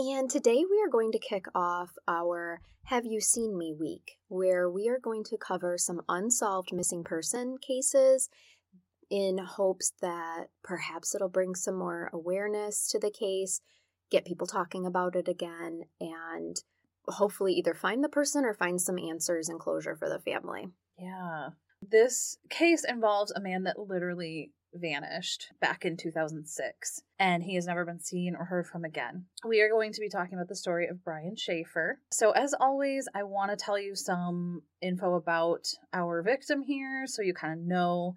And 0.00 0.30
today 0.30 0.64
we 0.64 0.80
are 0.82 0.88
going 0.88 1.12
to 1.12 1.18
kick 1.18 1.44
off 1.54 1.90
our 2.08 2.62
Have 2.84 3.04
You 3.04 3.20
Seen 3.20 3.58
Me 3.58 3.74
week, 3.78 4.16
where 4.28 4.66
we 4.66 4.88
are 4.88 4.98
going 4.98 5.24
to 5.24 5.36
cover 5.36 5.76
some 5.76 6.00
unsolved 6.08 6.72
missing 6.72 7.04
person 7.04 7.58
cases 7.58 8.30
in 9.10 9.36
hopes 9.36 9.92
that 10.00 10.46
perhaps 10.64 11.14
it'll 11.14 11.28
bring 11.28 11.54
some 11.54 11.74
more 11.74 12.08
awareness 12.14 12.88
to 12.92 12.98
the 12.98 13.10
case, 13.10 13.60
get 14.10 14.24
people 14.24 14.46
talking 14.46 14.86
about 14.86 15.16
it 15.16 15.28
again, 15.28 15.82
and 16.00 16.62
hopefully 17.06 17.52
either 17.52 17.74
find 17.74 18.02
the 18.02 18.08
person 18.08 18.46
or 18.46 18.54
find 18.54 18.80
some 18.80 18.98
answers 18.98 19.50
and 19.50 19.60
closure 19.60 19.96
for 19.96 20.08
the 20.08 20.18
family. 20.18 20.68
Yeah. 20.98 21.50
This 21.82 22.38
case 22.48 22.86
involves 22.88 23.32
a 23.32 23.40
man 23.42 23.64
that 23.64 23.78
literally 23.78 24.52
vanished 24.74 25.48
back 25.60 25.84
in 25.84 25.96
2006, 25.96 27.02
and 27.18 27.42
he 27.42 27.54
has 27.54 27.66
never 27.66 27.84
been 27.84 28.00
seen 28.00 28.34
or 28.34 28.44
heard 28.44 28.66
from 28.66 28.84
again. 28.84 29.26
We 29.46 29.60
are 29.60 29.68
going 29.68 29.92
to 29.92 30.00
be 30.00 30.08
talking 30.08 30.34
about 30.34 30.48
the 30.48 30.56
story 30.56 30.86
of 30.86 31.04
Brian 31.04 31.36
Shaffer. 31.36 32.00
So, 32.12 32.30
as 32.32 32.54
always, 32.58 33.08
I 33.14 33.22
want 33.24 33.50
to 33.50 33.56
tell 33.56 33.78
you 33.78 33.94
some 33.94 34.62
info 34.80 35.14
about 35.14 35.66
our 35.92 36.22
victim 36.22 36.62
here 36.62 37.04
so 37.06 37.22
you 37.22 37.34
kind 37.34 37.52
of 37.52 37.66
know 37.66 38.14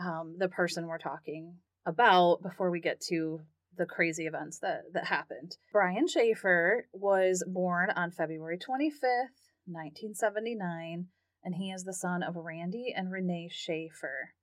um, 0.00 0.36
the 0.38 0.48
person 0.48 0.86
we're 0.86 0.98
talking 0.98 1.56
about 1.86 2.42
before 2.42 2.70
we 2.70 2.80
get 2.80 3.00
to 3.08 3.40
the 3.76 3.86
crazy 3.86 4.26
events 4.26 4.58
that, 4.60 4.82
that 4.92 5.06
happened. 5.06 5.56
Brian 5.72 6.06
Shaffer 6.06 6.86
was 6.92 7.44
born 7.46 7.90
on 7.90 8.10
February 8.10 8.58
25th, 8.58 9.38
1979, 9.66 11.06
and 11.44 11.54
he 11.54 11.70
is 11.70 11.84
the 11.84 11.94
son 11.94 12.22
of 12.22 12.36
Randy 12.36 12.92
and 12.94 13.10
Renee 13.10 13.48
Shaffer. 13.50 14.34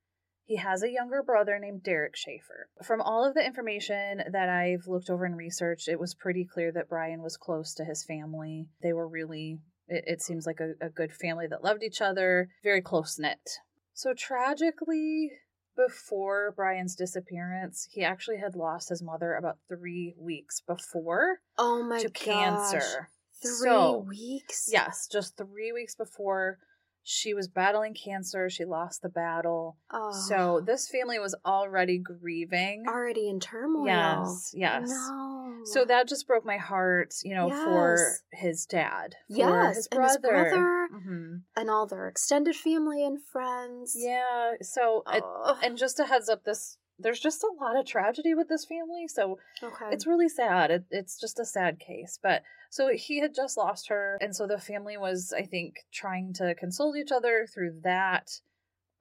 He 0.49 0.55
has 0.55 0.81
a 0.81 0.89
younger 0.89 1.21
brother 1.21 1.59
named 1.59 1.83
Derek 1.83 2.15
Shaffer. 2.15 2.69
From 2.81 3.01
all 3.01 3.23
of 3.23 3.35
the 3.35 3.45
information 3.45 4.23
that 4.31 4.49
I've 4.49 4.87
looked 4.87 5.07
over 5.07 5.23
and 5.23 5.37
researched, 5.37 5.87
it 5.87 5.99
was 5.99 6.15
pretty 6.15 6.43
clear 6.43 6.71
that 6.71 6.89
Brian 6.89 7.21
was 7.21 7.37
close 7.37 7.75
to 7.75 7.85
his 7.85 8.03
family. 8.03 8.65
They 8.81 8.91
were 8.91 9.07
really, 9.07 9.59
it, 9.87 10.05
it 10.07 10.21
seems 10.23 10.47
like 10.47 10.59
a, 10.59 10.73
a 10.83 10.89
good 10.89 11.13
family 11.13 11.45
that 11.45 11.63
loved 11.63 11.83
each 11.83 12.01
other, 12.01 12.49
very 12.63 12.81
close 12.81 13.19
knit. 13.19 13.59
So 13.93 14.15
tragically, 14.15 15.29
before 15.77 16.51
Brian's 16.55 16.95
disappearance, 16.95 17.87
he 17.91 18.03
actually 18.03 18.37
had 18.37 18.55
lost 18.55 18.89
his 18.89 19.03
mother 19.03 19.35
about 19.35 19.59
three 19.67 20.15
weeks 20.17 20.61
before. 20.61 21.41
Oh 21.59 21.83
my 21.83 21.97
god 21.97 22.01
to 22.01 22.09
gosh. 22.09 22.25
cancer. 22.25 23.09
Three 23.39 23.69
So, 23.69 23.99
weeks? 23.99 24.67
Yes, 24.73 25.07
just 25.11 25.37
three 25.37 25.71
weeks 25.71 25.93
before 25.93 26.57
she 27.03 27.33
was 27.33 27.47
battling 27.47 27.93
cancer. 27.93 28.49
She 28.49 28.65
lost 28.65 29.01
the 29.01 29.09
battle. 29.09 29.77
Oh. 29.91 30.11
So 30.11 30.61
this 30.65 30.89
family 30.89 31.19
was 31.19 31.35
already 31.45 31.97
grieving. 31.97 32.85
already 32.87 33.29
in 33.29 33.39
turmoil. 33.39 33.85
Yes, 33.85 34.51
yes. 34.53 34.89
No. 34.89 35.61
So 35.65 35.85
that 35.85 36.07
just 36.07 36.25
broke 36.27 36.45
my 36.45 36.57
heart, 36.57 37.13
you 37.23 37.35
know, 37.35 37.49
for 37.49 37.97
his 38.31 38.65
dad, 38.65 39.15
for 39.29 39.35
yes, 39.37 39.75
his 39.75 39.87
and 39.91 40.03
his 40.03 40.17
brother, 40.17 40.43
brother, 40.49 40.87
hmm 41.03 41.35
and 41.55 41.69
all 41.69 41.85
their 41.85 42.07
extended 42.07 42.55
family 42.55 43.05
and 43.05 43.21
friends. 43.21 43.93
Yeah. 43.97 44.53
So, 44.61 45.03
it- 45.11 45.23
Oh. 45.23 45.57
and 45.61 45.77
just 45.77 45.99
a 45.99 46.05
heads 46.05 46.29
up, 46.29 46.43
this 46.43 46.77
there's 46.99 47.19
just 47.19 47.43
a 47.43 47.63
lot 47.63 47.77
of 47.77 47.85
tragedy 47.85 48.33
with 48.33 48.49
this 48.49 48.65
family. 48.65 49.07
So 49.07 49.39
okay. 49.63 49.85
it's 49.91 50.05
really 50.05 50.29
sad. 50.29 50.71
It, 50.71 50.85
it's 50.91 51.19
just 51.19 51.39
a 51.39 51.45
sad 51.45 51.79
case. 51.79 52.19
But 52.21 52.43
so 52.69 52.89
he 52.93 53.19
had 53.19 53.33
just 53.33 53.57
lost 53.57 53.89
her, 53.89 54.17
and 54.21 54.35
so 54.35 54.45
the 54.45 54.59
family 54.59 54.97
was, 54.97 55.33
I 55.35 55.43
think, 55.43 55.75
trying 55.91 56.33
to 56.35 56.53
console 56.55 56.95
each 56.95 57.11
other 57.11 57.47
through 57.51 57.81
that. 57.83 58.29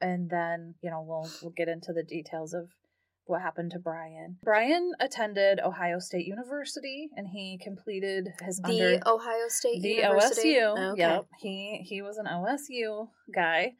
And 0.00 0.30
then, 0.30 0.74
you 0.80 0.90
know, 0.90 1.04
we'll 1.06 1.28
we'll 1.42 1.52
get 1.56 1.68
into 1.68 1.92
the 1.92 2.04
details 2.04 2.54
of 2.54 2.68
what 3.28 3.42
happened 3.42 3.70
to 3.72 3.78
Brian. 3.78 4.38
Brian 4.42 4.92
attended 5.00 5.60
Ohio 5.60 5.98
State 5.98 6.26
University, 6.26 7.10
and 7.16 7.28
he 7.28 7.58
completed 7.62 8.28
his 8.44 8.58
the 8.58 8.70
under 8.70 9.00
Ohio 9.06 9.48
State 9.48 9.82
the 9.82 9.88
University. 9.88 10.54
OSU. 10.54 10.92
Okay. 10.92 11.00
Yep, 11.00 11.26
he 11.40 11.84
he 11.86 12.00
was 12.00 12.16
an 12.16 12.26
OSU 12.26 13.08
guy, 13.34 13.74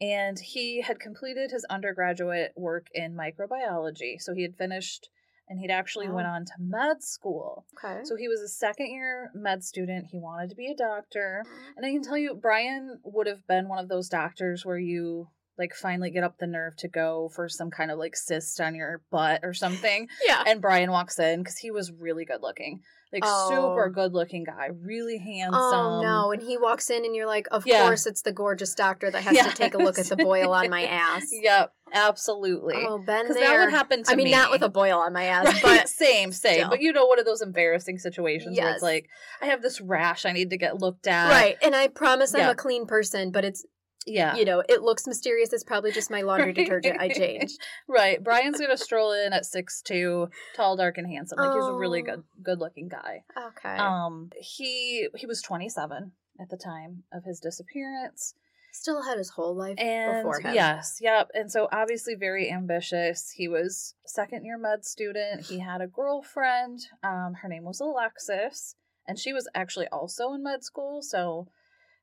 and 0.00 0.38
he 0.38 0.82
had 0.82 1.00
completed 1.00 1.50
his 1.50 1.64
undergraduate 1.70 2.52
work 2.56 2.86
in 2.92 3.16
microbiology. 3.16 4.20
So 4.20 4.34
he 4.34 4.42
had 4.42 4.56
finished, 4.56 5.08
and 5.48 5.58
he'd 5.58 5.70
actually 5.70 6.08
Wow. 6.08 6.16
went 6.16 6.28
oh. 6.28 6.32
on 6.32 6.44
to 6.44 6.52
med 6.58 7.02
school. 7.02 7.66
Okay. 7.82 8.04
So 8.04 8.16
he 8.16 8.28
was 8.28 8.40
a 8.40 8.48
second 8.48 8.88
year 8.88 9.30
med 9.34 9.64
student. 9.64 10.06
He 10.10 10.18
wanted 10.18 10.50
to 10.50 10.56
be 10.56 10.70
a 10.70 10.76
doctor, 10.76 11.42
mm-hmm. 11.46 11.72
and 11.76 11.86
I 11.86 11.92
can 11.92 12.02
tell 12.02 12.18
you, 12.18 12.34
Brian 12.34 13.00
would 13.04 13.26
have 13.26 13.46
been 13.46 13.68
one 13.68 13.78
of 13.78 13.88
those 13.88 14.08
doctors 14.08 14.64
where 14.64 14.78
you. 14.78 15.28
Like 15.58 15.72
finally 15.72 16.10
get 16.10 16.22
up 16.22 16.36
the 16.36 16.46
nerve 16.46 16.76
to 16.80 16.88
go 16.88 17.30
for 17.34 17.48
some 17.48 17.70
kind 17.70 17.90
of 17.90 17.98
like 17.98 18.14
cyst 18.14 18.60
on 18.60 18.74
your 18.74 19.00
butt 19.10 19.40
or 19.42 19.54
something, 19.54 20.06
yeah. 20.28 20.44
and 20.46 20.60
Brian 20.60 20.90
walks 20.90 21.18
in 21.18 21.38
because 21.38 21.56
he 21.56 21.70
was 21.70 21.90
really 21.90 22.26
good 22.26 22.42
looking, 22.42 22.82
like 23.16 23.24
Oh. 23.26 23.48
super 23.48 23.88
good 23.90 24.12
looking 24.12 24.44
guy, 24.44 24.68
really 24.82 25.16
oh, 25.20 25.24
handsome. 25.24 25.58
Oh 25.62 26.00
no! 26.02 26.32
And 26.32 26.42
he 26.42 26.56
walks 26.58 26.90
in, 26.90 27.04
and 27.04 27.14
you're 27.16 27.26
like, 27.26 27.48
"Of 27.50 27.66
Yeah. 27.66 27.82
course, 27.82 28.06
it's 28.06 28.22
the 28.22 28.32
gorgeous 28.32 28.74
doctor 28.74 29.10
that 29.10 29.22
has 29.22 29.36
to 29.46 29.52
take 29.54 29.74
a 29.74 29.78
look 29.78 29.98
at 29.98 30.06
the 30.06 30.16
boil 30.30 30.52
on 30.52 30.68
my 30.70 30.84
ass." 30.86 31.26
Yep, 31.32 31.72
absolutely. 31.92 32.74
Oh, 32.76 32.98
been 32.98 33.22
Because 33.24 33.36
that 33.36 33.58
would 33.58 33.70
happen 33.70 34.02
to 34.04 34.10
me. 34.10 34.12
I 34.12 34.16
mean, 34.16 34.24
me. 34.26 34.30
not 34.32 34.50
with 34.50 34.62
a 34.62 34.68
boil 34.68 34.98
on 34.98 35.12
my 35.12 35.24
ass, 35.36 35.46
Right, 35.46 35.62
but 35.62 35.88
same, 35.88 36.32
same. 36.32 36.54
still. 36.58 36.68
But 36.70 36.80
you 36.80 36.92
know, 36.92 37.06
one 37.06 37.18
of 37.18 37.24
those 37.24 37.42
embarrassing 37.42 37.98
situations 37.98 38.58
where 38.58 38.72
it's 38.72 38.82
like, 38.82 39.08
I 39.40 39.46
have 39.46 39.62
this 39.62 39.80
rash, 39.80 40.24
I 40.26 40.32
need 40.32 40.50
to 40.50 40.56
get 40.58 40.80
looked 40.80 41.06
at. 41.06 41.30
right. 41.30 41.56
And 41.62 41.74
I 41.74 41.88
promise 41.88 42.34
I'm 42.34 42.48
a 42.50 42.54
clean 42.54 42.86
person, 42.86 43.30
but 43.30 43.44
it's 43.44 43.64
Yeah. 44.06 44.36
you 44.36 44.44
know, 44.44 44.62
it 44.68 44.82
looks 44.82 45.06
mysterious. 45.06 45.52
It's 45.52 45.64
probably 45.64 45.90
just 45.92 46.10
my 46.10 46.22
laundry 46.22 46.52
detergent 46.52 47.00
I 47.00 47.08
changed. 47.12 47.60
Right. 47.88 48.22
Brian's 48.22 48.60
gonna 48.60 48.76
stroll 48.76 49.12
in 49.12 49.32
at 49.32 49.44
six 49.44 49.82
two, 49.82 50.28
tall, 50.54 50.76
dark, 50.76 50.96
and 50.98 51.06
handsome. 51.06 51.38
Like 51.38 51.54
he's 51.56 51.66
a 51.66 51.72
really 51.74 52.02
Oh. 52.02 52.04
good, 52.04 52.22
good 52.42 52.58
looking 52.60 52.88
guy. 52.88 53.24
Okay. 53.36 53.76
Um, 53.76 54.30
he 54.40 55.08
he 55.16 55.26
was 55.26 55.42
twenty 55.42 55.68
seven 55.68 56.12
at 56.40 56.48
the 56.50 56.56
time 56.56 57.02
of 57.12 57.24
his 57.24 57.40
disappearance. 57.40 58.34
Still 58.72 59.02
had 59.04 59.16
his 59.16 59.30
whole 59.30 59.56
life 59.56 59.78
And 59.78 60.18
before 60.18 60.38
him. 60.40 60.54
yes, 60.54 60.98
yep. 61.00 61.30
And 61.32 61.50
so 61.50 61.66
obviously 61.72 62.14
very 62.14 62.50
ambitious. 62.52 63.30
He 63.30 63.48
was 63.48 63.94
second 64.04 64.44
year 64.44 64.58
med 64.58 64.84
student. 64.84 65.46
He 65.46 65.60
had 65.60 65.80
a 65.80 65.86
girlfriend. 65.86 66.80
Um, 67.02 67.34
her 67.40 67.48
name 67.48 67.64
was 67.64 67.80
Alexis, 67.80 68.74
and 69.08 69.18
she 69.18 69.32
was 69.32 69.48
actually 69.54 69.86
also 69.88 70.32
in 70.34 70.42
med 70.42 70.62
school. 70.62 71.00
So 71.00 71.48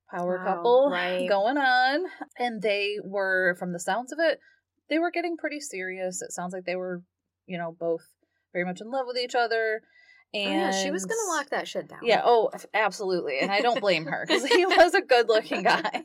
power 0.09 0.37
Wow, 0.37 0.43
couple 0.55 0.89
right. 0.91 1.27
going 1.27 1.57
on. 1.57 2.05
And 2.37 2.61
they 2.61 2.97
were, 3.03 3.55
from 3.59 3.73
the 3.73 3.79
sounds 3.79 4.11
of 4.11 4.19
it, 4.19 4.39
they 4.89 4.99
were 4.99 5.11
getting 5.11 5.37
pretty 5.37 5.59
serious. 5.59 6.21
It 6.21 6.31
sounds 6.31 6.53
like 6.53 6.65
they 6.65 6.75
were, 6.75 7.01
you 7.47 7.57
know, 7.57 7.75
both 7.79 8.01
very 8.51 8.65
much 8.65 8.81
in 8.81 8.91
love 8.91 9.05
with 9.07 9.17
each 9.17 9.35
other. 9.35 9.81
Oh, 10.35 10.39
And 10.39 10.51
yeah, 10.51 10.71
she 10.71 10.89
was 10.91 11.05
gonna 11.05 11.37
lock 11.37 11.49
that 11.49 11.67
shit 11.67 11.87
down. 11.87 11.99
yeah, 12.03 12.21
oh, 12.25 12.49
absolutely. 12.73 13.39
And 13.39 13.51
I 13.51 13.61
don't 13.61 13.79
blame 13.79 14.05
her 14.05 14.25
because 14.27 14.45
he 14.45 14.65
was 14.65 14.93
a 14.95 15.01
good 15.01 15.27
looking 15.29 15.61
guy. 15.63 16.03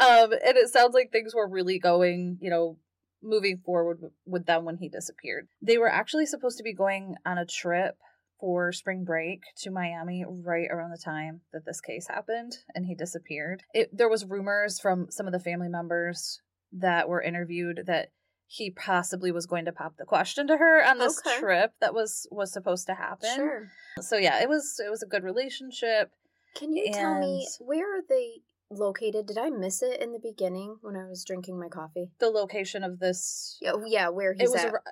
um, 0.00 0.32
and 0.32 0.56
it 0.56 0.68
sounds 0.68 0.94
like 0.94 1.10
things 1.10 1.34
were 1.34 1.48
really 1.48 1.78
going, 1.78 2.38
you 2.40 2.50
know, 2.50 2.76
moving 3.22 3.58
forward 3.64 4.00
with 4.26 4.46
them 4.46 4.64
when 4.64 4.76
he 4.76 4.88
disappeared. 4.88 5.48
They 5.62 5.76
were 5.78 5.90
actually 5.90 6.26
supposed 6.26 6.58
to 6.58 6.62
be 6.62 6.74
going 6.74 7.14
on 7.26 7.36
a 7.38 7.46
trip 7.46 7.96
for 8.40 8.72
spring 8.72 9.04
break 9.04 9.42
to 9.56 9.70
Miami 9.70 10.24
right 10.26 10.68
around 10.70 10.90
the 10.90 11.02
time 11.02 11.40
that 11.52 11.64
this 11.64 11.80
case 11.80 12.06
happened 12.08 12.58
and 12.74 12.86
he 12.86 12.94
disappeared. 12.94 13.62
It, 13.74 13.96
there 13.96 14.08
was 14.08 14.24
rumors 14.24 14.78
from 14.78 15.08
some 15.10 15.26
of 15.26 15.32
the 15.32 15.40
family 15.40 15.68
members 15.68 16.40
that 16.72 17.08
were 17.08 17.22
interviewed 17.22 17.82
that 17.86 18.10
he 18.46 18.70
possibly 18.70 19.30
was 19.30 19.46
going 19.46 19.66
to 19.66 19.72
pop 19.72 19.96
the 19.98 20.04
question 20.04 20.46
to 20.46 20.56
her 20.56 20.82
on 20.84 20.98
this 20.98 21.20
Okay. 21.26 21.38
trip 21.38 21.72
that 21.80 21.92
was 21.92 22.26
was 22.30 22.52
supposed 22.52 22.86
to 22.86 22.94
happen. 22.94 23.28
Sure. 23.34 23.68
So 24.00 24.16
yeah, 24.16 24.40
it 24.42 24.48
was 24.48 24.80
it 24.84 24.90
was 24.90 25.02
a 25.02 25.06
good 25.06 25.24
relationship. 25.24 26.12
Can 26.54 26.72
you 26.72 26.90
tell 26.92 27.20
me 27.20 27.46
where 27.60 27.98
are 27.98 28.02
they 28.08 28.36
located? 28.70 29.26
Did 29.26 29.38
I 29.38 29.50
miss 29.50 29.82
it 29.82 30.00
in 30.00 30.12
the 30.12 30.18
beginning 30.18 30.76
when 30.82 30.96
I 30.96 31.06
was 31.06 31.24
drinking 31.24 31.58
my 31.58 31.68
coffee? 31.68 32.10
The 32.18 32.28
location 32.30 32.84
of 32.84 32.98
this 32.98 33.58
Yeah, 33.60 33.72
yeah 33.86 34.08
where 34.08 34.32
it 34.32 34.40
he's 34.40 34.50
was 34.50 34.60
at. 34.64 34.72
ar- 34.72 34.82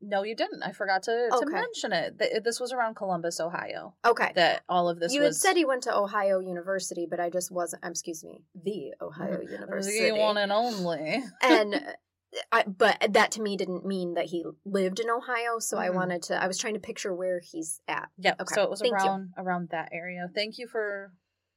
no, 0.00 0.22
you 0.24 0.34
didn't. 0.34 0.62
I 0.62 0.72
forgot 0.72 1.02
to, 1.04 1.28
to 1.30 1.36
Okay. 1.36 1.52
mention 1.52 1.92
it. 1.92 2.42
This 2.44 2.60
was 2.60 2.72
around 2.72 2.94
Columbus, 2.96 3.40
Ohio. 3.40 3.94
okay. 4.04 4.32
That 4.34 4.62
all 4.68 4.88
of 4.88 4.98
this 5.00 5.12
you 5.14 5.22
had 5.22 5.34
said 5.34 5.56
he 5.56 5.64
went 5.64 5.84
to 5.84 5.96
Ohio 5.96 6.40
University, 6.40 7.06
but 7.08 7.20
I 7.20 7.30
just 7.30 7.50
wasn't. 7.50 7.84
Excuse 7.84 8.24
me, 8.24 8.42
the 8.54 8.94
Ohio 9.00 9.40
University. 9.50 10.10
the 10.10 10.12
one 10.12 10.36
and 10.36 10.52
only. 10.52 11.22
and 11.42 11.80
I, 12.50 12.64
but 12.64 13.12
that 13.12 13.30
to 13.32 13.42
me 13.42 13.56
didn't 13.56 13.84
mean 13.84 14.14
that 14.14 14.26
he 14.26 14.44
lived 14.64 15.00
in 15.00 15.10
Ohio. 15.10 15.58
So 15.58 15.78
I 15.78 15.88
Mhm. 15.88 15.94
wanted 15.94 16.22
to. 16.24 16.42
I 16.42 16.46
was 16.46 16.58
trying 16.58 16.74
to 16.74 16.80
picture 16.80 17.14
where 17.14 17.40
he's 17.40 17.80
at. 17.88 18.08
Yep. 18.18 18.40
Okay, 18.42 18.54
So 18.54 18.62
it 18.64 18.70
was 18.70 18.80
thank 18.80 18.92
you. 18.92 19.08
around 19.10 19.34
around 19.36 19.68
that 19.70 19.90
area. 19.92 20.28
Thank 20.34 20.58
you 20.58 20.66
for 20.66 21.12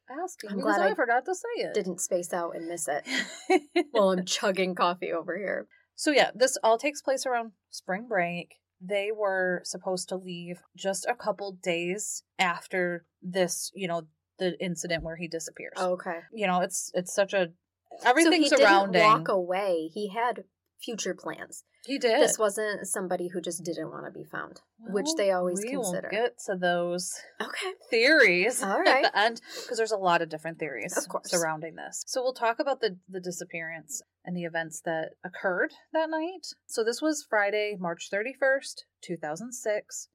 asking. 0.09 0.51
I'm 0.51 0.57
because 0.57 0.75
glad 0.77 0.87
I, 0.87 0.91
I 0.91 0.95
forgot 0.95 1.25
to 1.25 1.35
say 1.35 1.63
it. 1.63 1.73
Didn't 1.73 2.01
space 2.01 2.33
out 2.33 2.55
and 2.55 2.67
miss 2.67 2.87
it. 2.87 3.05
Well, 3.93 4.11
I'm 4.11 4.25
chugging 4.25 4.75
coffee 4.75 5.11
over 5.11 5.37
here. 5.37 5.67
So 5.95 6.11
yeah, 6.11 6.31
this 6.35 6.57
all 6.63 6.77
takes 6.77 7.01
place 7.01 7.25
around 7.25 7.51
spring 7.69 8.07
break. 8.07 8.55
They 8.81 9.09
were 9.15 9.61
supposed 9.63 10.09
to 10.09 10.17
leave 10.17 10.61
just 10.75 11.05
a 11.05 11.15
couple 11.15 11.53
days 11.63 12.23
after 12.37 13.05
this, 13.21 13.71
you 13.73 13.87
know, 13.87 14.03
the 14.37 14.61
incident 14.61 15.03
where 15.03 15.15
he 15.15 15.27
disappears. 15.27 15.73
Oh, 15.77 15.93
okay. 15.93 16.19
You 16.33 16.47
know, 16.47 16.61
it's 16.61 16.91
it's 16.93 17.13
such 17.13 17.33
a 17.33 17.51
so 17.99 18.09
everything 18.09 18.41
he 18.41 18.49
surrounding. 18.49 19.01
didn't 19.01 19.19
walk 19.19 19.27
away. 19.29 19.89
He 19.93 20.09
had 20.09 20.43
future 20.83 21.13
plans. 21.15 21.63
he 21.85 21.97
did. 21.97 22.19
This 22.21 22.37
wasn't 22.37 22.87
somebody 22.87 23.29
who 23.29 23.41
just 23.41 23.63
didn't 23.63 23.89
want 23.91 24.05
to 24.05 24.11
be 24.11 24.23
found, 24.25 24.61
which 24.79 25.07
they 25.17 25.31
always 25.31 25.61
we 25.63 25.69
consider. 25.71 26.09
Will 26.11 26.17
get 26.17 26.37
to 26.45 26.55
those 26.55 27.13
Okay. 27.41 27.71
theories 27.89 28.61
All 28.63 28.79
at 28.87 29.03
the 29.03 29.17
end 29.17 29.41
because 29.63 29.77
there's 29.77 29.91
a 29.91 29.97
lot 29.97 30.21
of 30.21 30.29
different 30.29 30.59
theories 30.59 30.95
Of 30.97 31.07
course. 31.07 31.29
surrounding 31.29 31.75
this. 31.75 32.03
So 32.07 32.21
we'll 32.21 32.33
talk 32.33 32.59
about 32.59 32.81
the 32.81 32.97
the 33.09 33.19
disappearance 33.21 34.01
and 34.23 34.35
the 34.35 34.43
events 34.43 34.81
that 34.85 35.11
occurred 35.23 35.71
that 35.93 36.09
night. 36.09 36.47
So 36.67 36.83
this 36.83 37.01
was 37.01 37.25
Friday, 37.29 37.75
March 37.79 38.09
31st, 38.11 38.83
2006. 39.01 40.09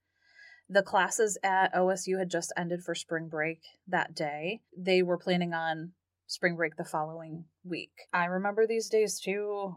The 0.69 0.83
classes 0.83 1.37
at 1.43 1.75
OSU 1.75 2.19
had 2.19 2.31
just 2.31 2.53
ended 2.57 2.83
for 2.85 2.95
spring 2.95 3.29
break 3.29 3.61
that 3.89 4.15
day. 4.15 4.61
They 4.77 5.03
were 5.03 5.19
planning 5.19 5.53
on 5.53 5.93
spring 6.29 6.55
break 6.55 6.77
the 6.77 6.85
following 6.85 7.47
week. 7.65 7.91
I 8.13 8.27
remember 8.27 8.67
these 8.69 8.89
days 8.89 9.19
too. 9.19 9.77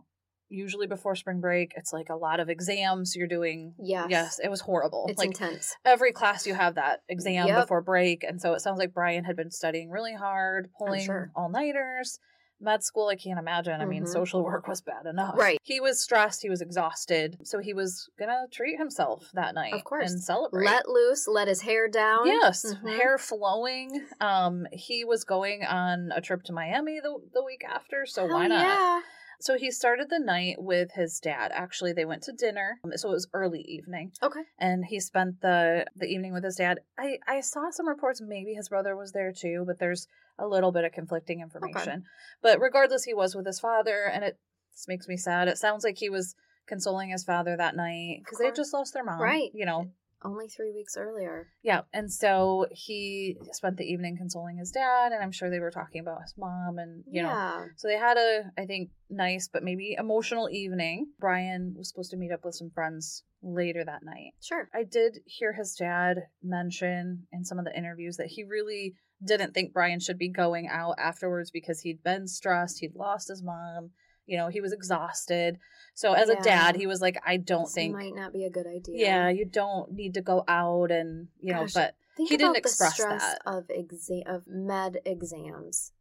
Usually 0.53 0.85
before 0.88 1.15
spring 1.15 1.39
break, 1.41 1.73
it's 1.75 1.91
like 1.91 2.09
a 2.09 2.15
lot 2.15 2.39
of 2.39 2.47
exams 2.47 3.15
you're 3.15 3.27
doing. 3.27 3.73
Yes. 3.79 4.07
Yes, 4.09 4.39
it 4.44 4.50
was 4.50 4.61
horrible. 4.61 5.07
It's 5.09 5.17
like 5.17 5.29
intense. 5.29 5.75
every 5.83 6.11
class 6.11 6.45
you 6.45 6.53
have 6.53 6.75
that 6.75 7.01
exam 7.09 7.47
Yep. 7.47 7.61
before 7.63 7.81
break 7.81 8.23
and 8.23 8.39
so 8.39 8.53
it 8.53 8.59
sounds 8.61 8.77
like 8.79 8.94
brian 8.94 9.23
had 9.23 9.35
been 9.35 9.50
studying 9.51 9.89
really 9.89 10.13
hard 10.13 10.69
pulling 10.77 11.05
sure. 11.05 11.31
all-nighters 11.35 12.19
med 12.61 12.83
school 12.83 13.07
i 13.09 13.15
can't 13.15 13.39
imagine 13.39 13.81
i 13.81 13.85
mean 13.85 14.03
Mhm. 14.03 14.07
social 14.07 14.44
work 14.44 14.67
was 14.67 14.81
bad 14.81 15.05
enough 15.05 15.35
Right. 15.38 15.57
he 15.63 15.79
was 15.81 16.01
stressed 16.01 16.41
he 16.41 16.50
was 16.50 16.61
exhausted 16.61 17.38
so 17.44 17.59
he 17.59 17.73
was 17.73 18.09
gonna 18.17 18.45
treat 18.51 18.77
himself 18.77 19.29
that 19.33 19.53
night 19.56 19.73
Of 19.73 19.83
course. 19.83 20.11
and 20.11 20.21
celebrate 20.21 20.65
Let 20.65 20.88
loose, 20.88 21.27
let 21.27 21.47
his 21.47 21.61
hair 21.61 21.88
down. 21.89 22.25
Yes, 22.27 22.63
Mhm. 22.73 22.95
hair 22.97 23.17
flowing. 23.17 24.06
Um, 24.21 24.67
he 24.71 25.03
was 25.03 25.23
going 25.23 25.65
on 25.65 26.11
a 26.15 26.21
trip 26.21 26.44
to 26.44 26.53
Miami 26.53 26.99
the 27.01 27.17
the 27.33 27.44
week 27.44 27.63
after, 27.67 28.06
so 28.06 28.27
Hell 28.27 28.35
why 28.35 28.47
not? 28.47 28.61
Yeah. 28.61 29.01
So 29.39 29.57
he 29.57 29.71
started 29.71 30.09
the 30.09 30.19
night 30.19 30.56
with 30.59 30.91
his 30.94 31.19
dad. 31.19 31.51
Actually, 31.53 31.94
they 31.94 32.06
went 32.06 32.24
to 32.24 32.31
dinner, 32.31 32.80
um, 32.83 32.91
so 32.95 33.09
it 33.09 33.13
was 33.13 33.27
early 33.33 33.62
evening 33.62 34.12
Okay. 34.21 34.41
and 34.57 34.85
he 34.85 35.00
spent 35.00 35.41
the 35.41 35.85
the 35.95 36.07
evening 36.07 36.33
with 36.33 36.44
his 36.44 36.56
dad. 36.56 36.80
I 36.97 37.19
I 37.27 37.41
saw 37.41 37.69
some 37.71 37.88
reports 37.88 38.21
maybe 38.21 38.53
his 38.53 38.69
brother 38.69 38.95
was 38.95 39.12
there 39.12 39.31
too, 39.31 39.63
but 39.65 39.80
there's 39.80 40.07
a 40.39 40.47
little 40.47 40.71
bit 40.71 40.83
of 40.85 40.91
conflicting 40.91 41.41
information. 41.41 41.91
Okay. 41.91 42.01
But 42.41 42.59
regardless, 42.59 43.03
he 43.03 43.13
was 43.13 43.35
with 43.35 43.45
his 43.45 43.59
father, 43.59 44.06
and 44.06 44.24
it 44.24 44.39
this 44.71 44.88
makes 44.88 45.07
me 45.07 45.18
sad. 45.18 45.47
It 45.47 45.57
sounds 45.57 45.83
like 45.83 45.97
he 45.97 46.09
was 46.09 46.35
consoling 46.65 47.09
his 47.09 47.24
father 47.24 47.56
that 47.57 47.75
night 47.75 48.19
because 48.19 48.39
they 48.39 48.51
just 48.51 48.74
lost 48.74 48.94
their 48.94 49.03
mom, 49.03 49.21
Right. 49.21 49.51
You 49.53 49.65
know, 49.65 49.91
Only 50.23 50.47
three 50.47 50.71
weeks 50.71 50.95
earlier. 50.97 51.47
yeah. 51.63 51.81
And 51.93 52.11
so 52.11 52.65
he 52.71 53.37
spent 53.51 53.77
the 53.77 53.85
evening 53.85 54.17
consoling 54.17 54.57
his 54.57 54.71
dad, 54.71 55.11
and 55.11 55.23
I'm 55.23 55.31
sure 55.31 55.49
they 55.49 55.59
were 55.59 55.71
talking 55.71 56.01
about 56.01 56.21
his 56.21 56.33
mom, 56.37 56.77
and 56.77 57.03
you 57.09 57.23
know, 57.23 57.65
so 57.75 57.87
they 57.87 57.97
had 57.97 58.17
a, 58.17 58.51
I 58.57 58.65
think, 58.65 58.89
nice 59.09 59.49
but 59.51 59.63
maybe 59.63 59.95
emotional 59.97 60.49
evening. 60.49 61.07
Brian 61.19 61.73
was 61.77 61.89
supposed 61.89 62.11
to 62.11 62.17
meet 62.17 62.31
up 62.31 62.43
with 62.43 62.55
some 62.55 62.71
friends 62.73 63.23
later 63.41 63.83
that 63.85 64.03
night. 64.03 64.31
Sure. 64.41 64.69
I 64.73 64.83
did 64.83 65.19
hear 65.25 65.53
his 65.53 65.75
dad 65.75 66.17
mention 66.41 67.27
in 67.31 67.43
some 67.43 67.59
of 67.59 67.65
the 67.65 67.77
interviews 67.77 68.17
that 68.17 68.27
he 68.27 68.43
really 68.43 68.95
didn't 69.25 69.53
think 69.53 69.73
Brian 69.73 69.99
should 69.99 70.17
be 70.17 70.29
going 70.29 70.67
out 70.69 70.95
afterwards 70.97 71.51
because 71.51 71.81
he'd 71.81 72.03
been 72.03 72.27
stressed, 72.27 72.79
he'd 72.79 72.95
lost 72.95 73.27
his 73.29 73.43
mom, 73.43 73.91
you 74.25 74.37
know, 74.37 74.47
he 74.49 74.61
was 74.61 74.73
exhausted. 74.73 75.59
So 75.95 76.13
as 76.13 76.27
Yeah. 76.29 76.39
a 76.39 76.43
dad, 76.43 76.75
he 76.75 76.87
was 76.87 77.01
like, 77.01 77.17
I 77.25 77.37
don't 77.37 77.63
This 77.63 77.73
think 77.75 77.93
might 77.93 78.15
not 78.15 78.33
be 78.33 78.45
a 78.45 78.49
good 78.49 78.67
idea. 78.67 78.97
yeah, 78.97 79.29
you 79.29 79.45
don't 79.45 79.91
need 79.93 80.13
to 80.15 80.21
go 80.21 80.43
out 80.47 80.91
and 80.91 81.29
you 81.39 81.53
know, 81.53 81.65
but 81.73 81.95
he 82.17 82.35
didn't 82.37 82.57
express 82.57 82.97
that. 82.97 83.41
of 83.45 83.65
exam 83.69 84.23
of 84.27 84.45
med 84.47 84.99
exams 85.05 85.93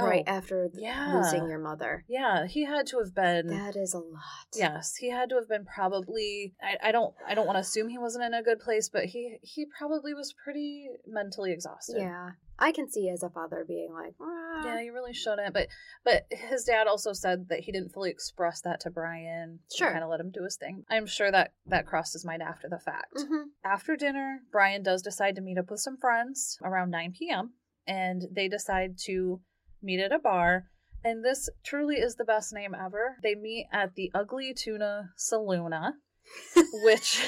right 0.00 0.24
Oh, 0.26 0.30
after 0.30 0.68
th- 0.68 0.82
yeah. 0.82 1.14
losing 1.14 1.48
your 1.48 1.58
mother. 1.58 2.04
yeah, 2.08 2.46
he 2.46 2.64
had 2.64 2.86
to 2.88 2.98
have 2.98 3.14
been 3.14 3.46
That 3.48 3.76
is 3.76 3.94
a 3.94 3.98
lot. 3.98 4.22
Yes, 4.54 4.96
he 4.96 5.10
had 5.10 5.28
to 5.30 5.36
have 5.36 5.48
been 5.48 5.64
probably. 5.64 6.54
I, 6.62 6.88
I 6.88 6.92
don't. 6.92 7.14
I 7.26 7.34
don't 7.34 7.46
want 7.46 7.56
to 7.56 7.60
assume 7.60 7.88
he 7.88 7.98
wasn't 7.98 8.24
in 8.24 8.34
a 8.34 8.42
good 8.42 8.60
place, 8.60 8.88
but 8.88 9.04
he 9.06 9.38
he 9.42 9.66
probably 9.78 10.14
was 10.14 10.34
pretty 10.44 10.88
mentally 11.06 11.52
exhausted. 11.52 11.96
Yeah. 11.98 12.30
I 12.58 12.72
can 12.72 12.90
see 12.90 13.10
as 13.10 13.22
a 13.22 13.28
father 13.28 13.66
being 13.68 13.92
like, 13.92 14.14
"Ah." 14.20 14.62
Yeah, 14.64 14.80
you 14.80 14.94
really 14.94 15.12
shouldn't. 15.12 15.52
But 15.52 15.68
but 16.04 16.24
his 16.30 16.64
dad 16.64 16.86
also 16.86 17.12
said 17.12 17.48
that 17.50 17.60
he 17.60 17.70
didn't 17.72 17.92
fully 17.92 18.10
express 18.10 18.62
that 18.62 18.80
to 18.80 18.90
Brian. 18.90 19.58
Sure. 19.74 19.90
kind 19.92 20.02
of 20.02 20.08
let 20.08 20.20
him 20.20 20.30
do 20.30 20.42
his 20.42 20.56
thing. 20.56 20.84
I'm 20.88 21.06
sure 21.06 21.30
that 21.30 21.52
that 21.66 21.84
crossed 21.86 22.14
his 22.14 22.24
mind 22.24 22.42
after 22.42 22.66
the 22.68 22.78
fact. 22.78 23.12
Mhm. 23.14 23.44
After 23.62 23.94
dinner, 23.94 24.40
Brian 24.50 24.82
does 24.82 25.02
decide 25.02 25.34
to 25.36 25.42
meet 25.42 25.58
up 25.58 25.70
with 25.70 25.80
some 25.80 25.98
friends 25.98 26.58
around 26.64 26.90
9 26.90 27.12
p.m. 27.18 27.52
and 27.86 28.22
they 28.32 28.48
decide 28.48 28.96
to 29.04 29.40
meet 29.82 30.00
at 30.00 30.12
a 30.12 30.18
bar. 30.18 30.66
And 31.04 31.24
this 31.24 31.48
truly 31.64 31.96
is 31.96 32.16
the 32.16 32.24
best 32.24 32.52
name 32.52 32.74
ever. 32.74 33.16
They 33.22 33.34
meet 33.34 33.68
at 33.72 33.94
the 33.94 34.10
Ugly 34.14 34.54
Tuna 34.54 35.10
Saloona, 35.16 35.92
which 36.82 37.24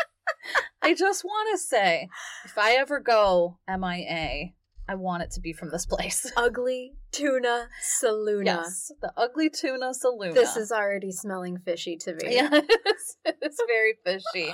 I 0.82 0.94
just 0.94 1.24
want 1.24 1.48
to 1.52 1.58
say 1.58 2.08
if 2.44 2.56
I 2.56 2.72
ever 2.72 3.00
go 3.00 3.58
MIA, 3.68 4.52
I 4.88 4.94
want 4.94 5.22
it 5.22 5.30
to 5.32 5.40
be 5.40 5.52
from 5.52 5.70
this 5.70 5.84
place. 5.84 6.32
Ugly 6.36 6.94
tuna 7.12 7.68
saloona. 8.02 8.44
Yes, 8.44 8.92
the 9.00 9.12
Ugly 9.16 9.50
Tuna 9.50 9.92
Saloona. 9.92 10.34
This 10.34 10.56
is 10.56 10.70
already 10.72 11.10
smelling 11.12 11.58
fishy 11.58 11.96
to 11.96 12.14
me. 12.14 12.34
Yes, 12.34 12.50
it's, 13.24 13.62
very 13.66 13.94
fishy, 14.04 14.52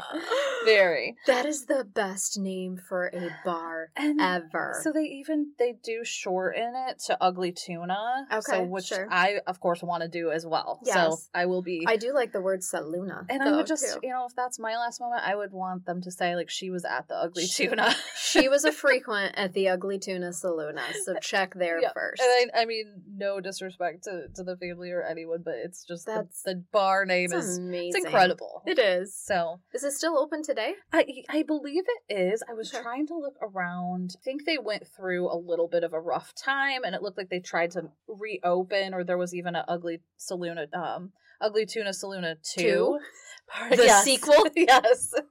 very. 0.64 1.16
That 1.26 1.46
is 1.46 1.66
the 1.66 1.84
best 1.84 2.38
name 2.38 2.76
for 2.88 3.06
a 3.12 3.30
bar 3.44 3.90
And 3.96 4.20
ever. 4.20 4.78
So 4.82 4.92
they 4.92 5.02
even 5.04 5.52
they 5.58 5.74
do 5.82 6.00
shorten 6.04 6.72
it 6.88 7.00
to 7.06 7.16
ugly 7.22 7.52
tuna. 7.52 8.26
So 8.40 8.54
Okay, 8.54 8.64
which 8.66 8.86
sure. 8.86 9.08
I 9.10 9.40
of 9.46 9.60
course 9.60 9.82
want 9.82 10.02
to 10.02 10.08
do 10.08 10.30
as 10.30 10.46
well. 10.46 10.80
So 10.84 11.16
I 11.34 11.46
will 11.46 11.62
be 11.62 11.84
I 11.86 11.96
do 11.96 12.12
like 12.14 12.32
the 12.32 12.40
word 12.40 12.60
saloona. 12.60 13.24
and 13.28 13.42
I 13.42 13.52
would 13.56 13.66
just 13.66 13.94
too. 13.94 14.00
you 14.02 14.10
know, 14.10 14.26
if 14.26 14.34
that's 14.34 14.58
my 14.58 14.76
last 14.76 15.00
moment, 15.00 15.22
I 15.24 15.34
would 15.34 15.52
want 15.52 15.86
them 15.86 16.00
to 16.02 16.10
say 16.10 16.34
like 16.36 16.50
she 16.50 16.70
was 16.70 16.84
at 16.84 17.08
the 17.08 17.14
ugly 17.14 17.46
She- 17.46 17.66
tuna. 17.68 17.94
she 18.16 18.48
was 18.48 18.64
a 18.64 18.72
frequent 18.84 19.34
at 19.36 19.52
the 19.52 19.68
Ugly 19.68 19.98
Tuna 19.98 20.28
Saloona, 20.30 20.80
so 21.04 21.14
check 21.20 21.54
there 21.54 21.80
Yeah, 21.80 21.90
first. 21.94 22.22
I, 22.54 22.62
I 22.62 22.64
mean, 22.64 23.02
no 23.16 23.40
disrespect 23.40 24.04
to, 24.04 24.28
to 24.34 24.42
the 24.42 24.56
family 24.56 24.90
or 24.90 25.02
anyone, 25.02 25.42
but 25.44 25.54
it's 25.64 25.84
just 25.84 26.06
That's- 26.06 26.42
the 26.44 26.62
bar 26.72 27.04
name 27.04 27.32
is 27.32 27.58
amazing. 27.58 27.88
it's 27.94 28.04
incredible. 28.06 28.62
It 28.66 28.78
is. 28.78 29.14
So 29.16 29.60
Is 29.72 29.84
it 29.84 29.92
still 29.92 30.18
open 30.18 30.42
today? 30.42 30.74
I 30.92 31.06
I 31.28 31.42
believe 31.42 31.84
it 32.08 32.14
is. 32.14 32.42
I 32.48 32.54
was 32.54 32.72
Okay. 32.74 32.82
trying 32.82 33.06
to 33.08 33.14
look 33.16 33.36
around. 33.42 34.12
I 34.16 34.20
think 34.24 34.44
they 34.44 34.58
went 34.58 34.84
through 34.96 35.32
a 35.32 35.36
little 35.38 35.68
bit 35.68 35.84
of 35.84 35.92
a 35.92 36.00
rough 36.00 36.34
time, 36.34 36.82
and 36.84 36.94
it 36.94 37.02
looked 37.02 37.18
like 37.18 37.30
they 37.30 37.40
tried 37.40 37.70
to 37.72 37.90
reopen, 38.08 38.94
or 38.94 39.04
there 39.04 39.18
was 39.18 39.34
even 39.34 39.54
an 39.56 39.64
ugly 39.68 40.00
saloon, 40.16 40.58
um, 40.72 41.12
ugly 41.40 41.66
tuna 41.66 41.90
saloona 41.90 42.36
two, 42.42 42.62
Two? 42.62 42.98
Part- 43.50 43.76
The 43.76 43.84
yes. 43.84 44.04
sequel? 44.04 44.46
yes. 44.56 45.12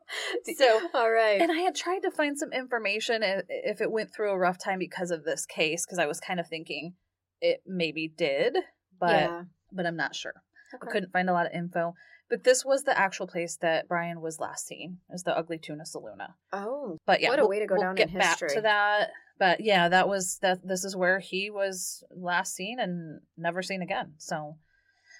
So. 0.57 0.79
All 0.93 1.09
right. 1.11 1.41
And 1.41 1.51
I 1.51 1.59
had 1.61 1.75
tried 1.75 1.99
to 2.01 2.11
find 2.11 2.37
some 2.37 2.51
information 2.53 3.21
if 3.49 3.81
it 3.81 3.91
went 3.91 4.13
through 4.13 4.29
a 4.31 4.37
rough 4.37 4.57
time 4.59 4.77
because 4.77 5.09
of 5.09 5.23
this 5.23 5.45
case, 5.45 5.85
because 5.85 5.97
I 5.99 6.05
was 6.05 6.19
kind 6.19 6.39
of 6.39 6.47
thinking 6.47 6.93
it 7.43 7.61
maybe 7.67 8.07
did, 8.07 8.55
but 8.99 9.09
yeah. 9.29 9.43
but 9.71 9.85
I'm 9.85 9.97
not 9.97 10.15
sure. 10.15 10.33
I 10.81 10.85
couldn't 10.87 11.11
find 11.11 11.29
a 11.29 11.33
lot 11.33 11.45
of 11.45 11.51
info. 11.53 11.93
But 12.29 12.43
this 12.43 12.65
was 12.65 12.83
the 12.83 12.97
actual 12.97 13.27
place 13.27 13.57
that 13.57 13.87
Brian 13.87 14.19
was 14.21 14.39
last 14.39 14.65
seen, 14.65 14.97
is 15.11 15.21
the 15.21 15.37
Ugly 15.37 15.59
Tuna 15.59 15.83
Saloona. 15.83 16.29
Oh, 16.51 16.97
But 17.05 17.21
yeah, 17.21 17.29
What 17.29 17.37
a 17.39 17.45
way 17.45 17.59
to 17.59 17.67
go 17.67 17.75
we'll 17.75 17.83
down 17.83 17.95
get 17.95 18.09
in 18.09 18.17
back 18.17 18.39
to 18.39 18.61
that. 18.61 19.11
But 19.37 19.59
yeah, 19.59 19.89
that 19.89 20.07
was 20.07 20.39
that. 20.41 20.65
This 20.67 20.83
is 20.83 20.95
where 20.95 21.19
he 21.19 21.51
was 21.51 22.03
last 22.09 22.55
seen 22.55 22.79
and 22.79 23.19
never 23.37 23.61
seen 23.61 23.81
again. 23.83 24.13
So 24.17 24.55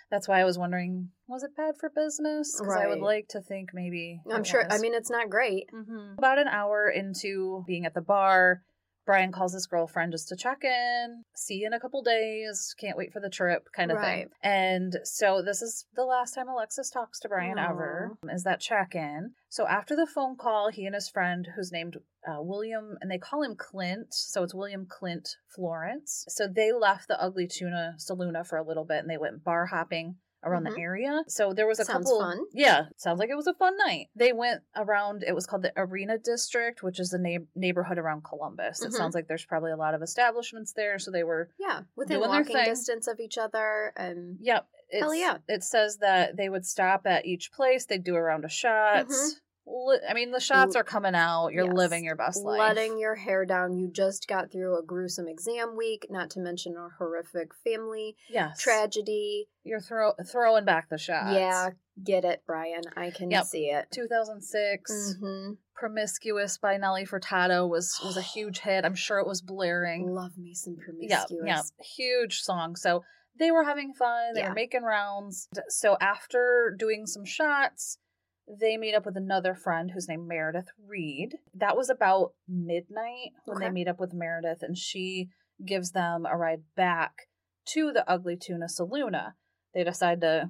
that's 0.10 0.27
why 0.27 0.39
I 0.39 0.46
was 0.46 0.58
wondering, 0.58 1.10
was 1.27 1.44
it 1.44 1.56
bad 1.56 1.75
for 1.80 1.89
business? 1.89 2.56
Because 2.60 2.75
I 2.75 2.88
would 2.88 3.00
like 3.00 3.27
to 3.30 3.42
think 3.42 3.72
maybe. 3.74 4.22
I'm 4.32 4.44
sure. 4.44 4.65
I 4.70 4.77
mean, 4.80 4.94
it's 4.94 5.12
not 5.12 5.30
great. 5.30 5.70
Mhm. 5.74 6.18
About 6.18 6.39
an 6.39 6.48
hour 6.48 6.89
into 6.89 7.63
being 7.68 7.86
at 7.86 7.94
the 7.94 8.01
bar, 8.01 8.63
Brian 9.05 9.31
calls 9.31 9.53
his 9.53 9.67
girlfriend 9.67 10.12
just 10.13 10.29
to 10.29 10.36
check 10.36 10.63
in, 10.63 11.24
see 11.36 11.55
you 11.55 11.67
in 11.67 11.74
a 11.74 11.79
couple 11.79 12.01
days, 12.01 12.74
can't 12.79 12.98
wait 12.98 13.12
for 13.12 13.19
the 13.19 13.29
trip, 13.29 13.67
kind 13.75 13.91
of 13.91 13.98
Right. 13.98 14.29
thing. 14.29 14.31
And 14.41 14.98
so 15.03 15.41
this 15.41 15.62
is 15.62 15.86
the 15.95 16.05
last 16.05 16.33
time 16.33 16.48
Alexis 16.48 16.89
talks 16.89 17.19
to 17.19 17.29
Brian 17.29 17.60
ever, 17.60 18.17
is 18.29 18.43
that 18.43 18.60
check 18.62 18.95
in. 18.95 19.33
So 19.50 19.67
after 19.67 19.95
the 19.95 20.07
phone 20.07 20.38
call, 20.38 20.69
he 20.69 20.86
and 20.86 20.95
his 20.95 21.10
friend, 21.10 21.48
who's 21.55 21.72
named 21.72 21.98
uh, 22.25 22.41
William, 22.41 22.98
and 23.01 23.12
they 23.12 23.17
call 23.17 23.43
him 23.43 23.55
Clint, 23.55 24.13
so 24.13 24.43
it's 24.43 24.55
William 24.55 24.86
Clint 24.86 25.36
Florence. 25.48 26.25
So 26.29 26.48
they 26.48 26.72
left 26.72 27.10
the 27.10 27.22
Ugly 27.22 27.48
Tuna 27.48 27.95
Saloona 27.98 28.48
for 28.48 28.57
a 28.57 28.63
little 28.63 28.86
bit 28.86 29.00
and 29.00 29.10
they 29.10 29.17
went 29.17 29.43
bar 29.43 29.65
hopping 29.65 30.15
around 30.43 30.65
Mhm. 30.65 30.75
the 30.75 30.81
area. 30.81 31.23
So 31.27 31.53
there 31.53 31.67
was 31.67 31.79
a 31.79 31.85
Sounds 31.85 32.05
couple. 32.05 32.19
fun. 32.19 32.45
Yeah, 32.51 32.85
sounds 32.97 33.19
like 33.19 33.29
it 33.29 33.35
was 33.35 33.47
a 33.47 33.53
fun 33.53 33.75
night. 33.77 34.09
They 34.15 34.33
went 34.33 34.62
around. 34.75 35.23
It 35.23 35.33
was 35.33 35.45
called 35.45 35.62
the 35.63 35.73
Arena 35.77 36.17
District, 36.17 36.83
which 36.83 37.00
is 37.00 37.13
a 37.13 37.17
neigh- 37.17 37.47
neighborhood 37.55 37.97
around 37.97 38.23
Columbus. 38.23 38.81
It 38.83 38.89
Mhm. 38.91 38.93
sounds 38.97 39.15
like 39.15 39.27
there's 39.27 39.45
probably 39.45 39.71
a 39.71 39.77
lot 39.77 39.93
of 39.93 40.01
establishments 40.01 40.73
there. 40.73 41.00
So 41.00 41.12
they 41.12 41.23
were. 41.23 41.50
Yeah, 41.57 41.83
within 41.95 42.19
walking 42.19 42.55
distance 42.55 43.07
of 43.07 43.19
each 43.19 43.38
other. 43.38 43.93
And 43.95 44.38
Yep. 44.41 44.67
It's, 44.89 45.01
Hell 45.01 45.15
yeah. 45.15 45.38
It 45.47 45.63
says 45.63 45.97
that 45.97 46.35
they 46.38 46.50
would 46.50 46.65
stop 46.67 47.07
at 47.07 47.25
each 47.25 47.51
place. 47.51 47.85
They'd 47.85 48.03
do 48.03 48.15
a 48.15 48.21
round 48.21 48.45
of 48.45 48.51
shots. 48.51 49.41
I 49.65 50.13
mean, 50.13 50.32
the 50.32 50.39
shots 50.39 50.75
are 50.75 50.84
coming 50.84 51.15
out. 51.15 51.50
You're 51.53 51.65
Yes. 51.65 51.74
living 51.75 52.03
your 52.03 52.15
best 52.15 52.43
life. 52.43 52.60
letting 52.60 53.00
your 53.00 53.15
hair 53.15 53.46
down. 53.46 53.77
You 53.77 53.88
just 53.89 54.27
got 54.27 54.51
through 54.51 54.77
a 54.77 54.84
gruesome 54.84 55.27
exam 55.27 55.75
week, 55.77 56.08
not 56.10 56.29
to 56.32 56.39
mention 56.39 56.75
a 56.75 56.89
horrific 56.98 57.53
family 57.55 58.17
yes. 58.29 58.60
tragedy. 58.60 59.48
You're 59.63 59.79
throw- 59.79 60.13
throwing 60.25 60.65
back 60.65 60.89
the 60.89 60.98
shots. 60.98 61.34
Yeah, 61.34 61.70
get 62.03 62.25
it, 62.25 62.43
Brian. 62.46 62.82
I 62.98 63.10
can 63.12 63.32
Yep. 63.32 63.46
see 63.46 63.70
it. 63.70 63.88
2006. 63.91 65.15
hmm 65.20 65.53
Promiscuous 65.75 66.58
by 66.58 66.77
Nelly 66.77 67.05
Furtado 67.05 67.67
was 67.67 68.00
was 68.03 68.15
a 68.17 68.22
huge 68.36 68.60
hit. 68.60 68.86
I'm 68.86 68.96
sure 68.96 69.20
it 69.20 69.27
was 69.27 69.41
blaring. 69.41 70.08
Love 70.08 70.38
me 70.38 70.53
some 70.53 70.75
promiscuous. 70.77 71.41
yeah, 71.46 71.62
huge 71.96 72.41
song. 72.41 72.75
So 72.75 73.03
they 73.39 73.50
were 73.51 73.63
having 73.63 73.93
fun. 73.93 74.34
They 74.34 74.41
Yeah. 74.41 74.50
were 74.50 74.55
making 74.55 74.84
rounds. 74.84 75.48
So 75.70 75.98
after 76.00 76.75
doing 76.77 77.08
some 77.08 77.25
shots, 77.25 77.98
they 78.47 78.77
meet 78.77 78.93
up 78.95 79.05
with 79.05 79.15
another 79.17 79.55
friend 79.55 79.91
who's 79.91 80.07
named 80.07 80.27
Meredith 80.27 80.67
Reed. 80.88 81.35
That 81.53 81.77
was 81.77 81.89
about 81.89 82.33
midnight 82.47 83.31
when 83.45 83.59
they 83.59 83.69
meet 83.69 83.88
up 83.88 84.00
with 84.00 84.13
Meredith, 84.13 84.62
and 84.62 84.77
she 84.77 85.29
gives 85.65 85.91
them 85.91 86.25
a 86.25 86.35
ride 86.35 86.63
back 86.75 87.27
to 87.69 87.91
the 87.93 88.09
Ugly 88.09 88.38
Tuna 88.38 88.65
Saloona. 88.65 89.33
They 89.73 89.83
decide 89.83 90.21
to 90.21 90.50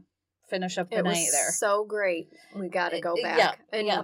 finish 0.50 0.78
up 0.78 0.90
the 0.90 0.98
It 0.98 1.04
night 1.04 1.12
was 1.12 1.32
there. 1.32 1.52
so 1.52 1.86
great. 1.86 2.28
We 2.56 2.68
got 2.70 2.90
to 2.90 3.00
go 3.00 3.16
back. 3.22 3.38
Yeah, 3.38 3.54
and 3.78 3.88
yeah. 3.88 4.02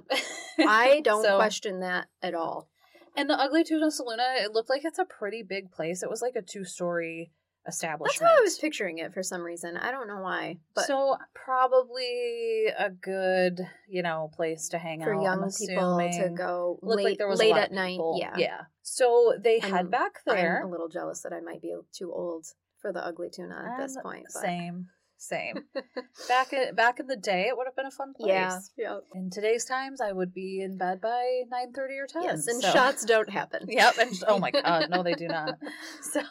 I 0.60 1.01
don't 1.03 1.24
So- 1.24 1.38
question 1.38 1.79
that 1.81 2.08
at 2.22 2.34
all. 2.36 2.69
And 3.17 3.29
the 3.29 3.34
Ugly 3.39 3.63
Tuna 3.65 3.88
Saloona, 3.88 4.43
it 4.46 4.53
looked 4.53 4.69
like 4.69 4.86
it's 4.86 5.00
a 5.00 5.03
pretty 5.03 5.41
big 5.43 5.72
place. 5.72 6.03
It 6.03 6.10
was 6.10 6.22
like 6.22 6.36
a 6.36 6.41
two 6.43 6.63
story 6.63 7.31
That's 7.72 8.22
how 8.22 8.38
I 8.38 8.42
was 8.42 8.58
picturing 8.58 8.98
it 9.00 9.14
for 9.14 9.24
some 9.24 9.42
reason. 9.42 9.78
I 9.78 9.92
don't 9.92 10.08
know 10.08 10.22
why, 10.22 10.58
but 10.74 10.86
so 10.86 11.18
probably 11.34 12.68
a 12.78 12.90
good, 12.90 13.62
you 13.88 14.02
know, 14.04 14.30
place 14.34 14.70
to 14.70 14.78
hang 14.78 15.02
for 15.02 15.14
out. 15.14 15.22
young 15.22 15.44
I'm 15.44 15.50
people 15.52 15.98
to 16.12 16.30
go 16.30 16.80
Looked 16.82 16.98
late, 16.98 17.04
like 17.06 17.18
there 17.18 17.28
was 17.28 17.40
late 17.40 17.56
at 17.56 17.72
night. 17.72 18.00
Yeah, 18.16 18.36
yeah. 18.38 18.62
So 18.82 19.34
they 19.42 19.60
I'm- 19.62 19.72
head 19.72 19.92
back 19.92 20.24
there. 20.26 20.60
I'm 20.62 20.68
a 20.68 20.72
little 20.72 20.90
jealous 20.90 21.22
that 21.22 21.34
I 21.34 21.42
might 21.42 21.62
be 21.62 21.74
too 21.92 22.12
old 22.12 22.48
for 22.78 22.94
the 22.94 23.06
ugly 23.06 23.30
tuna 23.30 23.72
at 23.72 23.82
this 23.82 23.98
I'm 23.98 24.04
point. 24.04 24.26
But. 24.34 24.42
Same, 24.42 24.88
same. 25.20 25.66
back 26.28 26.54
in 26.54 26.74
back 26.76 27.00
in 27.00 27.08
the 27.08 27.16
day, 27.18 27.48
it 27.50 27.58
would 27.58 27.68
have 27.68 27.76
been 27.76 27.86
a 27.86 27.92
fun 27.92 28.14
place. 28.14 28.30
Yeah. 28.30 28.60
Yeah. 28.78 28.98
In 29.14 29.30
today's 29.30 29.66
times, 29.66 30.02
I 30.02 30.12
would 30.12 30.34
be 30.34 30.62
in 30.62 30.78
bed 30.78 31.02
by 31.02 31.42
nine 31.52 31.74
thirty 31.74 31.96
or 31.96 32.08
ten. 32.08 32.24
Yes, 32.24 32.48
and 32.48 32.62
so- 32.62 32.72
shots 32.72 33.06
don't 33.06 33.30
happen. 33.40 33.66
Yep, 33.68 33.98
and 34.00 34.12
oh 34.28 34.40
my 34.40 34.52
god, 34.66 34.90
no, 34.90 35.04
they 35.04 35.14
do 35.14 35.28
not. 35.28 35.56
So 36.02 36.22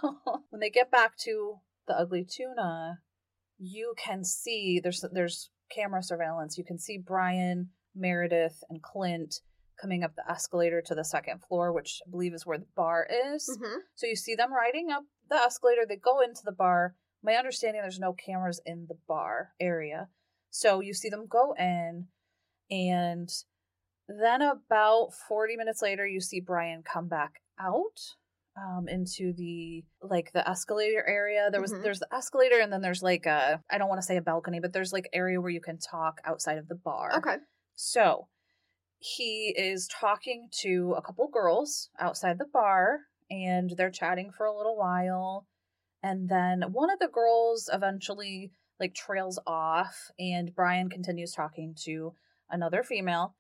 when 0.51 0.61
they 0.61 0.71
get 0.71 0.91
back 0.91 1.17
to 1.25 1.57
the 1.87 1.95
ugly 1.95 2.25
tuna, 2.29 2.99
you 3.59 3.95
can 4.03 4.25
see 4.25 4.81
there's 4.83 5.05
there's 5.13 5.51
camera 5.75 6.03
surveillance. 6.03 6.57
You 6.59 6.65
can 6.65 6.79
see 6.79 6.99
Brian, 6.99 7.71
Meredith, 7.95 8.63
and 8.71 8.83
Clint 8.83 9.37
coming 9.81 10.03
up 10.03 10.13
the 10.17 10.29
escalator 10.29 10.83
to 10.85 10.95
the 10.95 11.05
second 11.05 11.41
floor, 11.49 11.73
which 11.73 12.01
I 12.07 12.11
believe 12.11 12.35
is 12.35 12.45
where 12.45 12.59
the 12.59 12.67
bar 12.75 13.07
is. 13.33 13.49
Mhm. 13.63 13.77
So 13.95 14.07
you 14.09 14.17
see 14.17 14.35
them 14.35 14.53
riding 14.53 14.91
up 14.91 15.05
the 15.29 15.37
escalator. 15.37 15.83
They 15.89 15.97
go 15.97 16.21
into 16.21 16.41
the 16.45 16.53
bar. 16.53 16.97
My 17.23 17.35
understanding, 17.35 17.83
there's 17.83 17.99
no 17.99 18.13
cameras 18.13 18.61
in 18.65 18.87
the 18.89 18.97
bar 19.07 19.51
area. 19.61 20.09
So 20.51 20.81
you 20.81 20.95
see 20.95 21.09
them 21.09 21.27
go 21.29 21.55
in, 21.59 22.07
and 22.71 23.29
then 24.09 24.41
about 24.43 25.11
40 25.29 25.57
minutes 25.57 25.83
later, 25.83 26.07
you 26.07 26.21
see 26.21 26.41
Brian 26.41 26.83
come 26.83 27.09
back 27.09 27.43
out 27.61 28.01
um, 28.57 28.89
into 28.89 29.33
the 29.33 29.85
like 30.03 30.33
the 30.33 30.49
escalator 30.49 31.05
area. 31.07 31.49
There 31.51 31.61
was 31.61 31.73
Mhm. 31.73 31.83
there's 31.83 32.01
the 32.01 32.13
escalator, 32.13 32.59
and 32.59 32.73
then 32.73 32.81
there's 32.81 33.03
like 33.03 33.27
a 33.27 33.63
I 33.71 33.79
don't 33.79 33.89
want 33.89 34.01
to 34.01 34.07
say 34.07 34.17
a 34.17 34.23
balcony, 34.23 34.59
but 34.61 34.73
there's 34.73 34.93
like 34.93 35.09
area 35.13 35.41
where 35.41 35.51
you 35.51 35.61
can 35.61 35.79
talk 35.79 36.21
outside 36.25 36.59
of 36.59 36.69
the 36.69 36.75
bar. 36.75 37.17
Okay. 37.19 37.37
So 37.75 38.29
he 38.99 39.55
is 39.57 39.87
talking 39.89 40.49
to 40.63 40.95
a 40.97 41.03
couple 41.03 41.29
girls 41.29 41.91
outside 42.01 42.39
the 42.39 42.47
bar 42.53 43.01
and 43.31 43.71
they're 43.77 43.91
chatting 43.91 44.33
for 44.33 44.47
a 44.47 44.57
little 44.57 44.77
while. 44.77 45.47
And 46.09 46.29
then 46.29 46.73
one 46.73 46.91
of 46.91 46.99
the 46.99 47.09
girls 47.09 47.69
eventually 47.73 48.53
like 48.81 48.95
trails 48.95 49.39
off 49.47 50.11
and 50.19 50.55
Brian 50.55 50.89
continues 50.89 51.33
talking 51.33 51.75
to 51.85 52.15
another 52.51 52.83
female. 52.83 53.35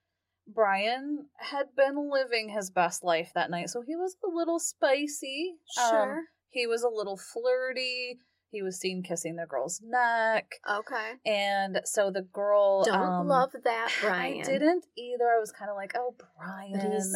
Brian 0.46 1.26
had 1.37 1.66
been 1.76 2.10
living 2.10 2.48
his 2.48 2.70
best 2.70 3.04
life 3.04 3.30
that 3.34 3.50
night, 3.50 3.68
so 3.70 3.82
he 3.82 3.94
was 3.96 4.16
a 4.25 4.28
little 4.34 4.58
spicy. 4.58 5.56
Um, 5.82 5.90
Sure. 5.90 6.22
he 6.50 6.66
was 6.66 6.82
a 6.82 6.88
little 6.88 7.18
flirty. 7.18 8.18
He 8.50 8.62
was 8.62 8.80
seen 8.80 9.02
kissing 9.02 9.37
the 9.37 9.44
girl's 9.46 9.82
neck. 9.84 10.46
okay. 10.68 11.12
And 11.26 11.82
so 11.84 12.10
the 12.10 12.22
girl 12.22 12.82
Don't 12.82 12.96
um, 12.98 13.28
love 13.28 13.52
that, 13.64 13.90
Brian. 14.00 14.40
I 14.40 14.42
didn't 14.42 14.87
either. 14.96 15.26
I 15.37 15.38
was 15.38 15.52
kind 15.52 15.70
of 15.70 15.76
like, 15.76 15.92
oh, 15.94 16.14
But 16.18 16.28
Brian. 16.38 16.92
he's, 16.92 17.14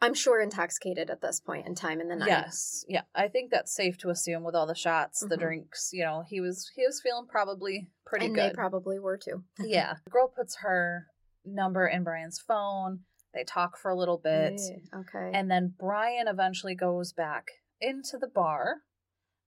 I'm 0.00 0.14
sure, 0.14 0.40
intoxicated 0.40 1.10
at 1.10 1.20
this 1.20 1.40
point 1.40 1.66
in 1.66 1.74
time 1.74 2.00
in 2.00 2.08
the 2.08 2.16
night. 2.16 2.28
Yes, 2.28 2.84
yeah. 2.88 3.02
I 3.14 3.28
think 3.28 3.50
that's 3.50 3.74
safe 3.74 3.98
to 3.98 4.10
assume 4.10 4.44
with 4.44 4.54
all 4.54 4.66
the 4.66 4.74
shots, 4.74 5.20
the 5.20 5.36
Mhm. 5.36 5.40
drinks. 5.40 5.90
You 5.92 6.04
know, 6.04 6.22
he 6.26 6.40
was 6.40 6.70
he 6.74 6.84
was 6.86 7.00
feeling 7.02 7.26
probably 7.28 7.90
pretty 8.06 8.26
and 8.26 8.34
good. 8.34 8.50
they 8.50 8.54
probably 8.54 8.98
were 8.98 9.18
too. 9.18 9.44
yeah. 9.58 9.94
The 10.04 10.10
girl 10.10 10.28
puts 10.28 10.56
her 10.60 11.08
number 11.44 11.86
in 11.86 12.02
Brian's 12.04 12.40
phone. 12.40 13.04
They 13.34 13.44
talk 13.44 13.78
for 13.78 13.90
a 13.90 13.96
little 13.96 14.18
bit, 14.18 14.60
Eh, 14.60 14.98
Okay. 15.00 15.30
and 15.34 15.50
then 15.50 15.74
Brian 15.78 16.28
eventually 16.28 16.74
goes 16.74 17.12
back 17.12 17.46
into 17.80 18.18
the 18.18 18.28
bar, 18.28 18.82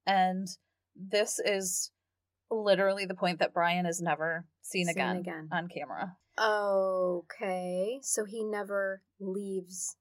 and 0.05 0.47
this 0.95 1.39
is 1.39 1.91
literally 2.51 3.05
the 3.05 3.15
point 3.15 3.39
that 3.39 3.53
Brian 3.53 3.85
is 3.85 4.01
never 4.01 4.45
seen, 4.61 4.85
Seen 4.85 4.91
again, 4.95 5.17
again. 5.17 5.49
on 5.51 5.67
camera. 5.67 6.17
Okay. 6.37 7.99
So 8.01 8.25
he 8.25 8.43
never 8.43 9.01
leaves 9.19 9.95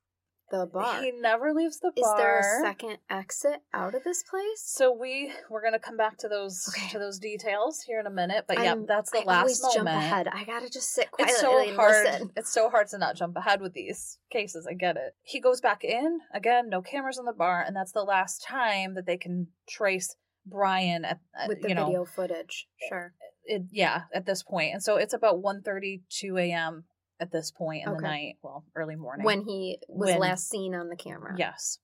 the 0.50 0.66
bar. 0.66 1.00
He 1.00 1.10
never 1.10 1.52
leaves 1.54 1.80
the 1.80 1.90
bar. 1.96 2.14
Is 2.14 2.22
there 2.22 2.38
a 2.40 2.62
second 2.62 2.98
exit 3.08 3.62
out 3.72 3.94
of 3.94 4.04
this 4.04 4.22
place? 4.22 4.62
So 4.62 4.92
we 4.92 5.32
we're 5.50 5.62
gonna 5.62 5.78
come 5.78 5.96
back 5.96 6.18
to 6.18 6.28
those 6.28 6.68
Okay. 6.68 6.88
to 6.90 6.98
those 6.98 7.18
details 7.18 7.80
here 7.80 7.98
in 7.98 8.06
a 8.06 8.10
minute, 8.10 8.44
but 8.46 8.58
yeah, 8.62 8.74
that's 8.86 9.10
the 9.10 9.20
I 9.20 9.24
last 9.24 9.38
always 9.40 9.62
moment. 9.62 9.74
jump 9.76 9.88
ahead. 9.88 10.28
I 10.28 10.44
gotta 10.44 10.68
just 10.70 10.92
sit 10.92 11.10
quietly 11.10 11.32
It's 11.32 11.40
so 11.40 11.66
and 11.66 11.76
hard. 11.76 12.04
listen. 12.04 12.30
It's 12.36 12.52
so 12.52 12.68
hard 12.68 12.88
to 12.88 12.98
not 12.98 13.16
jump 13.16 13.36
ahead 13.36 13.60
with 13.62 13.72
these 13.72 14.18
cases. 14.30 14.66
I 14.70 14.74
get 14.74 14.96
it. 14.96 15.14
He 15.22 15.40
goes 15.40 15.60
back 15.60 15.82
in 15.82 16.20
again, 16.32 16.68
no 16.68 16.82
cameras 16.82 17.18
in 17.18 17.24
the 17.24 17.32
bar, 17.32 17.62
and 17.66 17.74
that's 17.74 17.92
the 17.92 18.02
last 18.04 18.42
time 18.44 18.94
that 18.94 19.06
they 19.06 19.16
can 19.16 19.48
trace 19.66 20.14
Brian 20.46 21.06
at, 21.06 21.20
at 21.34 21.48
with 21.48 21.62
the 21.62 21.68
you 21.70 21.74
know 21.74 21.86
video 21.86 22.04
footage. 22.04 22.68
Sure. 22.88 23.14
It, 23.44 23.62
yeah 23.70 24.02
at 24.14 24.26
this 24.26 24.42
point, 24.42 24.72
and 24.74 24.82
so 24.82 24.96
it's 24.96 25.14
about 25.14 25.42
1.32 25.42 26.40
a.m. 26.40 26.84
at 27.20 27.30
this 27.32 27.50
point 27.50 27.84
in 27.86 27.90
the 27.92 27.98
Okay. 27.98 28.06
night, 28.06 28.34
well, 28.42 28.64
early 28.74 28.96
morning 28.96 29.24
When 29.24 29.42
he 29.42 29.78
was 29.88 30.10
When- 30.10 30.18
last 30.20 30.48
seen 30.48 30.74
on 30.74 30.88
the 30.88 30.96
camera. 30.96 31.34
Yes. 31.38 31.78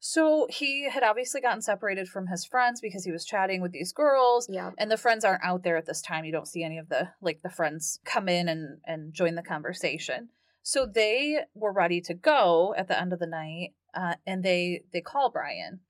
So 0.00 0.46
he 0.48 0.88
had 0.88 1.02
obviously 1.02 1.40
gotten 1.40 1.60
separated 1.60 2.08
from 2.08 2.28
his 2.28 2.44
friends 2.44 2.80
because 2.80 3.04
he 3.04 3.10
was 3.10 3.24
chatting 3.24 3.60
with 3.60 3.72
these 3.72 3.92
girls. 3.92 4.48
Yeah. 4.48 4.70
And 4.78 4.90
the 4.92 4.96
friends 4.96 5.24
aren't 5.24 5.42
out 5.42 5.64
there 5.64 5.76
at 5.76 5.86
this 5.86 6.00
time. 6.00 6.24
You 6.24 6.30
don't 6.30 6.46
see 6.46 6.62
any 6.62 6.78
of 6.78 6.88
the 6.88 7.08
like 7.20 7.42
the 7.42 7.50
friends 7.50 7.98
come 8.04 8.28
in 8.28 8.48
and 8.48 8.78
and 8.84 9.12
join 9.12 9.34
the 9.34 9.42
conversation. 9.42 10.28
So 10.62 10.86
they 10.86 11.40
were 11.54 11.72
ready 11.72 12.00
to 12.02 12.14
go 12.14 12.74
at 12.76 12.86
the 12.86 13.00
end 13.00 13.12
of 13.12 13.18
the 13.18 13.26
night, 13.26 13.70
uh, 13.92 14.14
and 14.24 14.44
they 14.44 14.82
they 14.92 15.00
call 15.00 15.30
Brian. 15.32 15.80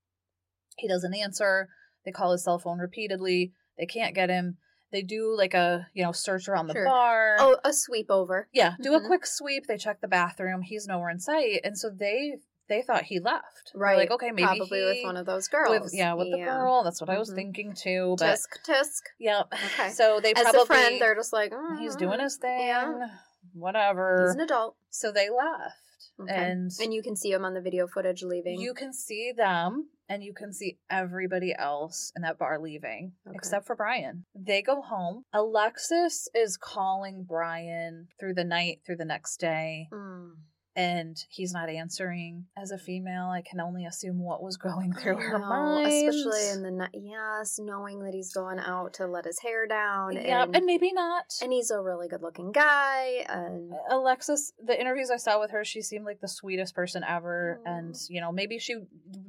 He 0.78 0.88
doesn't 0.88 1.14
answer. 1.14 1.68
They 2.06 2.12
call 2.12 2.32
his 2.32 2.44
cell 2.44 2.58
phone 2.58 2.78
repeatedly. 2.78 3.52
They 3.76 3.86
can't 3.86 4.14
get 4.14 4.30
him. 4.30 4.56
They 4.90 5.02
do 5.02 5.34
like 5.36 5.54
a 5.54 5.86
you 5.94 6.02
know 6.02 6.12
search 6.12 6.48
around 6.48 6.68
the 6.68 6.74
Sure. 6.74 6.84
bar. 6.86 7.36
Oh, 7.38 7.58
a 7.64 7.72
sweep 7.72 8.10
over. 8.10 8.48
Yeah, 8.52 8.74
do 8.80 8.94
a 8.94 9.00
Mhm. 9.00 9.06
quick 9.06 9.26
sweep. 9.26 9.66
They 9.66 9.76
check 9.76 10.00
the 10.00 10.08
bathroom. 10.08 10.62
He's 10.62 10.86
nowhere 10.86 11.10
in 11.10 11.20
sight, 11.20 11.60
and 11.64 11.76
so 11.78 11.90
they 11.90 12.38
they 12.68 12.82
thought 12.82 13.04
he 13.04 13.18
left. 13.18 13.70
They're 13.72 13.80
Right. 13.80 13.96
like 13.96 14.10
okay, 14.10 14.30
maybe 14.30 14.44
Probably 14.44 14.84
with 14.84 15.02
one 15.02 15.16
of 15.16 15.24
those 15.26 15.48
girls. 15.48 15.84
with 15.84 15.94
yeah 15.94 16.12
with 16.14 16.30
the 16.30 16.38
girl. 16.38 16.82
That's 16.84 17.00
what 17.00 17.08
I 17.10 17.18
was 17.18 17.30
Mhm. 17.30 17.34
thinking 17.34 17.74
too. 17.74 18.14
But 18.18 18.38
Tisk 18.38 18.62
tisk. 18.66 19.02
Yep. 19.18 19.46
Okay. 19.52 19.90
So 19.94 20.20
they 20.20 20.32
probably 20.34 20.48
As 20.58 20.62
a 20.62 20.66
friend, 20.66 21.00
they're 21.00 21.14
just 21.14 21.32
like, 21.32 21.52
he's 21.78 21.96
"Mm, 21.96 21.98
doing 21.98 22.20
his 22.20 22.36
thing. 22.36 22.66
Yeah. 22.66 23.08
Whatever. 23.54 24.24
He's 24.26 24.34
an 24.34 24.40
adult. 24.42 24.76
so 24.90 25.10
they 25.12 25.30
left, 25.30 25.76
Okay. 26.20 26.34
and 26.34 26.70
And 26.80 26.92
you 26.94 27.02
can 27.02 27.16
see 27.16 27.30
him 27.32 27.44
on 27.44 27.54
the 27.54 27.60
video 27.60 27.86
footage 27.86 28.22
leaving. 28.22 28.60
you 28.60 28.74
can 28.74 28.92
see 28.92 29.32
them, 29.32 29.88
and 30.08 30.22
you 30.24 30.32
can 30.32 30.52
see 30.52 30.78
everybody 30.90 31.54
else 31.56 32.12
in 32.16 32.22
that 32.22 32.38
bar 32.38 32.58
leaving, 32.58 33.12
Okay. 33.26 33.34
except 33.36 33.66
for 33.66 33.76
Brian. 33.76 34.24
They 34.34 34.62
go 34.62 34.80
home. 34.82 35.24
Alexis 35.32 36.28
is 36.34 36.56
calling 36.56 37.24
Brian 37.24 38.08
through 38.18 38.34
the 38.34 38.44
night, 38.44 38.80
through 38.86 38.96
the 38.96 39.04
next 39.04 39.38
day. 39.38 39.88
Mm. 39.92 40.32
And 40.78 41.16
he's 41.28 41.52
not 41.52 41.68
answering. 41.68 42.46
As 42.56 42.70
a 42.70 42.78
female, 42.78 43.30
I 43.30 43.42
can 43.42 43.58
only 43.58 43.84
assume 43.84 44.20
what 44.20 44.44
was 44.44 44.56
going 44.56 44.92
through 44.92 45.18
I 45.18 45.22
her 45.22 45.38
know, 45.40 45.44
mind. 45.44 45.86
especially 45.88 46.50
in 46.50 46.62
the 46.62 46.70
night. 46.70 46.90
Yes, 46.94 47.58
knowing 47.60 47.98
that 48.04 48.14
he's 48.14 48.32
going 48.32 48.60
out 48.60 48.94
to 48.94 49.08
let 49.08 49.24
his 49.24 49.40
hair 49.40 49.66
down. 49.66 50.12
yeah, 50.14 50.44
and, 50.44 50.54
and 50.54 50.64
maybe 50.64 50.92
not. 50.92 51.24
and 51.42 51.52
he's 51.52 51.72
a 51.72 51.80
really 51.80 52.06
good 52.06 52.22
looking 52.22 52.52
guy. 52.52 53.24
And 53.28 53.72
Alexis, 53.90 54.52
the 54.64 54.80
interviews 54.80 55.10
I 55.10 55.16
saw 55.16 55.40
with 55.40 55.50
her, 55.50 55.64
she 55.64 55.82
seemed 55.82 56.04
like 56.04 56.20
the 56.20 56.28
sweetest 56.28 56.76
person 56.76 57.02
ever. 57.02 57.60
Aw. 57.66 57.70
And, 57.70 57.96
you 58.08 58.20
know, 58.20 58.30
maybe 58.30 58.60
she 58.60 58.76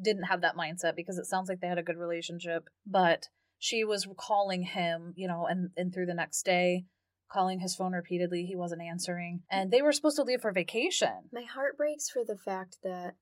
didn't 0.03 0.25
have 0.25 0.41
that 0.41 0.56
mindset 0.56 0.96
because 0.96 1.18
it 1.18 1.25
sounds 1.25 1.50
like 1.50 1.62
they 1.62 1.68
had 1.68 1.79
a 1.79 1.84
good 1.84 1.98
relationship. 1.98 2.65
But 2.86 3.27
she 3.58 3.84
was 3.84 4.08
calling 4.18 4.62
him, 4.62 5.13
you 5.18 5.27
know, 5.27 5.48
and, 5.50 5.72
and 5.75 5.91
through 5.91 6.06
the 6.06 6.13
next 6.13 6.44
day, 6.44 6.86
calling 7.32 7.60
his 7.60 7.76
phone 7.76 7.94
repeatedly. 7.94 8.46
He 8.46 8.56
wasn't 8.56 8.82
answering. 8.82 9.42
And 9.50 9.72
they 9.72 9.82
were 9.82 9.92
supposed 9.92 10.18
to 10.18 10.24
leave 10.24 10.42
for 10.42 10.52
vacation. 10.52 11.30
my 11.32 11.44
heart 11.44 11.78
breaks 11.78 12.10
for 12.10 12.24
the 12.26 12.38
fact 12.38 12.78
that 12.84 13.16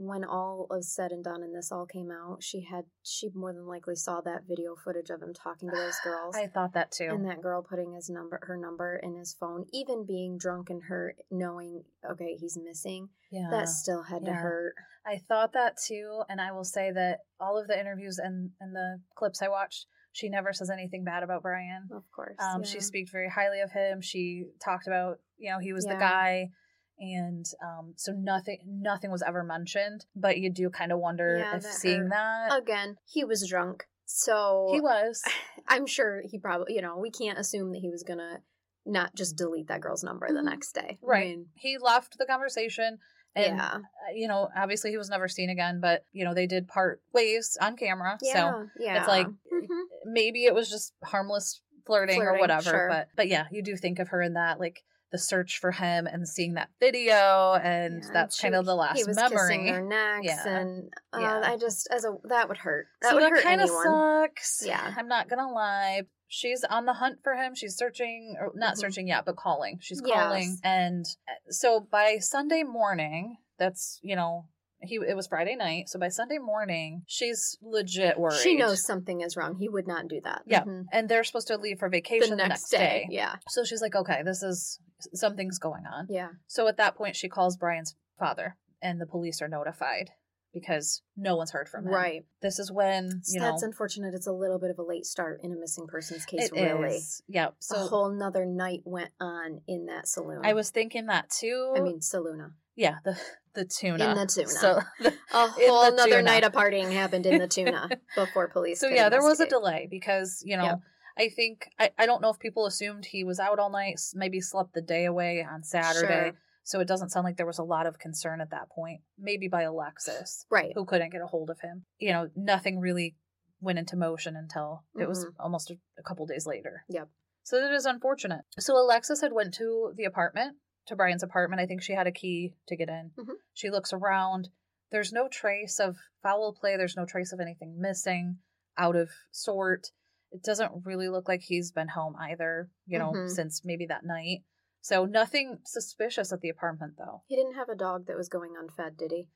when 0.00 0.22
all 0.22 0.68
is 0.78 0.94
said 0.94 1.10
and 1.10 1.24
done 1.24 1.42
and 1.42 1.52
this 1.52 1.72
all 1.72 1.84
came 1.84 2.10
out, 2.12 2.40
she 2.40 2.60
had 2.60 2.84
she 3.02 3.30
more 3.34 3.52
than 3.52 3.66
likely 3.66 3.96
saw 3.96 4.20
that 4.20 4.42
video 4.46 4.76
footage 4.76 5.10
of 5.10 5.20
him 5.20 5.34
talking 5.34 5.68
to 5.68 5.74
those 5.74 5.98
girls. 6.04 6.36
I 6.36 6.46
thought 6.46 6.74
that 6.74 6.92
too. 6.92 7.08
and 7.10 7.28
that 7.28 7.42
girl 7.42 7.62
putting 7.68 7.94
his 7.94 8.08
number 8.08 8.38
her 8.42 8.56
number 8.56 9.00
in 9.02 9.16
his 9.16 9.34
phone 9.34 9.64
even 9.72 10.06
being 10.06 10.38
drunk 10.38 10.70
and 10.70 10.84
her 10.84 11.16
knowing 11.32 11.82
okay 12.08 12.36
he's 12.38 12.56
missing 12.56 13.08
yeah. 13.32 13.48
that 13.50 13.68
still 13.68 14.04
had 14.04 14.24
to 14.24 14.32
hurt 14.32 14.74
I 15.08 15.18
thought 15.26 15.54
that 15.54 15.78
too, 15.78 16.22
and 16.28 16.40
I 16.40 16.52
will 16.52 16.64
say 16.64 16.90
that 16.92 17.20
all 17.40 17.58
of 17.58 17.66
the 17.66 17.78
interviews 17.78 18.18
and, 18.18 18.50
and 18.60 18.74
the 18.74 19.00
clips 19.14 19.40
I 19.40 19.48
watched, 19.48 19.86
she 20.18 20.28
never 20.28 20.52
says 20.52 20.68
anything 20.70 21.04
bad 21.04 21.22
about 21.22 21.42
Brian. 21.42 21.88
of 21.92 22.02
course 22.10 22.36
Um, 22.40 22.62
yeah. 22.62 22.68
She 22.68 22.80
speaks 22.80 23.10
very 23.10 23.28
highly 23.28 23.60
of 23.60 23.70
him. 23.70 24.00
She 24.00 24.44
talked 24.64 24.86
about, 24.88 25.18
you 25.36 25.50
know, 25.50 25.58
he 25.60 25.72
was 25.72 25.84
the 25.84 25.94
guy, 25.94 26.50
and 26.98 27.46
um, 27.62 27.94
so 27.96 28.10
nothing, 28.12 28.58
nothing 28.66 29.10
was 29.12 29.22
ever 29.22 29.44
mentioned. 29.44 30.04
But 30.16 30.38
you 30.38 30.50
do 30.50 30.70
kind 30.70 30.90
of 30.90 30.98
wonder 30.98 31.36
Yeah, 31.38 31.56
if 31.56 31.62
that 31.62 31.72
seeing 31.72 32.00
hurt. 32.02 32.10
that 32.10 32.58
again 32.62 32.96
he 33.04 33.24
was 33.24 33.46
drunk 33.48 33.84
so 34.06 34.68
he 34.72 34.80
was. 34.80 35.22
i'm 35.68 35.86
sure 35.86 36.22
he 36.24 36.38
probably 36.38 36.74
you 36.74 36.82
know 36.82 36.96
we 36.98 37.10
can't 37.10 37.38
assume 37.38 37.72
that 37.72 37.78
he 37.80 37.90
was 37.90 38.02
gonna 38.02 38.38
not 38.86 39.14
just 39.14 39.36
delete 39.36 39.68
that 39.68 39.82
girl's 39.82 40.02
number 40.02 40.26
the 40.28 40.40
Mhm. 40.40 40.44
next 40.46 40.72
day 40.72 40.98
I 41.02 41.06
Right. 41.06 41.28
mean, 41.28 41.46
He 41.54 41.76
left 41.78 42.16
the 42.18 42.24
conversation, 42.26 42.98
and 43.38 43.56
yeah 43.58 43.74
uh, 43.74 43.80
you 44.14 44.26
know, 44.26 44.48
obviously 44.56 44.90
he 44.90 44.96
was 44.96 45.10
never 45.10 45.28
seen 45.28 45.50
again. 45.50 45.80
But 45.80 46.04
you 46.12 46.24
know, 46.24 46.34
they 46.34 46.46
did 46.46 46.66
part 46.68 47.00
ways 47.12 47.56
on 47.60 47.76
camera, 47.76 48.18
yeah 48.22 48.32
so 48.34 48.66
yeah 48.80 48.98
it's 48.98 49.08
like 49.08 49.26
Mhm. 49.26 49.82
maybe 50.04 50.44
it 50.44 50.54
was 50.54 50.68
just 50.70 50.92
harmless 51.04 51.60
flirting, 51.86 52.20
or 52.22 52.38
whatever 52.38 52.62
sure. 52.70 52.88
but 52.90 53.08
but 53.16 53.28
yeah 53.28 53.46
you 53.50 53.62
do 53.62 53.76
think 53.76 53.98
of 53.98 54.08
her 54.08 54.20
in 54.22 54.34
that 54.34 54.60
like 54.60 54.82
the 55.10 55.16
search 55.18 55.58
for 55.58 55.70
him 55.72 56.06
and 56.06 56.28
seeing 56.28 56.54
that 56.54 56.68
video 56.80 57.54
and 57.54 58.02
Yeah, 58.04 58.10
that's 58.12 58.38
kind 58.38 58.54
of 58.54 58.66
the 58.66 58.74
last 58.74 58.98
he 58.98 59.04
was 59.04 59.16
memory 59.16 59.38
kissing 59.38 59.64
their 59.66 59.82
necks 59.82 60.26
Yeah. 60.26 60.48
and 60.58 60.92
uh, 61.14 61.18
Yeah. 61.18 61.40
i 61.44 61.56
just 61.56 61.88
as 61.90 62.04
a 62.04 62.14
that 62.24 62.46
would 62.48 62.58
hurt 62.58 62.88
that 63.00 63.08
so 63.08 63.14
would 63.14 63.24
that 63.24 63.30
hurt 63.30 63.42
kind 63.42 63.62
of 63.62 63.68
anyone 63.70 63.84
sucks 64.28 64.62
Yeah. 64.66 64.92
i'm 64.98 65.08
not 65.08 65.28
gonna 65.30 65.50
lie 65.50 66.02
she's 66.28 66.62
on 66.64 66.84
the 66.86 66.92
hunt 66.94 67.18
for 67.22 67.34
him 67.34 67.54
she's 67.54 67.74
searching 67.76 68.36
or 68.38 68.52
not 68.54 68.74
Mhm. 68.74 68.78
searching 68.78 69.08
yet 69.08 69.24
but 69.24 69.36
calling 69.36 69.78
she's 69.80 70.00
Yes. 70.04 70.14
calling 70.16 70.58
and 70.62 71.04
uh, 71.26 71.32
so 71.50 71.80
by 71.80 72.18
sunday 72.18 72.62
morning 72.62 73.38
that's 73.58 73.98
you 74.02 74.14
know 74.14 74.46
he 74.80 74.96
it 74.96 75.16
was 75.16 75.26
friday 75.26 75.56
night 75.56 75.88
so 75.88 75.98
by 75.98 76.08
sunday 76.08 76.38
morning 76.38 77.02
she's 77.06 77.56
legit 77.62 78.18
worried 78.20 78.38
She 78.40 78.56
knows 78.56 78.84
something 78.84 79.22
is 79.22 79.36
wrong. 79.36 79.56
He 79.56 79.68
would 79.68 79.88
not 79.88 80.06
do 80.06 80.20
that. 80.22 80.42
Yeah. 80.46 80.62
Mhm. 80.64 80.84
and 80.92 81.08
they're 81.08 81.24
supposed 81.24 81.48
to 81.48 81.56
leave 81.56 81.78
for 81.80 81.88
vacation 81.88 82.30
the 82.30 82.36
next, 82.46 82.68
day. 82.70 83.06
Yeah. 83.10 83.36
So 83.48 83.64
she's 83.64 83.82
like, 83.82 83.96
okay, 83.96 84.22
this 84.22 84.42
is 84.44 84.78
something's 85.14 85.58
going 85.58 85.84
on. 85.86 86.06
Yeah. 86.08 86.28
So 86.46 86.68
at 86.68 86.76
that 86.76 86.94
point, 86.94 87.16
she 87.16 87.28
calls 87.28 87.56
Brian's 87.56 87.96
father, 88.18 88.56
and 88.80 89.00
the 89.00 89.06
police 89.06 89.40
are 89.42 89.48
notified 89.48 90.10
because 90.52 91.02
no 91.16 91.36
one's 91.36 91.50
heard 91.50 91.68
from 91.68 91.86
him. 91.86 91.92
Right. 91.92 92.24
This 92.42 92.58
is 92.58 92.70
when 92.72 93.22
you 93.28 93.40
That's 93.40 93.62
know 93.62 93.66
unfortunate. 93.66 94.14
It's 94.14 94.26
a 94.26 94.32
little 94.32 94.58
bit 94.58 94.70
of 94.70 94.78
a 94.78 94.82
late 94.82 95.04
start 95.06 95.40
in 95.42 95.52
a 95.52 95.56
missing 95.56 95.86
persons 95.86 96.24
case, 96.24 96.50
it 96.50 96.52
really. 96.52 96.96
is. 96.96 97.22
Yeah. 97.28 97.48
a 97.72 97.78
whole 97.78 98.10
nother 98.10 98.44
night 98.46 98.80
went 98.84 99.10
on 99.20 99.60
in 99.68 99.86
that 99.86 100.08
saloon. 100.08 100.40
I 100.44 100.54
was 100.54 100.70
thinking 100.70 101.06
that 101.06 101.30
too. 101.30 101.74
I 101.76 101.80
mean, 101.80 102.00
Saloona. 102.00 102.52
yeah, 102.76 102.96
the 103.04 103.18
the 103.54 103.64
tuna. 103.64 104.10
In 104.10 104.16
the 104.16 104.26
tuna. 104.34 104.48
So 104.48 104.80
A 105.32 105.46
whole 105.48 105.90
the 105.90 105.96
nother 105.96 106.10
tuna. 106.10 106.22
night 106.22 106.44
of 106.44 106.52
partying 106.52 106.92
happened 106.92 107.26
in 107.26 107.38
the 107.38 107.48
tuna 107.56 107.88
before 108.14 108.48
police. 108.48 108.80
so 108.80 108.88
yeah, 108.88 109.08
there 109.08 109.22
was 109.22 109.40
a 109.40 109.46
delay 109.46 109.86
because 109.90 110.42
you 110.44 110.56
know. 110.56 110.64
Yep. 110.64 110.80
I 111.20 111.28
think 111.30 111.68
I, 111.80 111.90
I 111.98 112.06
don't 112.06 112.22
know 112.22 112.30
if 112.30 112.38
people 112.38 112.64
assumed 112.66 113.04
he 113.04 113.24
was 113.24 113.40
out 113.40 113.58
all 113.58 113.70
night, 113.70 113.98
maybe 114.14 114.40
slept 114.40 114.72
the 114.72 114.80
day 114.80 115.04
away 115.04 115.44
on 115.44 115.64
Saturday. 115.64 116.30
Sure. 116.30 116.32
So 116.68 116.80
it 116.80 116.86
doesn't 116.86 117.08
sound 117.08 117.24
like 117.24 117.38
there 117.38 117.46
was 117.46 117.58
a 117.58 117.62
lot 117.64 117.86
of 117.86 117.98
concern 117.98 118.42
at 118.42 118.50
that 118.50 118.68
point. 118.68 119.00
Maybe 119.18 119.48
by 119.48 119.62
Alexis. 119.62 120.44
Right. 120.50 120.72
who 120.74 120.84
couldn't 120.84 121.12
get 121.12 121.22
a 121.22 121.26
hold 121.26 121.48
of 121.48 121.60
him. 121.60 121.86
You 121.98 122.12
know, 122.12 122.28
nothing 122.36 122.78
really 122.78 123.16
went 123.62 123.78
into 123.78 123.96
motion 123.96 124.36
until 124.36 124.84
it 124.94 125.08
was 125.08 125.26
almost 125.40 125.70
a, 125.70 125.76
a 125.98 126.02
couple 126.02 126.26
days 126.26 126.46
later. 126.46 126.84
Mm-hmm. 126.84 126.96
Yep. 126.96 127.08
So 127.42 127.56
it 127.56 127.72
is 127.72 127.86
unfortunate. 127.86 128.42
So 128.58 128.76
Alexis 128.76 129.22
had 129.22 129.32
went 129.32 129.54
to 129.54 129.92
the 129.96 130.04
apartment, 130.04 130.56
to 130.88 130.94
Brian's 130.94 131.22
apartment. 131.22 131.62
I 131.62 131.64
think 131.66 131.80
she 131.82 131.94
had 131.94 132.06
a 132.06 132.12
key 132.12 132.52
to 132.68 132.76
get 132.76 132.90
in. 132.90 133.12
Mhm. 133.18 133.36
She 133.54 133.70
looks 133.70 133.94
around. 133.94 134.50
There's 134.92 135.10
no 135.10 135.26
trace 135.26 135.80
of 135.80 135.96
foul 136.22 136.52
play. 136.52 136.76
There's 136.76 136.96
no 136.98 137.06
trace 137.06 137.32
of 137.32 137.40
anything 137.40 137.80
missing, 137.80 138.40
out 138.76 138.94
of 138.94 139.08
sort. 139.32 139.86
It 140.32 140.42
doesn't 140.42 140.84
really 140.84 141.08
look 141.08 141.28
like 141.28 141.40
he's 141.40 141.72
been 141.72 141.88
home 141.88 142.14
either, 142.20 142.68
you 142.84 142.98
know, 142.98 143.12
Mhm. 143.12 143.30
since 143.30 143.62
maybe 143.64 143.86
that 143.86 144.04
night. 144.04 144.40
So 144.80 145.04
nothing 145.04 145.58
suspicious 145.64 146.32
at 146.32 146.40
the 146.40 146.48
apartment 146.48 146.94
though. 146.98 147.22
He 147.26 147.36
didn't 147.36 147.54
have 147.54 147.68
a 147.68 147.74
dog 147.74 148.06
that 148.06 148.16
was 148.16 148.28
going 148.28 148.54
unfed, 148.58 148.96
did 148.96 149.10
he? 149.10 149.28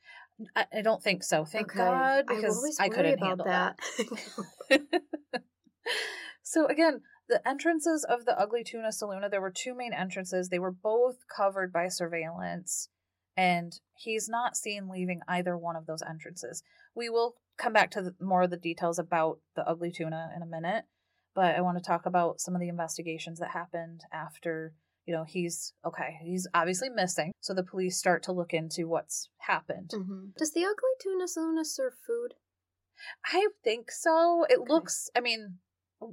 I, 0.57 0.66
I 0.78 0.83
don't 0.83 1.02
think 1.02 1.22
so. 1.24 1.44
Thank 1.44 1.70
Okay. 1.70 1.78
God, 1.78 2.24
I 2.28 2.35
because 2.35 2.57
always 2.57 2.78
I, 2.81 2.88
couldn't 2.88 3.18
handle 3.18 3.46
that. 3.46 3.78
that. 4.70 4.83
so 6.42 6.66
again, 6.66 7.02
the 7.28 7.46
entrances 7.48 8.05
of 8.09 8.24
the 8.24 8.38
Ugly 8.38 8.64
Tuna 8.64 8.88
Saloona, 8.88 9.31
there 9.31 9.40
were 9.40 9.52
two 9.55 9.74
main 9.74 9.92
entrances. 9.92 10.48
They 10.48 10.59
were 10.59 10.72
both 10.72 11.16
covered 11.35 11.72
by 11.72 11.88
surveillance, 11.88 12.88
and 13.37 13.72
he's 13.96 14.28
not 14.28 14.57
seen 14.57 14.88
leaving 14.88 15.20
either 15.28 15.57
one 15.57 15.76
of 15.76 15.87
those 15.87 16.02
entrances. 16.02 16.62
We 16.94 17.09
will 17.09 17.37
come 17.57 17.72
back 17.72 17.90
to 17.92 18.02
the, 18.02 18.14
more 18.20 18.42
of 18.42 18.50
the 18.50 18.57
details 18.57 18.98
about 18.98 19.38
the 19.57 19.66
Ugly 19.66 19.92
Tuna 19.92 20.31
in 20.37 20.42
a 20.42 20.46
minute, 20.46 20.85
but 21.35 21.55
I 21.55 21.61
want 21.61 21.78
to 21.78 21.85
talk 21.85 22.07
about 22.07 22.40
some 22.40 22.55
of 22.55 22.61
the 22.61 22.68
investigations 22.68 23.38
that 23.38 23.50
happened 23.50 24.02
after. 24.12 24.74
You 25.06 25.14
know, 25.14 25.24
he's 25.24 25.74
okay, 25.84 26.18
he's 26.22 26.46
obviously 26.54 26.88
missing. 26.88 27.32
So 27.40 27.54
the 27.54 27.64
police 27.64 27.98
start 27.98 28.22
to 28.24 28.32
look 28.32 28.54
into 28.54 28.86
what's 28.86 29.28
happened. 29.38 29.90
Mhm. 29.92 30.36
Does 30.36 30.52
the 30.52 30.64
ugly 30.64 30.90
tuna 31.00 31.26
saloon 31.26 31.64
serve 31.64 31.94
food? 32.06 32.34
I 33.24 33.48
think 33.64 33.90
so. 33.90 34.44
It 34.48 34.60
Okay. 34.60 34.72
looks, 34.72 35.10
I 35.16 35.20
mean, 35.20 35.58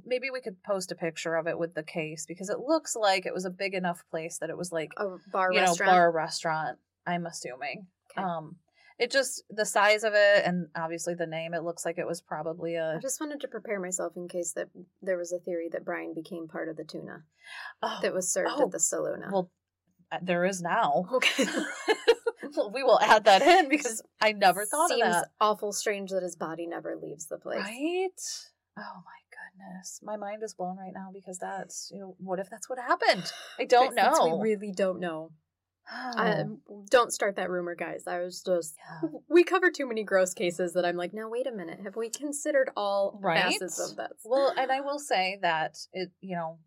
maybe 0.04 0.30
we 0.30 0.40
could 0.40 0.62
post 0.62 0.90
a 0.90 0.96
picture 0.96 1.36
of 1.36 1.46
it 1.46 1.58
with 1.58 1.74
the 1.74 1.82
case 1.84 2.26
because 2.26 2.50
it 2.50 2.58
looks 2.58 2.96
like 2.96 3.26
it 3.26 3.34
was 3.34 3.44
a 3.44 3.50
big 3.50 3.74
enough 3.74 4.02
place 4.10 4.38
that 4.38 4.50
it 4.50 4.56
was 4.56 4.72
like, 4.72 4.92
A 4.96 5.18
bar 5.30 5.52
you 5.52 5.60
restaurant? 5.60 5.80
know, 5.88 5.92
bar 5.92 6.12
restaurant, 6.12 6.78
I'm 7.06 7.26
assuming. 7.26 7.86
Okay. 8.16 8.22
Um, 8.26 8.56
it 9.00 9.10
just, 9.10 9.42
the 9.50 9.64
size 9.64 10.04
of 10.04 10.12
it 10.14 10.44
and 10.44 10.68
obviously 10.76 11.14
the 11.14 11.26
name, 11.26 11.54
it 11.54 11.64
looks 11.64 11.84
like 11.84 11.98
it 11.98 12.06
was 12.06 12.20
probably 12.20 12.74
a 12.76 12.94
i 12.96 12.98
just 13.00 13.20
wanted 13.20 13.40
to 13.40 13.48
prepare 13.48 13.80
myself 13.80 14.12
in 14.16 14.28
case 14.28 14.52
that 14.52 14.68
there 15.02 15.16
was 15.18 15.32
a 15.32 15.38
theory 15.38 15.68
that 15.72 15.84
Brian 15.84 16.12
became 16.14 16.46
part 16.46 16.68
of 16.68 16.76
the 16.76 16.84
tuna 16.84 17.24
Oh, 17.82 17.98
that 18.02 18.14
was 18.14 18.30
served 18.30 18.50
Oh, 18.52 18.64
at 18.66 18.70
the 18.70 18.78
saloona. 18.78 19.32
well, 19.32 19.50
uh, 20.12 20.18
there 20.22 20.44
is 20.44 20.60
now. 20.62 21.06
okay. 21.12 21.44
well, 22.56 22.70
we 22.72 22.82
will 22.82 23.00
add 23.00 23.24
that 23.24 23.42
in 23.42 23.68
because 23.68 24.02
I 24.20 24.32
never 24.32 24.64
thought 24.66 24.90
Seems 24.90 25.02
of 25.02 25.12
that. 25.12 25.28
awful 25.40 25.72
strange 25.72 26.10
that 26.10 26.22
his 26.22 26.36
body 26.36 26.66
never 26.66 26.96
leaves 26.96 27.26
the 27.26 27.38
place. 27.38 27.58
Right? 27.60 28.20
Oh 28.78 29.02
my 29.04 29.20
goodness. 29.30 30.00
My 30.02 30.16
mind 30.16 30.42
is 30.42 30.54
blown 30.54 30.76
right 30.78 30.92
now 30.94 31.10
because 31.12 31.38
that's, 31.38 31.90
you 31.92 32.00
know, 32.00 32.14
what 32.18 32.38
if 32.38 32.48
that's 32.50 32.68
what 32.68 32.78
happened? 32.78 33.30
I 33.58 33.64
don't 33.64 33.94
know. 34.00 34.36
We 34.36 34.50
really 34.54 34.72
don't 34.72 35.00
know. 35.00 35.30
Um, 36.16 36.60
don't 36.88 37.12
start 37.12 37.36
that 37.36 37.50
rumor, 37.50 37.74
guys. 37.74 38.04
I 38.06 38.20
was 38.20 38.42
just 38.42 38.76
Yeah. 39.02 39.08
we 39.28 39.42
cover 39.44 39.70
too 39.70 39.86
many 39.86 40.04
gross 40.04 40.34
cases 40.34 40.72
that 40.74 40.84
I'm 40.84 40.96
like, 40.96 41.12
now 41.12 41.28
wait 41.28 41.46
a 41.46 41.52
minute. 41.52 41.80
Have 41.82 41.96
we 41.96 42.10
considered 42.10 42.70
all 42.76 43.18
Right? 43.20 43.36
facets 43.58 43.78
of 43.78 43.96
this? 43.96 44.20
Well, 44.24 44.52
and 44.56 44.70
I 44.70 44.80
will 44.80 44.98
say 44.98 45.38
that 45.42 45.76
it, 45.92 46.10
you 46.20 46.36
know, 46.36 46.58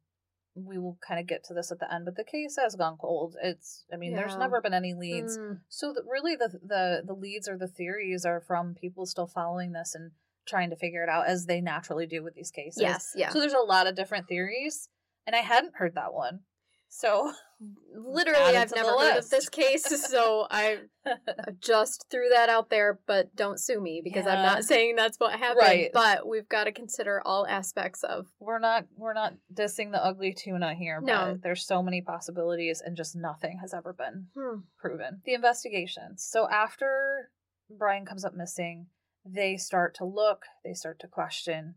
we 0.55 0.77
will 0.77 0.97
kind 1.05 1.19
of 1.19 1.25
get 1.25 1.43
to 1.45 1.53
this 1.53 1.71
at 1.71 1.79
the 1.79 1.91
end, 1.91 2.05
but 2.05 2.15
the 2.15 2.23
case 2.23 2.57
has 2.61 2.75
gone 2.75 2.97
cold. 2.99 3.35
It's, 3.41 3.85
I 3.91 3.97
mean, 3.97 4.13
there's 4.13 4.37
never 4.37 4.61
been 4.61 4.73
any 4.73 4.93
leads. 4.93 5.37
Mm, 5.37 5.61
So 5.67 5.93
the, 5.93 6.03
really, 6.07 6.35
the 6.35 6.59
the 6.63 7.01
the 7.07 7.13
leads 7.15 7.47
or 7.49 7.57
the 7.57 7.67
theories 7.67 8.23
are 8.23 8.39
from 8.39 8.75
people 8.75 9.07
still 9.07 9.25
following 9.25 9.71
this 9.71 9.95
and 9.95 10.11
trying 10.45 10.69
to 10.69 10.75
figure 10.75 11.01
it 11.01 11.09
out 11.09 11.25
as 11.27 11.47
they 11.47 11.59
naturally 11.59 12.05
do 12.05 12.21
with 12.21 12.35
these 12.35 12.51
cases. 12.51 12.81
yes, 12.81 13.13
yeah. 13.15 13.29
So 13.29 13.39
there's 13.39 13.53
a 13.53 13.59
lot 13.59 13.87
of 13.87 13.95
different 13.95 14.27
theories, 14.27 14.89
and 15.25 15.35
I 15.35 15.39
hadn't 15.39 15.75
heard 15.77 15.95
that 15.95 16.13
one. 16.13 16.41
So 16.87 17.31
literally 17.95 18.57
I've 18.57 18.73
never 18.75 18.89
heard 18.89 19.17
of 19.17 19.29
this 19.29 19.49
case, 19.49 19.83
so 20.09 20.47
I 20.49 20.79
just 21.59 22.05
threw 22.09 22.29
that 22.29 22.49
out 22.49 22.69
there, 22.69 22.99
but 23.05 23.35
don't 23.35 23.59
sue 23.59 23.79
me 23.81 24.01
because 24.03 24.27
I'm 24.27 24.43
not 24.43 24.63
saying 24.65 24.95
that's 24.95 25.19
what 25.19 25.37
happened. 25.37 25.59
Right. 25.59 25.91
But 25.93 26.27
we've 26.27 26.47
got 26.47 26.65
to 26.65 26.71
consider 26.71 27.21
all 27.25 27.45
aspects 27.47 28.03
of 28.03 28.27
we're 28.39 28.59
not 28.59 28.85
we're 28.95 29.13
not 29.13 29.33
dissing 29.53 29.91
the 29.91 30.03
ugly 30.03 30.33
tuna 30.33 30.73
here, 30.73 31.01
No. 31.01 31.31
but 31.31 31.43
there's 31.43 31.65
so 31.65 31.83
many 31.83 32.01
possibilities 32.01 32.81
and 32.85 32.97
just 32.97 33.15
nothing 33.15 33.59
has 33.61 33.73
ever 33.73 33.93
been 33.93 34.27
hmm, 34.35 34.59
proven. 34.77 35.21
The 35.25 35.33
investigations. 35.33 36.25
So 36.29 36.47
after 36.49 37.29
Brian 37.69 38.05
comes 38.05 38.25
up 38.25 38.35
missing, 38.35 38.87
they 39.25 39.57
start 39.57 39.95
to 39.95 40.05
look, 40.05 40.43
they 40.63 40.73
start 40.73 40.99
to 40.99 41.07
question, 41.07 41.75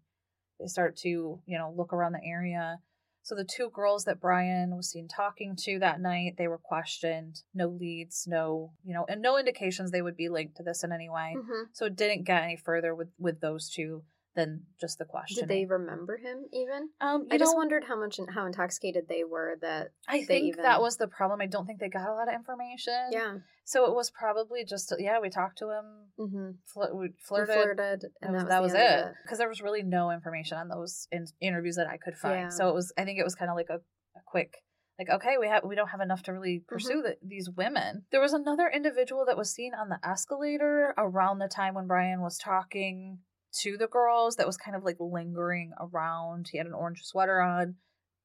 they 0.58 0.66
start 0.66 0.96
to, 0.98 1.40
you 1.44 1.58
know, 1.58 1.72
look 1.76 1.92
around 1.92 2.12
the 2.12 2.24
area. 2.24 2.78
So 3.26 3.34
the 3.34 3.42
two 3.44 3.70
girls 3.70 4.04
that 4.04 4.20
Brian 4.20 4.76
was 4.76 4.88
seen 4.88 5.08
talking 5.08 5.56
to 5.64 5.80
that 5.80 6.00
night, 6.00 6.36
they 6.38 6.46
were 6.46 6.58
questioned. 6.58 7.42
No 7.52 7.66
leads, 7.66 8.24
no, 8.28 8.70
you 8.84 8.94
know, 8.94 9.04
and 9.08 9.20
no 9.20 9.36
indications 9.36 9.90
they 9.90 10.00
would 10.00 10.16
be 10.16 10.28
linked 10.28 10.56
to 10.58 10.62
this 10.62 10.84
in 10.84 10.92
any 10.92 11.08
way. 11.08 11.34
mhm. 11.36 11.64
So 11.72 11.86
it 11.86 11.96
didn't 11.96 12.22
get 12.22 12.44
any 12.44 12.56
further 12.56 12.94
with 12.94 13.08
with 13.18 13.40
those 13.40 13.68
two 13.68 14.04
than 14.36 14.62
just 14.80 14.98
the 14.98 15.04
question. 15.04 15.40
Did 15.40 15.48
they 15.48 15.64
remember 15.64 16.18
him 16.18 16.44
even? 16.52 16.90
Um, 17.00 17.26
I 17.28 17.36
just 17.36 17.54
know, 17.54 17.56
wondered 17.56 17.82
how 17.88 17.98
much 17.98 18.20
how 18.32 18.46
intoxicated 18.46 19.08
they 19.08 19.24
were 19.24 19.58
that 19.60 19.88
I 20.06 20.22
think 20.24 20.44
even- 20.46 20.62
that 20.62 20.80
was 20.80 20.96
the 20.96 21.08
problem. 21.08 21.40
I 21.40 21.46
don't 21.46 21.66
think 21.66 21.80
they 21.80 21.88
got 21.88 22.08
a 22.08 22.14
lot 22.14 22.28
of 22.28 22.34
information. 22.34 23.08
yeah. 23.10 23.38
So 23.68 23.84
it 23.86 23.94
was 23.94 24.10
probably 24.12 24.64
just 24.64 24.94
yeah. 24.98 25.18
We 25.20 25.28
talked 25.28 25.58
to 25.58 25.70
him, 25.70 25.84
Mm-hmm. 26.18 26.50
fl- 26.72 26.94
we 26.96 27.08
We 27.08 27.14
flirted. 27.20 27.54
flirted 27.54 28.04
and 28.22 28.34
that 28.34 28.42
was, 28.42 28.48
that 28.48 28.62
was, 28.62 28.72
it 28.74 29.14
because 29.24 29.38
there 29.38 29.48
was 29.48 29.60
really 29.60 29.82
no 29.82 30.10
information 30.12 30.56
on 30.56 30.68
those 30.68 31.08
in- 31.10 31.26
interviews 31.40 31.74
that 31.76 31.88
I 31.88 31.96
could 31.96 32.14
find. 32.16 32.42
Yeah. 32.42 32.48
So 32.50 32.68
it 32.68 32.74
was. 32.74 32.92
I 32.96 33.04
think 33.04 33.18
it 33.18 33.24
was 33.24 33.34
kind 33.34 33.50
of 33.50 33.56
like 33.56 33.68
a, 33.70 33.74
a 34.16 34.20
quick. 34.24 34.54
Like 34.98 35.10
okay, 35.10 35.34
we 35.38 35.48
have 35.48 35.64
we 35.64 35.74
don't 35.74 35.88
have 35.88 36.00
enough 36.00 36.22
to 36.22 36.32
really 36.32 36.58
Mm-hmm. 36.60 36.74
pursue 36.74 37.02
the, 37.02 37.16
these 37.26 37.50
women. 37.50 38.04
There 38.12 38.20
was 38.20 38.32
another 38.32 38.70
individual 38.72 39.24
that 39.26 39.36
was 39.36 39.52
seen 39.52 39.72
on 39.74 39.88
the 39.88 39.98
escalator 40.08 40.94
around 40.96 41.38
the 41.40 41.48
time 41.48 41.74
when 41.74 41.86
Brian 41.88 42.20
was 42.22 42.38
talking 42.38 43.18
to 43.62 43.76
the 43.76 43.88
girls. 43.88 44.36
That 44.36 44.46
was 44.46 44.56
kind 44.56 44.76
of 44.76 44.84
like 44.84 44.96
lingering 45.00 45.72
around. 45.80 46.46
He 46.52 46.58
had 46.58 46.66
an 46.68 46.72
orange 46.72 47.00
sweater 47.02 47.40
on. 47.40 47.74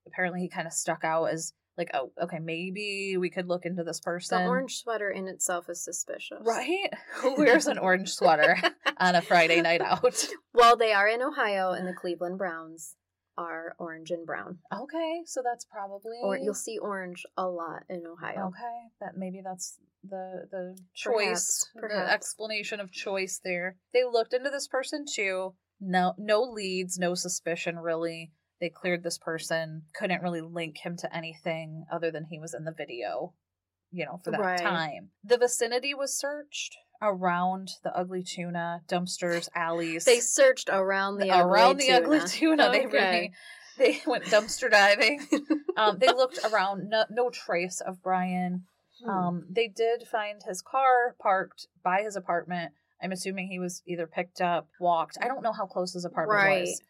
Apparently, 0.08 0.40
he 0.42 0.50
kind 0.50 0.68
of 0.68 0.74
stuck 0.74 1.04
out 1.04 1.26
as 1.26 1.54
like, 1.78 1.90
oh, 1.94 2.12
okay, 2.22 2.40
maybe 2.40 3.16
we 3.20 3.30
could 3.30 3.48
look 3.48 3.66
into 3.66 3.84
this 3.84 4.00
person. 4.00 4.44
The 4.44 4.50
orange 4.50 4.78
sweater 4.78 5.10
in 5.10 5.28
itself 5.28 5.70
is 5.70 5.84
suspicious. 5.84 6.40
right? 6.44 6.90
Who 7.16 7.36
wears 7.36 7.68
an 7.68 7.78
orange 7.78 8.10
sweater 8.14 8.58
on 8.98 9.16
a 9.16 9.22
Friday 9.22 9.62
night 9.62 9.82
out? 9.82 10.28
Well, 10.54 10.76
they 10.76 10.92
are 10.94 11.08
in 11.08 11.22
Ohio, 11.22 11.72
and 11.72 11.88
the 11.88 11.94
Cleveland 11.94 12.38
Browns 12.38 12.96
are 13.38 13.74
orange 13.80 14.12
and 14.12 14.26
brown. 14.26 14.58
Okay, 14.74 15.22
so 15.26 15.42
that's 15.44 15.66
probably 15.66 16.18
Or 16.22 16.38
you'll 16.38 16.54
see 16.54 16.78
orange 16.78 17.24
a 17.38 17.48
lot 17.48 17.84
in 17.90 18.04
Ohio. 18.06 18.48
Okay, 18.48 18.78
that 19.00 19.18
maybe 19.18 19.42
that's 19.44 19.78
the 20.04 20.48
the 20.52 20.78
choice, 20.94 21.70
Perhaps, 21.74 21.94
perhaps. 21.94 22.10
the 22.10 22.14
explanation 22.14 22.80
of 22.80 22.92
choice 22.92 23.40
there. 23.44 23.78
They 23.94 24.04
looked 24.04 24.34
into 24.34 24.50
this 24.50 24.68
person 24.68 25.06
too. 25.12 25.54
No, 25.80 26.14
no 26.18 26.42
leads, 26.42 27.00
no 27.00 27.14
suspicion 27.16 27.78
really. 27.80 28.32
They 28.62 28.70
cleared 28.70 29.04
this 29.04 29.18
person. 29.18 29.82
Couldn't 29.96 30.22
really 30.22 30.40
link 30.42 30.78
him 30.78 30.96
to 30.98 31.14
anything 31.14 31.84
other 31.92 32.12
than 32.12 32.26
he 32.26 32.40
was 32.40 32.54
in 32.54 32.64
the 32.64 32.72
video. 32.72 33.34
You 33.92 34.06
know, 34.06 34.22
for 34.24 34.32
that 34.32 34.40
Right. 34.40 34.60
time. 34.60 35.10
The 35.24 35.38
vicinity 35.38 35.94
was 35.94 36.18
searched 36.18 36.78
around 37.02 37.72
the 37.84 37.94
ugly 37.98 38.24
tuna 38.24 38.84
dumpsters, 38.88 39.50
alleys. 39.56 40.06
They 40.06 40.20
searched 40.22 40.70
around 40.72 41.18
the 41.18 41.32
around 41.32 41.72
ugly 41.72 41.88
the 41.88 41.94
ugly 41.94 42.22
tuna. 42.26 42.70
They 42.72 42.86
Okay. 42.86 42.90
really 42.92 43.32
they 43.78 44.02
went 44.08 44.26
dumpster 44.26 44.70
diving. 44.70 45.28
um, 45.76 45.98
they 45.98 46.08
looked 46.14 46.40
around, 46.44 46.88
no, 46.88 47.06
no 47.10 47.30
trace 47.32 47.82
of 47.82 48.02
Brian. 48.02 48.66
Hmm. 49.04 49.10
Um, 49.10 49.46
they 49.50 49.68
did 49.68 50.08
find 50.08 50.42
his 50.44 50.62
car 50.62 51.16
parked 51.20 51.68
by 51.84 52.04
his 52.04 52.16
apartment. 52.16 52.74
I'm 53.02 53.12
assuming 53.12 53.48
he 53.48 53.60
was 53.60 53.82
either 53.88 54.06
picked 54.06 54.40
up, 54.42 54.70
walked. 54.80 55.18
I 55.20 55.28
don't 55.28 55.42
know 55.42 55.54
how 55.54 55.66
close 55.66 55.94
his 55.94 56.06
apartment 56.06 56.44
Right. 56.44 56.62
was, 56.62 56.82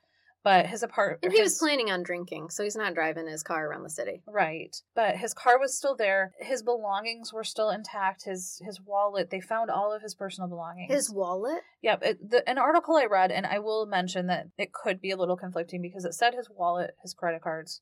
but 0.43 0.67
his 0.67 0.83
apartment. 0.83 1.23
and 1.23 1.33
he 1.33 1.41
was 1.41 1.57
planning 1.57 1.91
on 1.91 2.03
drinking, 2.03 2.49
so 2.49 2.63
he's 2.63 2.75
not 2.75 2.93
driving 2.93 3.27
his 3.27 3.43
car 3.43 3.67
around 3.67 3.83
the 3.83 3.89
city. 3.89 4.21
Right, 4.27 4.75
but 4.95 5.17
his 5.17 5.33
car 5.33 5.59
was 5.59 5.77
still 5.77 5.95
there. 5.95 6.33
His 6.39 6.63
belongings 6.63 7.31
were 7.33 7.43
still 7.43 7.69
intact. 7.69 8.23
His 8.25 8.61
his 8.65 8.79
wallet. 8.81 9.29
They 9.29 9.41
found 9.41 9.69
all 9.69 9.93
of 9.93 10.01
his 10.01 10.15
personal 10.15 10.49
belongings. 10.49 10.91
His 10.91 11.11
wallet? 11.11 11.61
Yep. 11.81 12.03
It, 12.03 12.29
the, 12.29 12.49
an 12.49 12.57
article 12.57 12.95
I 12.97 13.05
read, 13.05 13.31
and 13.31 13.45
I 13.45 13.59
will 13.59 13.85
mention 13.85 14.27
that 14.27 14.47
it 14.57 14.73
could 14.73 15.01
be 15.01 15.11
a 15.11 15.17
little 15.17 15.37
conflicting 15.37 15.81
because 15.81 16.05
it 16.05 16.13
said 16.13 16.33
his 16.33 16.49
wallet, 16.49 16.95
his 17.01 17.13
credit 17.13 17.41
cards, 17.41 17.81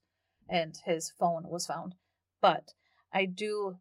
and 0.49 0.75
his 0.85 1.11
phone 1.19 1.43
was 1.47 1.65
found. 1.65 1.95
But 2.41 2.73
I 3.13 3.25
do 3.25 3.77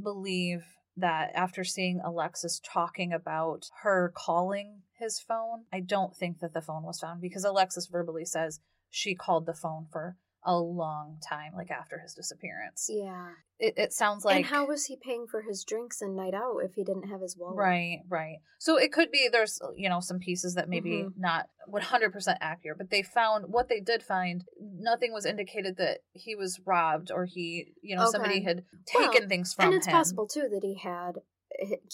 believe 0.00 0.64
that 0.96 1.32
after 1.34 1.64
seeing 1.64 2.00
Alexis 2.00 2.60
talking 2.64 3.12
about 3.12 3.70
her 3.82 4.12
calling 4.14 4.82
his 4.98 5.20
phone, 5.20 5.64
I 5.72 5.80
don't 5.80 6.16
think 6.16 6.40
that 6.40 6.54
the 6.54 6.62
phone 6.62 6.84
was 6.84 7.00
found 7.00 7.20
because 7.20 7.44
Alexis 7.44 7.86
verbally 7.86 8.24
says 8.24 8.60
she 8.90 9.14
called 9.14 9.46
the 9.46 9.54
phone 9.54 9.86
for 9.90 10.16
a 10.46 10.56
long 10.56 11.18
time, 11.26 11.52
like 11.56 11.70
after 11.70 11.98
his 11.98 12.12
disappearance. 12.14 12.88
Yeah. 12.90 13.28
It, 13.58 13.74
it 13.78 13.92
sounds 13.92 14.24
like 14.24 14.36
and 14.36 14.44
how 14.46 14.66
was 14.66 14.86
he 14.86 14.96
paying 14.96 15.26
for 15.30 15.40
his 15.42 15.64
drinks 15.64 16.02
and 16.02 16.14
night 16.16 16.34
out 16.34 16.58
if 16.62 16.74
he 16.74 16.84
didn't 16.84 17.08
have 17.08 17.20
his 17.20 17.36
wallet? 17.36 17.56
Right, 17.56 18.00
right. 18.08 18.38
So 18.58 18.76
it 18.76 18.92
could 18.92 19.10
be 19.10 19.28
there's 19.30 19.60
you 19.76 19.88
know 19.88 20.00
some 20.00 20.18
pieces 20.18 20.54
that 20.54 20.68
maybe 20.68 21.04
Mhm. 21.04 21.12
not 21.16 21.46
100% 21.72 22.36
accurate, 22.40 22.78
but 22.78 22.90
they 22.90 23.02
found 23.02 23.46
what 23.52 23.68
they 23.68 23.80
did 23.80 24.02
find. 24.02 24.44
Nothing 24.60 25.12
was 25.12 25.24
indicated 25.24 25.76
that 25.78 26.00
he 26.12 26.34
was 26.34 26.60
robbed 26.66 27.10
or 27.10 27.24
he 27.24 27.72
you 27.80 27.96
know 27.96 28.10
somebody 28.10 28.42
had 28.42 28.64
taken 28.86 29.10
Well, 29.22 29.28
things 29.28 29.54
from 29.54 29.64
him. 29.66 29.72
And 29.72 29.76
it's 29.78 29.86
him. 29.86 29.92
possible 29.92 30.26
too 30.26 30.48
that 30.50 30.62
he 30.62 30.74
had 30.76 31.20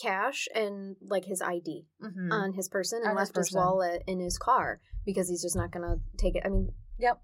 cash 0.01 0.49
and 0.55 0.97
like 1.03 1.27
his 1.27 1.43
ID 1.43 1.87
Mhm. 2.03 2.33
on 2.33 2.53
his 2.55 2.69
person 2.69 3.01
and 3.03 3.11
On 3.11 3.17
left 3.17 3.37
his, 3.37 3.49
person. 3.51 3.59
wallet 3.61 4.03
in 4.07 4.19
his 4.21 4.39
car 4.39 4.81
because 5.05 5.29
he's 5.29 5.43
just 5.43 5.57
not 5.57 5.71
going 5.71 5.87
to 5.87 6.01
take 6.17 6.35
it. 6.37 6.43
I 6.45 6.49
mean, 6.49 6.73
Yep. 6.99 7.21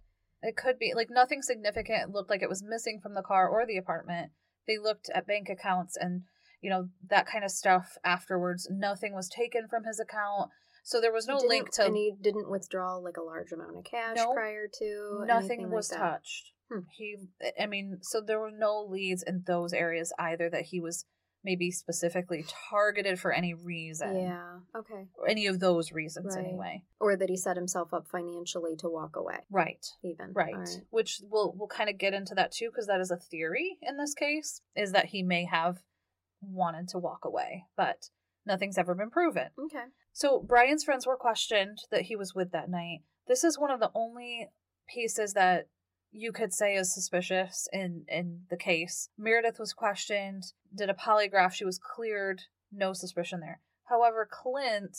It 0.46 0.56
could 0.56 0.78
be 0.78 0.92
like 0.94 1.08
nothing 1.10 1.42
significant 1.42 2.12
looked 2.12 2.30
like 2.30 2.40
it 2.40 2.48
was 2.48 2.62
missing 2.62 3.00
from 3.02 3.14
the 3.14 3.22
car 3.22 3.48
or 3.48 3.66
the 3.66 3.76
apartment. 3.76 4.30
They 4.68 4.78
looked 4.78 5.10
at 5.12 5.26
bank 5.26 5.48
accounts 5.48 5.96
and 5.96 6.22
you 6.60 6.70
know 6.70 6.88
that 7.08 7.26
kind 7.26 7.44
of 7.44 7.50
stuff 7.50 7.98
afterwards. 8.04 8.68
Nothing 8.70 9.12
was 9.12 9.28
taken 9.28 9.66
from 9.68 9.84
his 9.84 9.98
account. 9.98 10.50
So 10.84 11.00
there 11.00 11.12
was 11.12 11.26
no 11.26 11.36
link 11.36 11.72
to 11.72 11.86
and 11.86 11.96
he 11.96 12.14
didn't 12.20 12.48
withdraw 12.48 12.94
like 12.94 13.16
a 13.16 13.22
large 13.22 13.50
amount 13.50 13.76
of 13.76 13.82
cash 13.82 14.18
prior 14.32 14.68
to 14.78 15.24
nothing 15.26 15.68
was 15.68 15.90
like 15.90 16.00
touched. 16.00 16.52
Hmm. 16.72 16.80
He, 16.96 17.16
I 17.60 17.66
mean, 17.66 17.98
so 18.02 18.20
there 18.20 18.38
were 18.38 18.52
no 18.56 18.86
leads 18.88 19.24
in 19.24 19.42
those 19.46 19.72
areas 19.72 20.12
either 20.16 20.48
that 20.50 20.66
he 20.66 20.78
was 20.78 21.04
maybe 21.44 21.70
specifically 21.70 22.44
targeted 22.70 23.20
for 23.20 23.32
any 23.32 23.54
reason. 23.54 24.20
Yeah. 24.20 24.58
Okay. 24.74 25.06
Or 25.16 25.28
any 25.28 25.46
of 25.46 25.60
those 25.60 25.92
reasons, 25.92 26.34
Right. 26.36 26.44
anyway. 26.44 26.82
Or 27.00 27.16
that 27.16 27.28
he 27.30 27.36
set 27.36 27.56
himself 27.56 27.94
up 27.94 28.08
financially 28.08 28.74
to 28.76 28.88
walk 28.88 29.16
away. 29.16 29.40
Right. 29.50 29.86
Even 30.02 30.32
Right. 30.32 30.56
Right. 30.56 30.68
Which 30.90 31.20
we'll 31.22 31.52
we'll 31.56 31.68
kind 31.68 31.88
of 31.88 31.98
get 31.98 32.14
into 32.14 32.34
that 32.34 32.52
too, 32.52 32.70
because 32.70 32.86
that 32.88 33.00
is 33.00 33.10
a 33.10 33.16
theory 33.16 33.78
in 33.82 33.96
this 33.96 34.14
case, 34.14 34.60
is 34.74 34.92
that 34.92 35.06
he 35.06 35.22
may 35.22 35.44
have 35.44 35.82
wanted 36.40 36.88
to 36.88 36.98
walk 36.98 37.24
away, 37.24 37.64
but 37.76 38.10
nothing's 38.44 38.78
ever 38.78 38.94
been 38.94 39.10
proven. 39.10 39.48
Okay. 39.58 39.84
So 40.12 40.40
Brian's 40.40 40.84
friends 40.84 41.06
were 41.06 41.16
questioned 41.16 41.78
that 41.90 42.02
he 42.02 42.16
was 42.16 42.34
with 42.34 42.50
that 42.52 42.70
night. 42.70 43.00
This 43.28 43.44
is 43.44 43.58
one 43.58 43.70
of 43.70 43.80
the 43.80 43.90
only 43.94 44.48
pieces 44.88 45.32
that 45.34 45.68
you 46.18 46.32
could 46.32 46.52
say 46.52 46.74
is 46.74 46.92
suspicious 46.94 47.68
in 47.72 48.04
in 48.08 48.42
the 48.50 48.56
case. 48.56 49.10
Meredith 49.18 49.58
was 49.58 49.72
questioned, 49.72 50.44
did 50.74 50.88
a 50.90 50.94
polygraph, 50.94 51.52
she 51.52 51.64
was 51.64 51.78
cleared, 51.78 52.42
no 52.72 52.92
suspicion 52.92 53.40
there. 53.40 53.60
However, 53.84 54.26
Clint, 54.30 54.96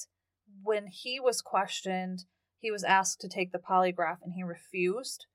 when 0.63 0.87
he 0.87 1.19
was 1.19 1.41
questioned, 1.41 2.25
he 2.59 2.71
was 2.71 2.83
asked 2.83 3.19
to 3.21 3.27
take 3.29 3.51
the 3.51 3.59
polygraph 3.59 4.17
and 4.23 4.33
he 4.35 4.43
refused 4.43 5.25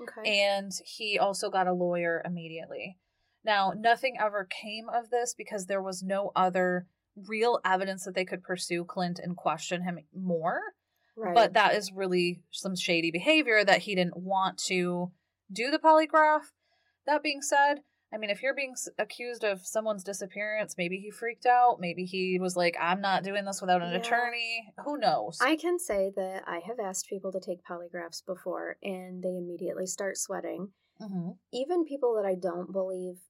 Okay. 0.00 0.42
and 0.42 0.72
he 0.84 1.18
also 1.18 1.48
got 1.48 1.66
a 1.66 1.72
lawyer 1.72 2.22
immediately. 2.24 2.98
Now, 3.44 3.72
nothing 3.76 4.16
ever 4.20 4.44
came 4.44 4.88
of 4.88 5.08
this 5.10 5.34
because 5.36 5.66
there 5.66 5.80
was 5.82 6.02
no 6.02 6.32
other 6.36 6.86
real 7.16 7.60
evidence 7.64 8.04
that 8.04 8.14
they 8.14 8.24
could 8.26 8.42
pursue 8.42 8.84
Clint 8.84 9.18
and 9.22 9.36
question 9.36 9.82
him 9.84 9.98
more. 10.14 10.60
right. 11.16 11.34
But 11.34 11.54
that 11.54 11.74
is 11.74 11.92
really 11.92 12.42
some 12.50 12.76
shady 12.76 13.10
behavior 13.10 13.64
that 13.64 13.82
he 13.82 13.94
didn't 13.94 14.16
want 14.18 14.58
to 14.66 15.12
do 15.52 15.70
the 15.70 15.78
polygraph. 15.78 16.52
That 17.06 17.22
being 17.22 17.42
said, 17.42 17.82
I 18.12 18.18
mean, 18.18 18.30
if 18.30 18.42
you're 18.42 18.54
being 18.54 18.74
accused 18.98 19.44
of 19.44 19.66
someone's 19.66 20.04
disappearance, 20.04 20.76
maybe 20.78 20.98
he 20.98 21.10
freaked 21.10 21.46
out. 21.46 21.80
Maybe 21.80 22.04
he 22.04 22.38
was 22.38 22.56
like, 22.56 22.76
I'm 22.80 23.00
not 23.00 23.22
doing 23.24 23.44
this 23.44 23.60
without 23.60 23.82
an 23.82 23.92
Yeah. 23.92 23.98
attorney. 23.98 24.72
Who 24.84 24.98
knows? 24.98 25.38
I 25.40 25.56
can 25.56 25.78
say 25.78 26.10
that 26.16 26.48
I 26.48 26.60
have 26.60 26.80
asked 26.80 27.08
people 27.08 27.32
to 27.32 27.40
take 27.40 27.64
polygraphs 27.64 28.24
before 28.24 28.78
and 28.82 29.22
they 29.22 29.36
immediately 29.36 29.86
start 29.86 30.16
sweating. 30.18 30.72
hmm 30.98 31.32
Even 31.52 31.84
people 31.84 32.14
that 32.14 32.26
I 32.26 32.34
don't 32.34 32.72
believe 32.72 33.20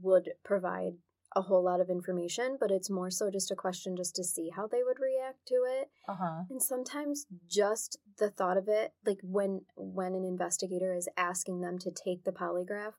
would 0.00 0.34
provide 0.44 0.94
a 1.36 1.42
whole 1.42 1.62
lot 1.62 1.80
of 1.80 1.90
information, 1.90 2.56
but 2.58 2.70
it's 2.70 2.90
more 2.90 3.10
so 3.10 3.30
just 3.30 3.50
a 3.50 3.56
question 3.56 3.96
just 3.96 4.16
to 4.16 4.24
see 4.24 4.50
how 4.50 4.66
they 4.66 4.82
would 4.82 4.99
react 5.30 5.46
to 5.48 5.54
it. 5.80 5.90
Uh 6.08 6.14
huh. 6.18 6.42
And 6.50 6.62
sometimes 6.62 7.26
just 7.48 7.98
the 8.18 8.30
thought 8.30 8.56
of 8.56 8.68
it, 8.68 8.92
like 9.06 9.18
when 9.22 9.62
when 9.76 10.14
an 10.14 10.24
investigator 10.24 10.94
is 10.94 11.08
asking 11.16 11.60
them 11.60 11.78
to 11.78 11.90
take 11.90 12.24
the 12.24 12.32
polygraph, 12.32 12.92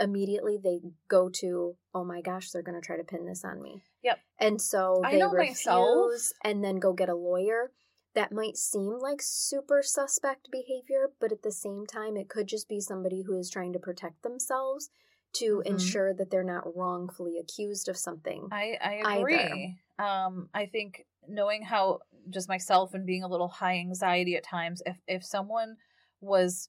immediately 0.00 0.58
they 0.62 0.80
go 1.08 1.28
to, 1.40 1.76
oh 1.94 2.04
my 2.04 2.20
gosh, 2.20 2.50
they're 2.50 2.62
going 2.62 2.80
to 2.80 2.84
try 2.86 2.96
to 2.96 3.04
pin 3.04 3.26
this 3.26 3.44
on 3.44 3.62
me. 3.62 3.82
Yep. 4.02 4.18
And 4.40 4.60
so 4.60 5.02
I 5.04 5.12
they 5.12 5.18
know 5.18 5.30
refuse 5.30 5.66
myself. 5.66 6.12
and 6.42 6.64
then 6.64 6.76
go 6.76 6.92
get 6.92 7.08
a 7.08 7.14
lawyer. 7.14 7.72
That 8.14 8.30
might 8.32 8.58
seem 8.58 8.98
like 9.00 9.22
super 9.22 9.82
suspect 9.82 10.50
behavior, 10.52 11.12
but 11.18 11.32
at 11.32 11.42
the 11.42 11.50
same 11.52 11.86
time, 11.86 12.18
it 12.18 12.28
could 12.28 12.46
just 12.46 12.68
be 12.68 12.78
somebody 12.78 13.22
who 13.22 13.38
is 13.38 13.48
trying 13.48 13.72
to 13.72 13.78
protect 13.78 14.22
themselves 14.22 14.90
to 15.36 15.62
Mhm. 15.64 15.66
ensure 15.66 16.12
that 16.12 16.30
they're 16.30 16.44
not 16.44 16.76
wrongfully 16.76 17.38
accused 17.38 17.88
of 17.88 17.96
something. 17.96 18.48
I 18.52 18.76
I 18.82 19.16
agree. 19.16 19.78
Um, 19.98 20.50
I 20.52 20.66
think 20.66 21.06
knowing 21.28 21.62
how 21.62 22.00
just 22.30 22.48
myself 22.48 22.94
and 22.94 23.06
being 23.06 23.22
a 23.22 23.28
little 23.28 23.48
high 23.48 23.78
anxiety 23.78 24.36
at 24.36 24.44
times, 24.44 24.82
if 24.86 24.96
if 25.06 25.24
someone 25.24 25.76
was 26.20 26.68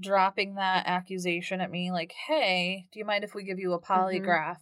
dropping 0.00 0.54
that 0.56 0.86
accusation 0.86 1.60
at 1.60 1.70
me, 1.70 1.90
like, 1.92 2.12
"Hey, 2.26 2.88
do 2.92 2.98
you 2.98 3.04
mind 3.04 3.22
if 3.24 3.34
we 3.34 3.44
give 3.44 3.58
you 3.58 3.72
a 3.74 3.80
polygraph?" 3.80 4.56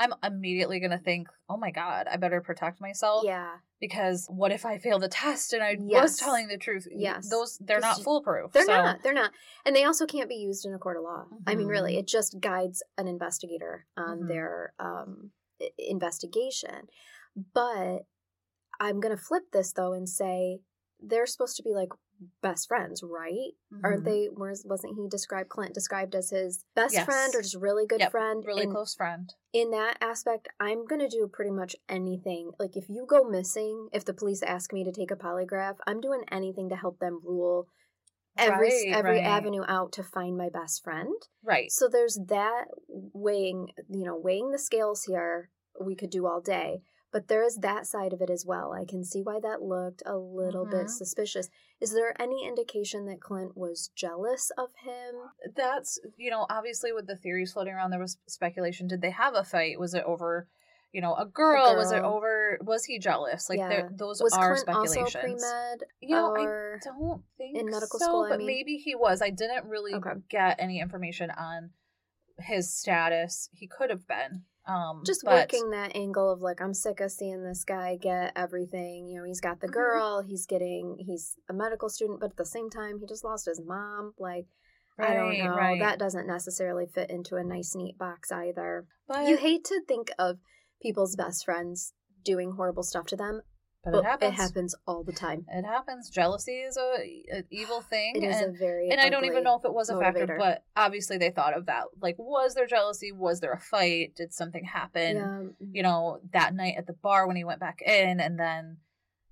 I'm 0.00 0.12
immediately 0.22 0.78
gonna 0.78 0.98
think, 0.98 1.28
"Oh 1.48 1.56
my 1.56 1.72
god, 1.72 2.06
I 2.08 2.16
better 2.16 2.40
protect 2.40 2.80
myself." 2.80 3.24
yeah. 3.24 3.56
Because 3.80 4.26
what 4.28 4.50
if 4.50 4.66
I 4.66 4.78
fail 4.78 4.98
the 4.98 5.08
test 5.08 5.52
and 5.52 5.62
I 5.62 5.76
Yes. 5.80 6.02
was 6.02 6.16
telling 6.16 6.48
the 6.48 6.58
truth? 6.58 6.88
Yes. 6.90 7.28
those 7.30 7.58
they're 7.58 7.78
not 7.78 8.00
foolproof. 8.02 8.50
They're 8.52 8.64
so- 8.64 8.72
not. 8.82 9.02
They're 9.04 9.12
not. 9.12 9.30
And 9.64 9.74
they 9.76 9.84
also 9.84 10.04
can't 10.04 10.28
be 10.28 10.34
used 10.36 10.66
in 10.66 10.74
a 10.74 10.78
court 10.78 10.96
of 10.96 11.04
law. 11.04 11.26
I 11.46 11.54
mean, 11.54 11.68
really, 11.68 11.94
Mhm. 11.94 12.00
it 12.00 12.06
just 12.08 12.40
guides 12.40 12.82
an 12.96 13.06
investigator 13.06 13.86
on 13.96 14.22
Mhm. 14.22 14.28
their 14.28 14.74
um, 14.80 15.30
investigation. 15.76 16.88
But 17.54 18.00
I'm 18.80 19.00
going 19.00 19.16
to 19.16 19.22
flip 19.22 19.44
this, 19.52 19.72
though, 19.72 19.92
and 19.92 20.08
say 20.08 20.60
they're 21.00 21.26
supposed 21.26 21.56
to 21.56 21.62
be 21.62 21.72
like 21.72 21.90
best 22.42 22.68
friends, 22.68 23.02
right? 23.02 23.52
Aren't 23.84 24.02
Mhm. 24.02 24.04
they? 24.04 24.28
Where's, 24.34 24.64
wasn't 24.64 24.96
he 24.96 25.08
described, 25.08 25.48
Clint 25.50 25.74
described 25.74 26.14
as 26.14 26.30
his 26.30 26.64
best 26.74 26.94
Yes. 26.94 27.04
friend 27.04 27.34
or 27.34 27.42
just 27.42 27.54
really 27.56 27.86
good 27.86 28.00
Yep, 28.00 28.10
friend? 28.10 28.44
Really 28.44 28.64
in, 28.64 28.72
close 28.72 28.94
friend. 28.94 29.32
in 29.52 29.70
that 29.70 29.98
aspect, 30.00 30.48
I'm 30.58 30.84
going 30.84 31.00
to 31.00 31.08
do 31.08 31.28
pretty 31.32 31.50
much 31.52 31.76
anything. 31.88 32.52
Like, 32.58 32.76
if 32.76 32.88
you 32.88 33.06
go 33.06 33.24
missing, 33.24 33.88
if 33.92 34.04
the 34.04 34.14
police 34.14 34.42
ask 34.42 34.72
me 34.72 34.84
to 34.84 34.92
take 34.92 35.10
a 35.10 35.16
polygraph, 35.16 35.76
I'm 35.86 36.00
doing 36.00 36.24
anything 36.30 36.68
to 36.70 36.76
help 36.76 36.98
them 36.98 37.20
rule 37.22 37.68
every 38.36 38.68
Right, 38.68 38.86
every 38.94 39.18
right. 39.18 39.26
avenue 39.26 39.64
out 39.66 39.92
to 39.92 40.02
find 40.02 40.36
my 40.36 40.48
best 40.48 40.82
friend. 40.84 41.14
Right. 41.42 41.70
So 41.70 41.88
there's 41.88 42.18
that 42.28 42.66
weighing, 42.88 43.72
you 43.88 44.04
know, 44.04 44.16
weighing 44.16 44.50
the 44.52 44.58
scales 44.58 45.04
here. 45.04 45.50
We 45.80 45.94
could 45.94 46.10
do 46.10 46.26
all 46.26 46.40
day, 46.40 46.82
but 47.12 47.28
there 47.28 47.42
is 47.44 47.56
that 47.56 47.86
side 47.86 48.12
of 48.12 48.20
it 48.20 48.30
as 48.30 48.44
well. 48.46 48.72
I 48.72 48.84
can 48.84 49.04
see 49.04 49.22
why 49.22 49.40
that 49.40 49.62
looked 49.62 50.02
a 50.04 50.16
little 50.16 50.66
Mhm. 50.66 50.70
bit 50.70 50.90
suspicious. 50.90 51.48
Is 51.80 51.92
there 51.92 52.20
any 52.20 52.46
indication 52.46 53.06
that 53.06 53.20
Clint 53.20 53.56
was 53.56 53.88
jealous 53.94 54.50
of 54.58 54.74
him? 54.76 55.14
that's 55.54 55.98
you 56.16 56.30
know 56.30 56.46
obviously 56.50 56.92
with 56.92 57.06
the 57.06 57.16
theories 57.16 57.52
floating 57.52 57.72
around 57.72 57.90
there 57.90 58.00
was 58.00 58.18
speculation 58.26 58.86
did 58.86 59.00
they 59.00 59.10
have 59.10 59.34
a 59.34 59.44
fight 59.44 59.78
was 59.78 59.94
it 59.94 60.02
over 60.04 60.48
you 60.92 61.00
know 61.00 61.14
a 61.14 61.24
girl, 61.24 61.76
was 61.76 61.92
it 61.92 62.02
over 62.02 62.58
was 62.62 62.84
he 62.84 62.98
jealous 62.98 63.48
like 63.48 63.58
Yeah. 63.58 63.88
those 63.92 64.20
Was 64.20 64.32
are 64.34 64.54
Clint 64.64 64.68
also 64.68 65.04
speculations 65.04 65.22
pre-med 65.22 65.84
you 66.00 66.16
know 66.16 66.34
i 66.36 66.78
don't 66.84 67.22
think 67.36 67.56
in 67.56 67.66
medical 67.66 67.98
so, 67.98 68.04
school, 68.06 68.24
I 68.24 68.30
but 68.30 68.38
mean? 68.38 68.46
maybe 68.48 68.76
he 68.76 68.94
was 68.94 69.22
i 69.22 69.30
didn't 69.30 69.64
really 69.66 69.94
Okay. 69.94 70.14
get 70.28 70.56
any 70.58 70.80
information 70.80 71.30
on 71.30 71.70
his 72.40 72.72
status 72.74 73.48
he 73.52 73.66
could 73.66 73.90
have 73.90 74.06
been 74.06 74.42
um 74.68 75.02
just 75.04 75.22
but- 75.24 75.32
working 75.34 75.70
that 75.70 75.96
angle 75.96 76.30
of 76.30 76.40
like 76.40 76.60
I'm 76.60 76.74
sick 76.74 77.00
of 77.00 77.10
seeing 77.10 77.42
this 77.42 77.64
guy 77.64 77.96
get 77.96 78.32
everything. 78.36 79.08
You 79.08 79.18
know, 79.20 79.24
he's 79.24 79.40
got 79.40 79.60
the 79.60 79.68
Mhm. 79.68 79.72
girl, 79.72 80.22
he's 80.22 80.46
getting 80.46 80.96
he's 80.98 81.36
a 81.48 81.52
medical 81.54 81.88
student, 81.88 82.20
but 82.20 82.30
at 82.30 82.36
the 82.36 82.44
same 82.44 82.68
time 82.70 82.98
he 82.98 83.06
just 83.06 83.24
lost 83.24 83.46
his 83.46 83.60
mom. 83.60 84.12
Like 84.18 84.46
I 85.00 85.14
don't 85.14 85.38
know. 85.38 85.54
right. 85.54 85.78
That 85.80 85.98
doesn't 85.98 86.26
necessarily 86.26 86.86
fit 86.86 87.08
into 87.08 87.36
a 87.36 87.44
nice 87.44 87.74
neat 87.74 87.96
box 87.98 88.30
either. 88.32 88.86
but, 89.06 89.26
you 89.28 89.36
hate 89.36 89.64
to 89.66 89.80
think 89.86 90.10
of 90.18 90.38
people's 90.82 91.14
best 91.16 91.44
friends 91.44 91.94
doing 92.24 92.52
horrible 92.52 92.82
stuff 92.82 93.06
to 93.06 93.16
them, 93.16 93.40
but 93.84 93.92
but 93.92 93.98
it 94.00 94.04
happens 94.04 94.32
it 94.32 94.36
happens 94.42 94.74
all 94.86 95.04
the 95.04 95.12
time. 95.12 95.46
it 95.48 95.64
happens 95.64 96.10
jealousy 96.10 96.56
is 96.56 96.76
a 96.76 97.22
an 97.30 97.44
evil 97.50 97.80
thing 97.80 98.16
It 98.16 98.24
is 98.24 98.40
and 98.40 98.54
a 98.54 98.58
very 98.58 98.90
and 98.90 99.00
I 99.00 99.08
don't 99.08 99.24
even 99.24 99.44
know 99.44 99.56
if 99.56 99.64
it 99.64 99.72
was 99.72 99.88
a 99.88 99.98
factor, 99.98 100.36
but 100.38 100.64
obviously 100.76 101.18
they 101.18 101.30
thought 101.30 101.56
of 101.56 101.66
that. 101.66 101.84
Like, 102.00 102.16
was 102.18 102.54
there 102.54 102.66
jealousy? 102.66 103.12
Was 103.12 103.40
there 103.40 103.52
a 103.52 103.60
fight? 103.60 104.14
Did 104.16 104.32
something 104.32 104.64
happen? 104.64 105.16
Yeah. 105.16 105.40
You 105.60 105.82
mm-hmm. 105.82 105.82
know, 105.82 106.20
that 106.32 106.54
night 106.54 106.74
at 106.76 106.86
the 106.86 106.92
bar 106.92 107.26
when 107.26 107.36
he 107.36 107.44
went 107.44 107.60
back 107.60 107.80
in, 107.82 108.20
and 108.20 108.38
then, 108.38 108.78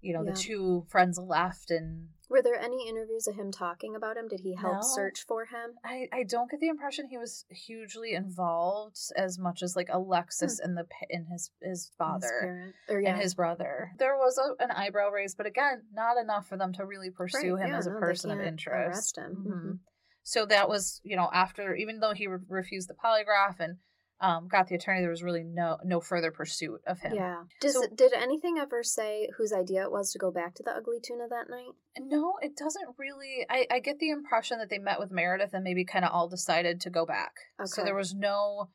you 0.00 0.12
know, 0.14 0.22
Yeah. 0.24 0.32
the 0.32 0.36
two 0.36 0.84
friends 0.88 1.18
left, 1.18 1.70
and 1.70 2.08
Were 2.28 2.42
there 2.42 2.58
any 2.58 2.88
interviews 2.88 3.26
of 3.28 3.36
him 3.36 3.52
talking 3.52 3.94
about 3.94 4.16
him? 4.16 4.26
Did 4.28 4.40
he 4.40 4.54
help 4.54 4.76
No. 4.76 4.80
search 4.82 5.24
for 5.26 5.44
him? 5.44 5.78
I 5.84 6.08
I 6.12 6.24
don't 6.24 6.50
get 6.50 6.58
the 6.60 6.68
impression 6.68 7.06
he 7.06 7.18
was 7.18 7.44
hugely 7.50 8.12
involved 8.14 8.98
as 9.16 9.38
much 9.38 9.62
as 9.62 9.76
like 9.76 9.88
Alexis 9.90 10.58
and 10.58 10.76
the 10.76 10.86
and 11.08 11.26
his 11.28 11.50
his 11.62 11.84
His 11.86 11.90
father. 11.96 12.38
parent- 12.40 12.74
or 12.88 13.00
yeah, 13.00 13.10
And 13.14 13.22
his 13.22 13.34
brother. 13.34 13.92
There 13.98 14.16
was 14.16 14.38
a, 14.38 14.62
an 14.62 14.70
eyebrow 14.72 15.10
raised, 15.10 15.36
but 15.36 15.46
again, 15.46 15.82
not 15.92 16.16
enough 16.16 16.48
for 16.48 16.56
them 16.56 16.72
to 16.74 16.84
really 16.84 17.10
pursue 17.10 17.54
Right, 17.54 17.64
him 17.66 17.70
yeah, 17.70 17.78
as 17.78 17.86
a 17.86 17.92
no, 17.92 18.00
person 18.00 18.30
of 18.32 18.40
interest. 18.40 19.16
Mhm. 19.16 19.46
Mhm. 19.46 19.78
So 20.24 20.44
that 20.46 20.68
was, 20.68 21.00
you 21.04 21.14
know, 21.14 21.30
after 21.32 21.74
even 21.76 22.00
though 22.00 22.12
he 22.12 22.26
re- 22.26 22.40
refused 22.48 22.88
the 22.88 22.94
polygraph 22.94 23.60
and 23.60 23.78
um, 24.20 24.48
got 24.48 24.68
the 24.68 24.74
attorney, 24.74 25.00
there 25.00 25.10
was 25.10 25.22
really 25.22 25.44
no 25.44 25.76
no 25.84 26.00
further 26.00 26.30
pursuit 26.30 26.80
of 26.86 26.98
him. 27.00 27.14
Yeah. 27.14 27.42
Does 27.60 27.74
So- 27.74 27.86
did 27.94 28.12
anything 28.14 28.56
ever 28.58 28.82
say 28.82 29.28
whose 29.36 29.52
idea 29.52 29.82
it 29.82 29.90
was 29.92 30.10
to 30.12 30.18
go 30.18 30.30
back 30.30 30.54
to 30.54 30.62
the 30.62 30.70
ugly 30.70 30.98
tuna 31.02 31.28
that 31.28 31.50
night? 31.50 31.72
No, 31.98 32.34
it 32.40 32.56
doesn't 32.56 32.88
really. 32.98 33.46
I 33.50 33.66
I 33.70 33.78
get 33.80 33.98
the 33.98 34.10
impression 34.10 34.58
that 34.58 34.70
they 34.70 34.78
met 34.78 34.98
with 34.98 35.10
Meredith 35.10 35.52
and 35.52 35.64
maybe 35.64 35.84
kind 35.84 36.04
of 36.04 36.12
all 36.12 36.28
decided 36.28 36.80
to 36.82 36.90
go 36.90 37.04
back. 37.04 37.32
Okay. 37.60 37.66
So 37.66 37.84
there 37.84 37.94
was 37.94 38.14
no 38.14 38.70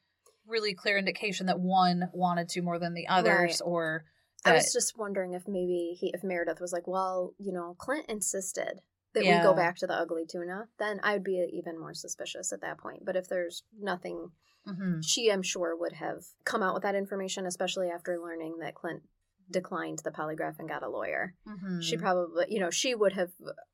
really 0.47 0.73
clear 0.73 0.97
indication 0.97 1.45
that 1.47 1.59
one 1.59 2.09
wanted 2.13 2.49
to 2.49 2.61
more 2.61 2.77
than 2.79 2.93
the 2.93 3.07
others, 3.07 3.61
Right. 3.63 3.67
or 3.71 4.05
I 4.43 4.53
was 4.53 4.73
just 4.73 4.97
wondering 4.97 5.33
if 5.33 5.47
maybe 5.47 5.95
he 5.99 6.11
if 6.13 6.23
Meredith 6.23 6.59
was 6.59 6.73
like, 6.73 6.87
well, 6.87 7.33
you 7.37 7.51
know, 7.53 7.75
Clint 7.77 8.07
insisted 8.09 8.81
that 9.13 9.23
we 9.23 9.29
go 9.41 9.53
back 9.53 9.75
to 9.77 9.87
the 9.87 9.93
ugly 9.93 10.25
tuna, 10.25 10.67
then 10.79 10.99
I 11.03 11.13
would 11.13 11.23
be 11.23 11.45
even 11.53 11.79
more 11.79 11.93
suspicious 11.93 12.51
at 12.53 12.61
that 12.61 12.77
point. 12.79 13.03
But 13.05 13.15
if 13.15 13.27
there's 13.27 13.63
nothing, 13.79 14.31
Mhm. 14.67 15.03
she 15.03 15.31
I'm 15.31 15.41
sure 15.41 15.75
would 15.75 15.93
have 15.93 16.23
come 16.45 16.61
out 16.61 16.73
with 16.73 16.83
that 16.83 16.95
information, 16.95 17.45
especially 17.45 17.89
after 17.89 18.19
learning 18.19 18.57
that 18.59 18.75
Clint 18.75 19.03
declined 19.49 19.99
the 20.03 20.11
polygraph 20.11 20.59
and 20.59 20.69
got 20.69 20.83
a 20.83 20.87
lawyer. 20.89 21.33
Mhm. 21.47 21.81
She 21.81 21.97
probably, 21.97 22.45
you 22.49 22.59
know, 22.59 22.69
she 22.69 22.93
would 22.95 23.13
have 23.13 23.31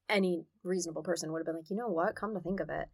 any 0.09 0.45
reasonable 0.63 1.03
person 1.03 1.31
would 1.31 1.39
have 1.39 1.45
been 1.45 1.57
like, 1.57 1.69
you 1.69 1.75
know 1.75 1.89
what? 1.89 2.15
Come 2.15 2.33
to 2.33 2.39
think 2.39 2.59
of 2.59 2.69
it, 2.69 2.87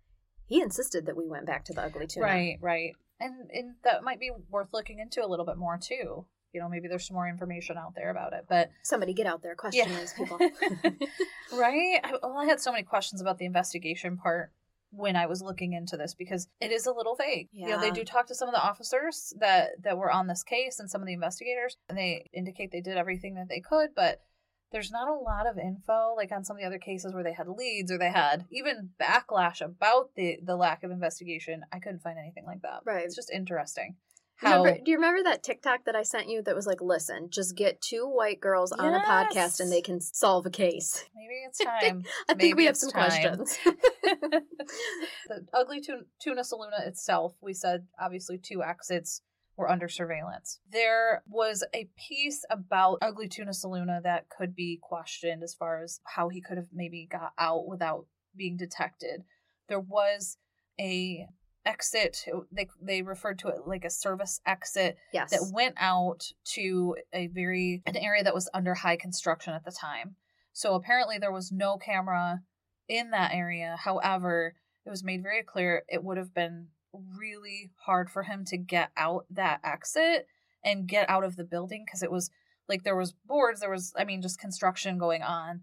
he 0.48 0.62
insisted 0.62 1.06
that 1.06 1.16
we 1.16 1.28
went 1.28 1.46
back 1.46 1.64
to 1.66 1.74
the 1.74 1.82
ugly 1.84 2.08
tuna. 2.08 2.26
Right, 2.26 2.58
right. 2.62 2.96
And 3.20 3.50
and 3.52 3.76
that 3.84 4.04
might 4.04 4.20
be 4.20 4.32
worth 4.50 4.74
looking 4.74 5.00
into 5.00 5.24
a 5.24 5.28
little 5.28 5.46
bit 5.46 5.58
more 5.58 5.78
too. 5.78 6.26
You 6.52 6.60
know, 6.62 6.70
maybe 6.70 6.88
there's 6.88 7.08
some 7.08 7.16
more 7.16 7.28
information 7.28 7.78
out 7.78 7.96
there 7.96 8.10
about 8.12 8.34
it. 8.34 8.46
But 8.50 8.70
Somebody 8.84 9.14
get 9.14 9.26
out 9.28 9.42
there, 9.42 9.56
question 9.56 9.90
Yeah. 9.90 10.00
these 10.00 10.14
people. 10.14 10.38
right? 11.52 12.00
I, 12.04 12.14
well, 12.22 12.38
I 12.38 12.46
had 12.46 12.60
so 12.60 12.72
many 12.72 12.84
questions 12.84 13.22
about 13.22 13.38
the 13.38 13.46
investigation 13.46 14.18
part 14.18 14.52
when 14.96 15.16
I 15.16 15.26
was 15.26 15.42
looking 15.42 15.74
into 15.74 15.98
this 15.98 16.14
because 16.14 16.48
it 16.62 16.72
is 16.72 16.86
a 16.86 16.92
little 16.92 17.16
vague. 17.16 17.50
You 17.52 17.70
know, 17.70 17.80
they 17.80 17.92
do 17.92 18.04
talk 18.04 18.28
to 18.28 18.36
some 18.36 18.48
of 18.48 18.54
the 18.54 18.64
officers 18.64 19.34
that 19.40 19.70
that 19.84 19.98
were 19.98 20.12
on 20.12 20.28
this 20.28 20.44
case 20.44 20.80
and 20.80 20.90
some 20.90 21.02
of 21.02 21.08
the 21.08 21.14
investigators, 21.14 21.78
and 21.90 21.98
they 21.98 22.30
indicate 22.34 22.72
they 22.72 22.82
did 22.82 22.98
everything 22.98 23.36
that 23.36 23.50
they 23.50 23.60
could, 23.60 23.90
but 23.96 24.22
there's 24.72 24.92
not 24.92 25.08
a 25.08 25.14
lot 25.14 25.48
of 25.48 25.58
info 25.58 26.16
like 26.18 26.32
on 26.32 26.44
some 26.44 26.58
of 26.58 26.62
the 26.62 26.68
other 26.68 26.80
cases 26.80 27.14
where 27.14 27.24
they 27.24 27.34
had 27.34 27.48
leads 27.48 27.92
or 27.92 27.98
they 27.98 28.12
had 28.12 28.46
even 28.52 28.90
backlash 29.00 29.62
about 29.62 30.10
the 30.16 30.38
the 30.44 30.56
lack 30.56 30.84
of 30.84 30.92
investigation. 30.92 31.64
I 31.72 31.80
couldn't 31.80 32.02
find 32.02 32.18
anything 32.18 32.46
like 32.46 32.62
that. 32.64 32.82
Right. 32.86 33.06
It's 33.06 33.16
just 33.16 33.32
interesting. 33.32 33.96
How 34.44 34.64
Remember, 34.64 34.82
do 34.84 34.92
you 34.92 34.98
remember 34.98 35.24
that 35.24 35.44
TikTok 35.44 35.86
that 35.86 35.96
I 35.96 36.04
sent 36.04 36.30
you 36.30 36.42
that 36.44 36.56
was 36.56 36.68
like, 36.68 36.82
listen, 36.82 37.30
just 37.30 37.56
get 37.56 37.82
two 37.82 38.06
white 38.06 38.40
girls 38.40 38.72
on 38.72 38.94
a 38.94 39.00
podcast 39.00 39.60
and 39.60 39.72
they 39.72 39.82
can 39.82 40.02
solve 40.02 40.46
a 40.46 40.50
case? 40.50 41.06
maybe 41.16 41.34
it's 41.48 41.60
time. 41.64 42.04
I 42.30 42.34
think 42.34 42.58
we 42.58 42.66
have 42.66 42.78
some 42.78 42.92
time. 42.92 43.10
questions. 43.10 43.58
the 44.04 45.46
ugly 45.54 45.82
tuna, 45.82 46.02
tuna 46.22 46.42
saloona 46.42 46.88
itself, 46.88 47.36
we 47.42 47.54
said 47.54 47.86
obviously 48.00 48.38
two 48.38 48.62
exits 48.64 49.22
were 49.56 49.70
under 49.70 49.88
surveillance. 49.88 50.60
There 50.72 51.24
was 51.28 51.64
a 51.74 51.88
piece 51.98 52.44
about 52.50 53.00
ugly 53.02 53.28
tuna 53.28 53.52
saloona 53.52 54.02
that 54.04 54.28
could 54.30 54.56
be 54.56 54.80
questioned 54.82 55.44
as 55.44 55.54
far 55.54 55.84
as 55.84 56.00
how 56.04 56.30
he 56.30 56.42
could 56.42 56.58
have 56.58 56.70
maybe 56.74 57.08
got 57.10 57.34
out 57.38 57.68
without 57.68 58.08
being 58.36 58.58
detected. 58.58 59.24
There 59.70 59.80
was 59.80 60.38
a 60.80 61.28
exit 61.66 62.26
they 62.52 62.68
they 62.82 63.02
referred 63.02 63.40
to 63.40 63.48
it 63.48 63.62
like 63.66 63.86
a 63.86 63.90
service 63.90 64.42
exit 64.46 64.98
yes. 65.14 65.32
that 65.32 65.52
went 65.54 65.76
out 65.78 66.32
to 66.44 66.96
a 67.14 67.28
very 67.28 67.82
an 67.86 67.96
area 67.96 68.24
that 68.24 68.34
was 68.34 68.50
under 68.54 68.74
high 68.74 68.98
construction 68.98 69.54
at 69.54 69.64
the 69.64 69.72
time. 69.72 70.16
So 70.52 70.76
apparently 70.76 71.18
there 71.18 71.32
was 71.32 71.52
no 71.52 71.78
camera 71.78 72.42
in 72.88 73.12
that 73.12 73.34
area. 73.34 73.76
However, 73.80 74.56
it 74.86 74.90
was 74.90 75.04
made 75.04 75.24
very 75.24 75.44
clear 75.44 75.84
it 75.88 76.04
would 76.04 76.18
have 76.18 76.34
been 76.34 76.68
really 77.18 77.72
hard 77.86 78.10
for 78.10 78.24
him 78.24 78.46
to 78.46 78.58
get 78.58 78.92
out 78.98 79.26
that 79.32 79.60
exit 79.64 80.28
and 80.64 80.88
get 80.88 81.10
out 81.10 81.24
of 81.24 81.36
the 81.36 81.44
building 81.44 81.84
because 81.86 82.04
it 82.04 82.12
was 82.12 82.30
like 82.70 82.84
there 82.84 82.96
was 82.96 83.14
boards, 83.26 83.62
there 83.62 83.72
was 83.72 83.94
I 83.98 84.04
mean 84.04 84.22
just 84.22 84.40
construction 84.40 84.98
going 84.98 85.22
on. 85.22 85.62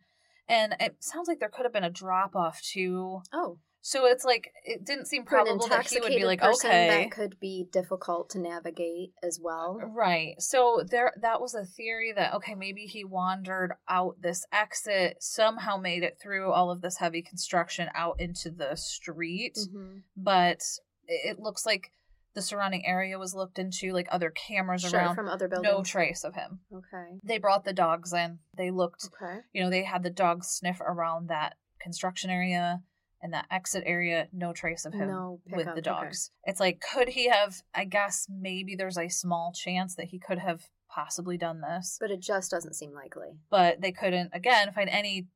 And 0.49 0.75
it 0.81 0.97
sounds 0.99 1.29
like 1.29 1.39
there 1.39 1.49
could 1.49 1.65
have 1.65 1.73
been 1.73 1.85
a 1.85 1.91
drop 1.91 2.35
off 2.35 2.61
too 2.63 3.21
oh, 3.33 3.59
So 3.83 4.07
it's 4.07 4.25
like 4.25 4.53
it 4.65 4.85
didn't 4.85 5.07
seem 5.07 5.25
probable 5.25 5.67
that 5.69 5.87
he 5.87 6.01
would 6.01 6.09
be 6.09 6.25
like, 6.25 6.41
person, 6.41 6.69
okay, 6.71 6.89
that 6.89 7.11
could 7.11 7.41
be 7.41 7.67
difficult 7.73 8.31
to 8.31 8.39
navigate 8.39 9.13
as 9.23 9.41
well. 9.43 9.79
Right. 9.83 10.35
So 10.41 10.83
there 10.89 11.13
that 11.23 11.41
was 11.41 11.55
a 11.55 11.65
theory 11.65 12.13
that 12.15 12.35
okay, 12.35 12.55
maybe 12.55 12.83
he 12.83 13.05
wandered 13.05 13.73
out 13.89 14.17
this 14.21 14.45
exit, 14.53 15.17
somehow 15.21 15.77
made 15.79 16.03
it 16.03 16.19
through 16.23 16.53
all 16.53 16.71
of 16.71 16.83
this 16.83 16.99
heavy 16.99 17.23
construction 17.23 17.89
out 17.95 18.21
into 18.21 18.51
the 18.51 18.77
street, 18.77 19.57
Mhm. 19.57 20.03
but 20.17 20.61
it 21.07 21.31
it 21.31 21.39
looks 21.41 21.65
like 21.67 21.91
the 22.35 22.43
surrounding 22.43 22.87
area 22.87 23.19
was 23.19 23.35
looked 23.35 23.59
into, 23.59 23.93
like 23.93 24.07
other 24.13 24.31
cameras 24.31 24.83
Sure, 24.83 25.01
around. 25.01 25.17
from 25.17 25.29
other 25.29 25.49
buildings. 25.49 25.73
No 25.73 25.83
trace 25.83 26.23
of 26.23 26.35
him. 26.35 26.61
Okay. 26.73 27.19
They 27.25 27.39
brought 27.39 27.65
the 27.65 27.73
dogs 27.73 28.13
in. 28.13 28.39
They 28.57 28.71
looked, 28.71 29.07
Okay. 29.07 29.41
you 29.53 29.65
know, 29.65 29.69
they 29.71 29.83
had 29.83 30.05
the 30.05 30.11
dogs 30.11 30.47
sniff 30.49 30.81
around 30.81 31.27
that 31.29 31.57
construction 31.81 32.31
area 32.31 32.83
and 33.23 33.33
that 33.33 33.47
exit 33.51 33.83
area. 33.87 34.29
No 34.33 34.53
trace 34.53 34.85
of 34.85 34.93
him 34.95 35.09
No 35.09 35.41
with 35.51 35.67
the 35.67 35.73
okay. 35.73 35.81
dogs. 35.81 36.31
It's 36.45 36.61
like, 36.61 36.81
could 36.81 37.09
he 37.09 37.29
have? 37.29 37.63
I 37.75 37.85
guess 37.85 38.27
maybe 38.29 38.75
there's 38.77 38.99
a 38.99 39.09
small 39.09 39.53
chance 39.53 39.95
that 39.97 40.07
he 40.07 40.19
could 40.19 40.39
have 40.39 40.63
possibly 40.89 41.37
done 41.39 41.61
this, 41.61 41.99
But 42.01 42.11
it 42.11 42.21
just 42.21 42.51
doesn't 42.51 42.75
seem 42.75 42.93
likely. 42.93 43.29
but 43.51 43.81
they 43.81 43.93
couldn't, 43.93 44.31
again, 44.33 44.73
find 44.73 44.89
any 44.91 45.27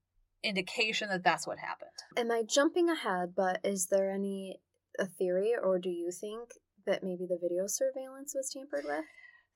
indication 0.43 1.09
that 1.09 1.23
that's 1.25 1.47
what 1.47 1.59
happened. 1.59 1.91
Am 2.17 2.31
I 2.31 2.43
jumping 2.43 2.89
ahead, 2.91 3.35
but 3.37 3.61
is 3.65 3.87
there 3.87 4.11
any 4.11 4.61
a 4.99 5.07
theory 5.07 5.53
or 5.61 5.79
do 5.79 5.89
you 5.91 6.11
think 6.11 6.51
that 6.87 7.03
maybe 7.03 7.27
the 7.27 7.39
video 7.41 7.67
surveillance 7.67 8.35
was 8.35 8.51
tampered 8.51 8.85
with? 8.85 9.05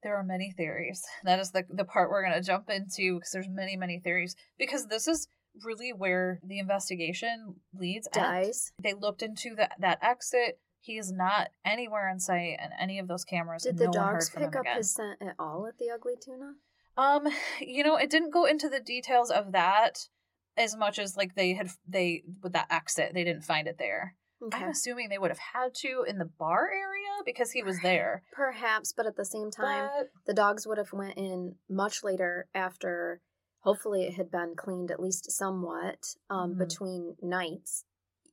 There 0.02 0.16
are 0.16 0.22
many 0.24 0.52
theories. 0.56 1.02
That 1.24 1.40
is 1.40 1.50
the 1.50 1.64
the 1.68 1.84
part 1.84 2.10
we're 2.10 2.22
going 2.22 2.40
to 2.40 2.46
jump 2.46 2.70
into 2.70 3.16
because 3.16 3.30
there's 3.32 3.48
many 3.48 3.76
many 3.76 3.98
theories 3.98 4.36
because 4.58 4.86
this 4.86 5.08
is 5.08 5.28
really 5.64 5.92
where 5.92 6.40
the 6.44 6.58
investigation 6.58 7.56
leads. 7.74 8.06
at. 8.08 8.14
Dies. 8.14 8.72
They 8.82 8.94
looked 8.94 9.22
into 9.22 9.54
that 9.56 9.72
that 9.80 9.98
exit. 10.02 10.60
He 10.80 10.96
is 10.96 11.12
not 11.12 11.48
anywhere 11.64 12.08
in 12.08 12.20
sight 12.20 12.58
in 12.62 12.70
any 12.80 12.98
of 12.98 13.08
those 13.08 13.24
cameras. 13.24 13.64
Did 13.64 13.78
the 13.78 13.86
no 13.86 13.92
dogs 13.92 14.30
pick 14.30 14.54
up 14.54 14.62
again. 14.62 14.76
his 14.76 14.94
scent 14.94 15.18
at 15.20 15.34
all 15.38 15.66
at 15.66 15.78
the 15.78 15.90
ugly 15.90 16.14
tuna? 16.20 16.54
Um, 16.96 17.28
you 17.60 17.84
know, 17.84 17.96
it 17.96 18.10
didn't 18.10 18.32
go 18.32 18.44
into 18.44 18.68
the 18.68 18.80
details 18.80 19.30
of 19.30 19.52
that 19.52 20.08
as 20.56 20.76
much 20.76 20.98
as 20.98 21.16
like 21.16 21.34
they 21.34 21.54
had 21.54 21.70
they 21.86 22.24
with 22.42 22.52
that 22.52 22.66
exit 22.70 23.12
they 23.14 23.24
didn't 23.24 23.44
find 23.44 23.68
it 23.68 23.78
there. 23.78 24.16
Okay. 24.42 24.58
I'm 24.58 24.70
assuming 24.70 25.08
they 25.08 25.18
would 25.18 25.30
have 25.30 25.38
had 25.38 25.74
to 25.76 26.04
in 26.06 26.18
the 26.18 26.30
bar 26.38 26.68
area 26.68 27.22
because 27.24 27.50
he 27.50 27.62
was 27.62 27.80
there. 27.82 28.22
Perhaps, 28.32 28.92
but 28.92 29.06
at 29.06 29.16
the 29.16 29.24
same 29.24 29.50
time, 29.50 29.88
But 29.96 30.10
the 30.26 30.34
dogs 30.34 30.64
would 30.66 30.78
have 30.78 30.92
went 30.92 31.16
in 31.16 31.56
much 31.68 32.04
later 32.04 32.46
after 32.54 33.20
hopefully 33.60 34.04
it 34.04 34.14
had 34.14 34.30
been 34.30 34.54
cleaned 34.56 34.90
at 34.90 35.00
least 35.00 35.30
somewhat 35.30 36.14
um, 36.30 36.54
Mhm. 36.54 36.58
between 36.58 37.16
nights 37.22 37.84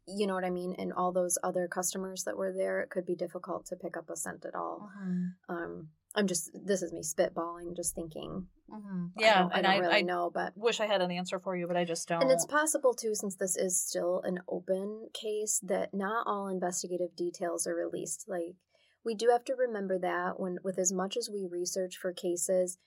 you 0.08 0.28
know 0.28 0.36
what 0.36 0.44
i 0.46 0.50
mean 0.52 0.76
and 0.78 0.94
all 0.94 1.12
those 1.12 1.38
other 1.44 1.68
customers 1.68 2.24
that 2.26 2.38
were 2.38 2.54
there 2.54 2.80
it 2.80 2.90
could 2.92 3.06
be 3.08 3.16
difficult 3.16 3.66
to 3.66 3.76
pick 3.76 3.98
up 3.98 4.08
a 4.10 4.16
scent 4.16 4.46
at 4.46 4.54
all 4.54 4.90
Mhm, 5.00 5.34
um 5.50 5.90
i'm 6.14 6.28
just 6.28 6.52
this 6.54 6.84
is 6.84 6.94
me 6.94 7.02
spitballing 7.02 7.76
just 7.76 7.96
thinking 7.96 8.48
mhm. 8.70 9.12
I 9.18 9.22
yeah, 9.22 9.40
don't, 9.42 9.54
I 9.54 9.62
don't 9.62 9.72
I, 9.72 9.78
really 9.80 9.94
I 9.96 10.02
know 10.02 10.30
but 10.30 10.56
wish 10.56 10.80
I 10.80 10.86
had 10.86 11.02
an 11.02 11.10
answer 11.12 11.40
for 11.40 11.56
you, 11.56 11.68
but 11.68 11.78
I 11.78 11.86
just 11.86 12.08
don't. 12.08 12.22
and 12.22 12.32
it's 12.32 12.46
possible 12.46 12.94
too 12.94 13.16
since 13.16 13.36
this 13.36 13.56
is 13.56 13.80
still 13.82 14.22
an 14.24 14.40
open 14.48 15.10
case 15.14 15.60
that 15.64 15.94
not 15.94 16.28
all 16.28 16.48
investigative 16.50 17.16
details 17.16 17.66
are 17.66 17.76
released 17.76 18.26
like 18.28 18.56
we 19.04 19.16
do 19.16 19.30
have 19.30 19.44
to 19.46 19.56
remember 19.56 19.98
that 20.00 20.40
when 20.40 20.60
with 20.64 20.78
as 20.78 20.92
much 20.94 21.18
as 21.18 21.30
we 21.32 21.46
research 21.50 21.98
for 21.98 22.12
cases 22.14 22.78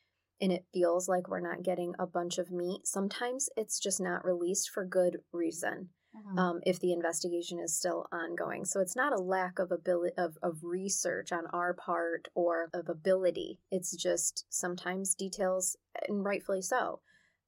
and 0.41 0.53
it 0.53 0.65
feels 0.73 1.09
like 1.09 1.29
we're 1.29 1.41
not 1.41 1.63
getting 1.63 1.95
a 1.99 2.07
bunch 2.07 2.39
of 2.39 2.51
meat 2.51 2.87
sometimes 2.87 3.49
it's 3.57 3.79
just 3.81 4.01
not 4.01 4.25
released 4.25 4.71
for 4.71 4.85
good 4.85 5.19
reason 5.33 5.91
Mhm. 6.17 6.39
um, 6.39 6.61
if 6.65 6.81
the 6.81 6.93
investigation 6.93 7.59
is 7.59 7.77
still 7.77 8.07
ongoing 8.11 8.65
so 8.65 8.81
it's 8.81 8.97
not 8.97 9.13
a 9.13 9.19
lack 9.21 9.59
of 9.59 9.71
ability 9.71 10.15
of, 10.17 10.39
of 10.43 10.65
research 10.65 11.33
on 11.33 11.47
our 11.49 11.75
part 11.75 12.29
or 12.35 12.71
of 12.73 12.89
ability 12.89 13.61
it's 13.71 13.95
just 13.95 14.47
sometimes 14.49 15.15
details 15.15 15.77
and 16.09 16.25
rightfully 16.25 16.63
so 16.63 17.01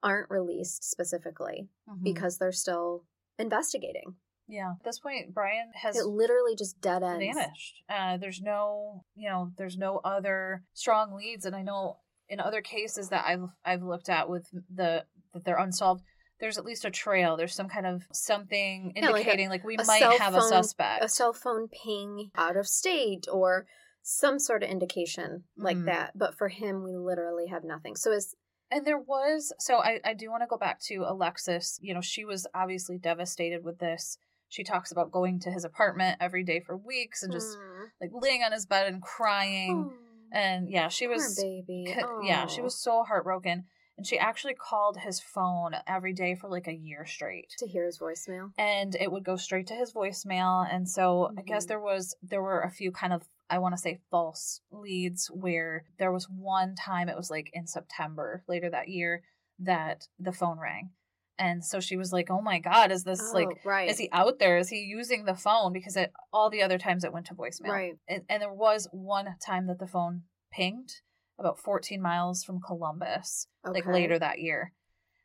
aren't 0.03 0.31
released 0.31 0.85
specifically 0.85 1.68
Mhm. 1.88 2.03
because 2.03 2.38
they're 2.38 2.53
still 2.53 3.05
investigating. 3.38 4.16
yeah, 4.46 4.72
at 4.79 4.83
this 4.85 4.98
point, 4.98 5.33
Brian 5.33 5.70
has 5.74 5.96
It 5.96 6.07
literally 6.07 6.57
just 6.57 6.81
dead 6.81 7.03
ends. 7.05 7.24
vanished. 7.37 7.85
Uh, 7.88 8.16
there's 8.16 8.40
no, 8.42 9.05
you 9.14 9.29
know, 9.29 9.53
there's 9.57 9.79
no 9.79 9.98
other 9.98 10.64
strong 10.74 11.12
leads, 11.14 11.44
and 11.44 11.55
I 11.55 11.62
know 11.62 12.00
in 12.31 12.40
other 12.40 12.62
cases 12.62 13.11
that 13.11 13.25
I've 13.27 13.45
I've 13.64 13.83
looked 13.83 14.09
at 14.09 14.31
with 14.31 14.49
the 14.75 15.05
that 15.35 15.45
they're 15.45 15.59
unsolved. 15.59 16.03
There's 16.40 16.57
at 16.57 16.64
least 16.64 16.87
a 16.87 16.90
trail. 16.90 17.37
There's 17.37 17.55
some 17.55 17.69
kind 17.69 17.87
of 17.87 18.05
something 18.12 18.93
Yeah, 18.97 19.03
like 19.11 19.14
a- 19.14 19.19
indicating 19.19 19.49
like, 19.51 19.62
we 19.62 19.77
might 19.77 20.03
have 20.03 20.35
a 20.35 20.40
suspect. 20.40 21.05
A 21.05 21.09
cell 21.09 21.35
phone 21.35 21.69
ping 21.69 22.31
out 22.35 22.57
of 22.57 22.66
state 22.66 23.27
or 23.31 23.66
some 24.03 24.38
sort 24.38 24.62
of 24.62 24.71
indication 24.71 25.45
like 25.59 25.77
Mhm. 25.77 25.85
that. 25.85 26.12
But 26.16 26.35
for 26.38 26.49
him, 26.49 26.83
we 26.83 26.97
literally 26.97 27.49
have 27.49 27.62
nothing. 27.64 27.95
So 27.97 28.11
is 28.12 28.35
And 28.71 28.87
there 28.87 28.99
was 28.99 29.53
so 29.59 29.79
I, 29.83 30.01
I 30.05 30.14
do 30.14 30.31
want 30.31 30.43
to 30.43 30.47
go 30.47 30.57
back 30.57 30.81
to 30.85 31.05
Alexis. 31.07 31.79
You 31.83 31.93
know, 31.93 32.01
she 32.01 32.25
was 32.25 32.47
obviously 32.55 32.97
devastated 32.99 33.62
with 33.64 33.79
this. 33.79 34.16
She 34.49 34.64
talks 34.64 34.90
about 34.90 35.11
going 35.12 35.40
to 35.40 35.51
his 35.51 35.64
apartment 35.64 36.16
every 36.21 36.43
day 36.45 36.61
for 36.61 36.77
weeks 36.77 37.23
and 37.23 37.33
just 37.33 37.59
Mm. 37.59 37.87
like 38.01 38.11
laying 38.14 38.43
on 38.43 38.53
his 38.53 38.64
bed 38.66 38.87
and 38.87 39.03
crying. 39.03 39.93
Oh, 39.93 40.10
And 40.33 40.69
yeah, 40.71 40.88
she 40.88 41.07
poor 41.07 41.14
was 41.16 41.37
baby. 41.37 41.85
c- 41.87 42.01
yeah, 42.23 42.47
she 42.47 42.61
Oh. 42.61 42.64
was 42.64 42.79
so 42.81 43.03
heartbroken. 43.05 43.64
And 43.97 44.07
she 44.07 44.19
actually 44.19 44.55
called 44.55 44.97
his 44.97 45.21
phone 45.21 45.73
every 45.87 46.14
day 46.14 46.35
for 46.35 46.49
like 46.49 46.66
a 46.69 46.73
year 46.75 47.05
straight. 47.05 47.51
to 47.59 47.66
hear 47.66 47.85
his 47.85 47.99
voicemail. 47.99 48.53
And 48.57 48.95
it 48.95 49.12
would 49.12 49.25
go 49.25 49.37
straight 49.37 49.66
to 49.66 49.75
his 49.75 49.93
voicemail. 49.93 50.66
And 50.73 50.88
so 50.88 51.31
I 51.37 51.43
guess 51.43 51.64
Mhm. 51.64 51.69
there 51.69 51.81
was 51.81 52.16
there 52.23 52.40
were 52.43 52.61
a 52.62 52.71
few 52.71 52.93
kind 52.93 53.12
of 53.12 53.29
I 53.51 53.59
want 53.59 53.75
to 53.75 53.79
say 53.79 53.99
false 54.11 54.61
leads 54.71 55.27
where 55.31 55.85
there 55.99 56.12
was 56.12 56.31
one 56.31 56.77
time 56.77 57.09
it 57.09 57.16
was 57.16 57.31
like 57.31 57.51
in 57.53 57.66
September 57.66 58.43
later 58.49 58.71
that 58.71 58.88
year 58.88 59.23
that 59.59 60.09
the 60.19 60.33
phone 60.33 60.59
rang. 60.59 60.93
And 61.40 61.64
so 61.64 61.81
she 61.81 61.96
was 61.96 62.12
like, 62.12 62.31
"Oh 62.31 62.42
my 62.42 62.59
god, 62.59 62.92
is 62.92 63.03
this 63.03 63.20
Oh, 63.20 63.35
like 63.35 63.48
right. 63.64 63.88
is 63.88 63.98
he 63.98 64.11
out 64.12 64.38
there? 64.38 64.59
Is 64.59 64.68
he 64.68 64.81
using 64.81 65.24
the 65.24 65.35
phone 65.35 65.72
because 65.72 65.96
it 65.96 66.12
all 66.33 66.50
the 66.50 66.62
other 66.62 66.79
times 66.79 67.03
it 67.03 67.12
went 67.12 67.26
to 67.26 67.35
voicemail." 67.35 67.70
Right. 67.70 67.94
And, 68.07 68.22
and 68.29 68.42
there 68.42 68.53
was 68.53 68.87
one 68.92 69.26
time 69.44 69.66
that 69.68 69.79
the 69.79 69.87
phone 69.87 70.24
pinged 70.53 71.00
about 71.38 71.59
14 71.59 72.00
miles 72.03 72.44
from 72.44 72.61
Columbus, 72.61 73.46
like 73.64 73.87
later 73.87 74.18
that 74.18 74.38
year. 74.38 74.74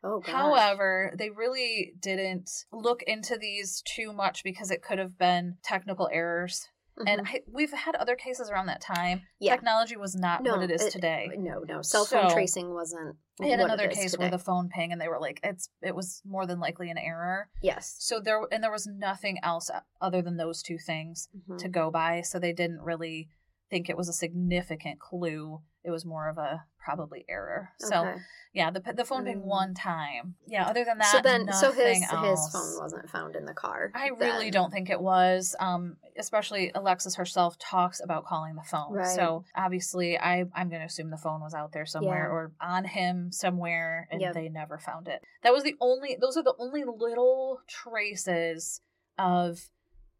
Oh, 0.02 0.20
gosh. 0.20 0.32
However, 0.32 1.12
they 1.18 1.30
really 1.30 1.92
didn't 2.00 2.50
look 2.72 3.02
into 3.02 3.36
these 3.36 3.82
too 3.82 4.12
much 4.12 4.42
because 4.44 4.70
it 4.70 4.82
could 4.82 4.98
have 4.98 5.18
been 5.18 5.56
technical 5.62 6.08
errors. 6.12 6.68
And 7.06 7.20
Mhm. 7.26 7.28
I, 7.28 7.42
we've 7.50 7.72
had 7.72 7.94
other 7.96 8.16
cases 8.16 8.48
around 8.50 8.66
that 8.66 8.80
time. 8.80 9.22
Yeah. 9.38 9.52
Technology 9.54 9.96
was 9.96 10.14
not 10.14 10.42
No, 10.42 10.52
what 10.56 10.62
it 10.62 10.70
is 10.70 10.82
it- 10.82 10.90
today. 10.92 11.28
no, 11.36 11.60
no. 11.60 11.82
Cell 11.82 12.04
phone 12.06 12.30
So- 12.30 12.34
tracing 12.34 12.72
wasn't. 12.72 13.16
I 13.40 13.46
had 13.48 13.60
another 13.60 13.88
case 13.88 14.16
where 14.16 14.30
the 14.30 14.38
phone 14.38 14.70
ping 14.70 14.92
and 14.92 15.00
they 15.00 15.08
were 15.08 15.18
like, 15.20 15.40
it's 15.42 15.68
it 15.82 15.94
was 15.94 16.22
more 16.24 16.46
than 16.46 16.58
likely 16.58 16.88
an 16.90 16.96
error. 16.96 17.50
Yes. 17.60 17.94
So 17.98 18.18
there 18.18 18.40
and 18.50 18.64
there 18.64 18.70
was 18.70 18.86
nothing 18.86 19.38
else 19.42 19.70
other 20.00 20.22
than 20.22 20.38
those 20.38 20.62
two 20.62 20.78
things 20.78 21.28
Mhm. 21.46 21.58
to 21.58 21.68
go 21.68 21.90
by. 21.90 22.22
So 22.22 22.38
they 22.38 22.54
didn't 22.54 22.80
really 22.80 23.28
think 23.70 23.88
it 23.90 23.96
was 23.96 24.08
a 24.08 24.12
significant 24.12 24.98
clue. 25.00 25.60
It 25.84 25.90
was 25.90 26.04
more 26.04 26.28
of 26.28 26.38
a 26.38 26.64
probably 26.78 27.24
error. 27.28 27.70
So 27.78 28.00
Okay. 28.06 28.16
yeah, 28.52 28.70
the 28.70 28.80
the 28.80 29.04
phone 29.04 29.24
ping 29.24 29.40
Mm. 29.42 29.44
one 29.44 29.74
time. 29.74 30.34
Yeah, 30.46 30.66
other 30.66 30.84
than 30.84 30.98
that, 30.98 31.10
so 31.12 31.20
then, 31.20 31.52
so 31.52 31.70
his 31.72 32.00
nothing 32.00 32.30
his 32.30 32.48
phone 32.52 32.78
wasn't 32.80 33.08
found 33.10 33.36
in 33.36 33.44
the 33.44 33.54
car. 33.54 33.90
I 33.94 34.08
really 34.08 34.50
don't 34.50 34.70
think 34.72 34.88
it 34.90 35.00
was. 35.00 35.54
Um, 35.60 35.96
especially 36.16 36.72
Alexis 36.74 37.14
herself 37.16 37.56
talks 37.58 38.00
about 38.00 38.24
calling 38.24 38.54
the 38.56 38.62
phone. 38.62 38.92
Right. 38.94 39.06
So 39.16 39.44
obviously, 39.54 40.18
I 40.18 40.44
I'm 40.54 40.68
going 40.68 40.80
to 40.80 40.86
assume 40.86 41.10
the 41.10 41.16
phone 41.18 41.40
was 41.40 41.54
out 41.54 41.72
there 41.72 41.86
somewhere 41.86 42.26
Yeah. 42.26 42.34
or 42.34 42.52
on 42.60 42.84
him 42.84 43.30
somewhere, 43.32 44.08
and 44.10 44.20
Yep. 44.20 44.34
they 44.34 44.48
never 44.48 44.78
found 44.78 45.06
it. 45.08 45.22
That 45.42 45.52
was 45.52 45.62
the 45.64 45.76
only. 45.80 46.16
Those 46.20 46.36
are 46.36 46.42
the 46.44 46.54
only 46.58 46.84
little 46.84 47.60
traces 47.68 48.80
of 49.18 49.70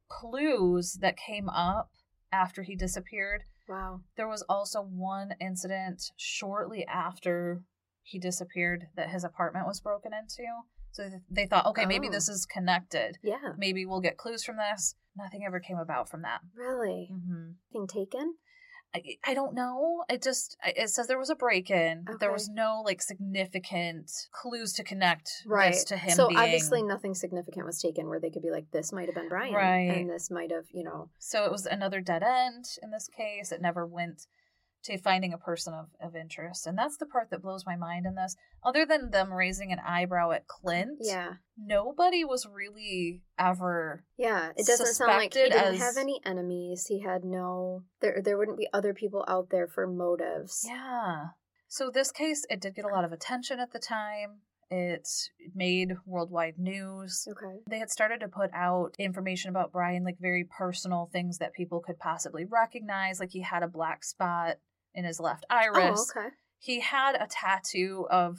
clues 0.09 0.95
that 1.01 1.17
came 1.17 1.49
up 1.49 1.91
after 2.33 2.63
he 2.63 2.77
disappeared. 2.77 3.43
Wow. 3.69 4.01
There 4.17 4.29
was 4.29 4.43
also 4.49 4.81
one 4.83 5.31
incident 5.41 6.03
shortly 6.17 6.85
after 6.87 7.63
he 8.03 8.19
disappeared 8.19 8.87
that 8.97 9.11
his 9.11 9.25
apartment 9.25 9.67
was 9.67 9.81
broken 9.81 10.13
into. 10.13 10.45
So 10.93 11.09
they 11.31 11.47
thought, 11.47 11.67
okay, 11.67 11.85
maybe 11.85 12.09
Oh. 12.09 12.13
this 12.13 12.29
is 12.29 12.47
connected. 12.47 13.19
Yeah. 13.23 13.53
Maybe 13.59 13.85
we'll 13.85 14.01
get 14.01 14.17
clues 14.17 14.45
from 14.45 14.57
this. 14.57 14.95
Nothing 15.17 15.43
ever 15.47 15.61
came 15.61 15.79
about 15.79 16.09
from 16.09 16.23
that. 16.23 16.41
Really. 16.55 17.09
hmm 17.11 17.53
Thing 17.73 17.87
taken. 17.87 18.35
I, 18.95 19.03
I 19.25 19.35
don't 19.35 19.55
know. 19.55 20.05
It 20.09 20.23
just 20.23 20.57
it 20.65 20.89
says 20.89 21.07
there 21.07 21.19
was 21.19 21.31
a 21.31 21.35
break 21.35 21.71
in, 21.71 22.05
but 22.07 22.21
there 22.21 22.33
was 22.33 22.49
no 22.49 22.83
like 22.85 23.03
significant 23.03 24.11
clues 24.33 24.73
to 24.75 24.85
connect 24.85 25.31
Right. 25.47 25.73
this 25.73 25.85
to 25.85 25.97
him. 25.97 26.15
so 26.15 26.29
being... 26.29 26.39
obviously 26.39 26.83
nothing 26.83 27.15
significant 27.15 27.67
was 27.67 27.81
taken 27.81 28.09
where 28.09 28.21
they 28.21 28.31
could 28.31 28.43
be 28.43 28.51
like, 28.51 28.71
this 28.73 28.93
might 28.93 29.07
have 29.07 29.15
been 29.15 29.29
Brian. 29.29 29.55
Right. 29.55 29.99
And 29.99 30.11
this 30.11 30.31
might 30.31 30.51
have, 30.51 30.65
you 30.73 30.85
know. 30.85 31.11
So 31.19 31.45
it 31.45 31.53
was 31.53 31.67
another 31.67 32.01
dead 32.01 32.23
end 32.23 32.65
in 32.83 32.91
this 32.91 33.09
case. 33.09 33.53
It 33.53 33.61
never 33.61 33.87
went 33.87 34.27
to 34.85 34.99
finding 34.99 35.33
a 35.33 35.39
person 35.39 35.75
of, 35.75 35.87
of 36.01 36.15
interest. 36.15 36.67
And 36.67 36.79
that's 36.79 36.97
the 36.97 37.07
part 37.07 37.31
that 37.31 37.43
blows 37.43 37.67
my 37.67 37.77
mind 37.77 38.07
in 38.07 38.15
this. 38.15 38.37
Other 38.65 38.87
than 38.87 39.11
them 39.11 39.33
raising 39.33 39.73
an 39.73 39.81
eyebrow 39.81 40.31
at 40.31 40.47
Clint, 40.47 40.99
Yeah. 41.01 41.35
nobody 41.59 42.25
was 42.25 42.47
really 42.47 43.23
ever 43.39 44.05
Yeah. 44.17 44.53
It 44.57 44.67
doesn't 44.67 44.95
sound 44.95 45.13
like 45.13 45.35
he 45.35 45.41
didn't 45.41 45.59
as- 45.75 45.79
have 45.79 45.97
any 45.97 46.21
enemies. 46.25 46.87
He 46.87 47.01
had 47.01 47.25
no 47.25 47.83
there 48.01 48.21
there 48.23 48.39
wouldn't 48.39 48.59
be 48.59 48.69
other 48.73 48.95
people 48.95 49.25
out 49.27 49.51
there 49.51 49.67
for 49.67 49.87
motives. 49.87 50.65
Yeah. 50.67 51.29
So 51.69 51.91
this 51.91 52.13
case, 52.13 52.47
it 52.49 52.61
did 52.61 52.77
get 52.77 52.85
a 52.85 52.89
lot 52.95 53.05
of 53.05 53.13
attention 53.13 53.59
at 53.59 53.73
the 53.73 53.81
time. 53.81 54.43
It 54.71 55.09
made 55.55 55.93
worldwide 56.05 56.59
news. 56.59 57.27
Okay. 57.31 57.61
They 57.69 57.79
had 57.79 57.91
started 57.91 58.21
to 58.21 58.29
put 58.29 58.51
out 58.53 58.97
information 58.99 59.51
about 59.51 59.73
Brian, 59.73 60.03
like 60.03 60.19
very 60.19 60.45
personal 60.45 61.09
things 61.13 61.39
that 61.39 61.53
people 61.53 61.81
could 61.81 61.99
possibly 61.99 62.45
recognize. 62.45 63.21
Like 63.21 63.31
he 63.31 63.43
had 63.43 63.63
a 63.63 63.69
black 63.69 64.03
spot 64.03 64.57
in 64.95 65.05
his 65.05 65.21
left 65.21 65.47
iris. 65.49 66.13
Oh, 66.17 66.21
okay. 66.21 66.29
He 66.59 66.81
had 66.81 67.15
a 67.15 67.29
tattoo 67.31 68.07
of 68.11 68.39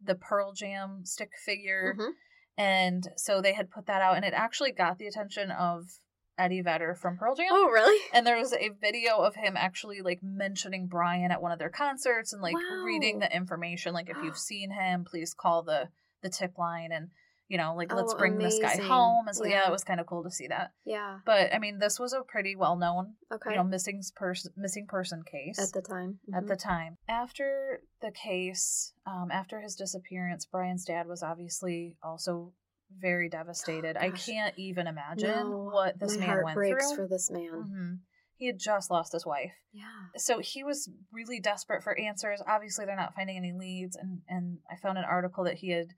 the 0.00 0.14
Pearl 0.14 0.52
Jam 0.52 1.00
stick 1.04 1.30
figure. 1.44 1.96
Mhm. 1.98 2.10
And 2.56 3.08
so 3.16 3.40
they 3.40 3.54
had 3.54 3.70
put 3.70 3.86
that 3.86 4.00
out, 4.00 4.14
and 4.14 4.24
it 4.24 4.32
actually 4.32 4.70
got 4.70 4.98
the 4.98 5.08
attention 5.08 5.50
of 5.50 5.98
Eddie 6.38 6.62
Vedder 6.62 6.94
from 6.94 7.16
Pearl 7.16 7.34
Jam. 7.34 7.46
Oh, 7.50 7.68
really? 7.68 8.00
And 8.12 8.26
there 8.26 8.36
was 8.36 8.52
a 8.52 8.70
video 8.80 9.18
of 9.18 9.34
him 9.36 9.54
actually 9.56 10.00
like 10.02 10.20
mentioning 10.22 10.86
Brian 10.86 11.30
at 11.30 11.40
one 11.42 11.52
of 11.52 11.58
their 11.58 11.70
concerts 11.70 12.32
and 12.32 12.42
like 12.42 12.54
Wow. 12.54 12.82
reading 12.84 13.18
the 13.20 13.34
information. 13.34 13.94
Like 13.94 14.10
if 14.10 14.16
you've 14.22 14.38
seen 14.50 14.70
him, 14.70 15.04
please 15.04 15.34
call 15.34 15.62
the 15.62 15.88
the 16.22 16.30
tip 16.30 16.56
line 16.58 16.90
and 16.90 17.10
you 17.48 17.58
know 17.58 17.74
like 17.76 17.92
let's 17.94 18.14
Oh, 18.14 18.18
bring 18.18 18.38
this 18.38 18.58
guy 18.58 18.78
home. 18.82 19.26
And 19.28 19.36
so 19.36 19.44
yeah, 19.44 19.62
Yeah. 19.62 19.68
it 19.68 19.72
was 19.72 19.84
kind 19.84 20.00
of 20.00 20.06
cool 20.06 20.24
to 20.24 20.30
see 20.30 20.48
that. 20.48 20.72
Yeah. 20.84 21.18
But 21.26 21.54
I 21.54 21.58
mean, 21.58 21.78
this 21.78 22.00
was 22.00 22.12
a 22.14 22.22
pretty 22.22 22.56
well 22.56 22.76
known 22.76 23.14
Okay. 23.32 23.50
you 23.50 23.56
know 23.56 23.62
missing 23.64 24.02
person 24.16 24.52
missing 24.56 24.86
person 24.88 25.22
case 25.22 25.58
At 25.58 25.72
the 25.72 25.86
time. 25.86 26.18
at 26.34 26.44
Mhm. 26.44 26.48
the 26.48 26.56
time. 26.56 26.96
After 27.08 27.82
the 28.00 28.10
case, 28.10 28.92
um, 29.06 29.30
after 29.30 29.60
his 29.60 29.76
disappearance, 29.76 30.46
Brian's 30.46 30.84
dad 30.84 31.06
was 31.06 31.22
obviously 31.22 31.96
also 32.02 32.54
very 33.00 33.28
devastated. 33.28 33.96
I 33.96 34.10
can't 34.10 34.54
even 34.58 34.86
imagine 34.86 35.28
No, 35.50 35.70
what 35.72 35.98
this 35.98 36.16
man 36.16 36.42
went 36.42 36.54
through. 36.54 36.94
for 36.96 37.06
this 37.08 37.30
man. 37.30 37.50
hmm 37.50 37.94
He 38.36 38.46
had 38.46 38.58
just 38.58 38.90
lost 38.90 39.12
his 39.12 39.24
wife. 39.26 39.52
Yeah. 39.72 39.84
So 40.16 40.38
he 40.38 40.64
was 40.64 40.88
really 41.12 41.40
desperate 41.40 41.82
for 41.82 41.98
answers. 41.98 42.42
Obviously, 42.46 42.84
they're 42.84 42.96
not 42.96 43.14
finding 43.14 43.36
any 43.36 43.52
leads, 43.52 43.96
and 43.96 44.22
and 44.28 44.58
I 44.70 44.76
found 44.76 44.98
an 44.98 45.04
article 45.04 45.44
that 45.44 45.54
he 45.58 45.70
had 45.70 45.88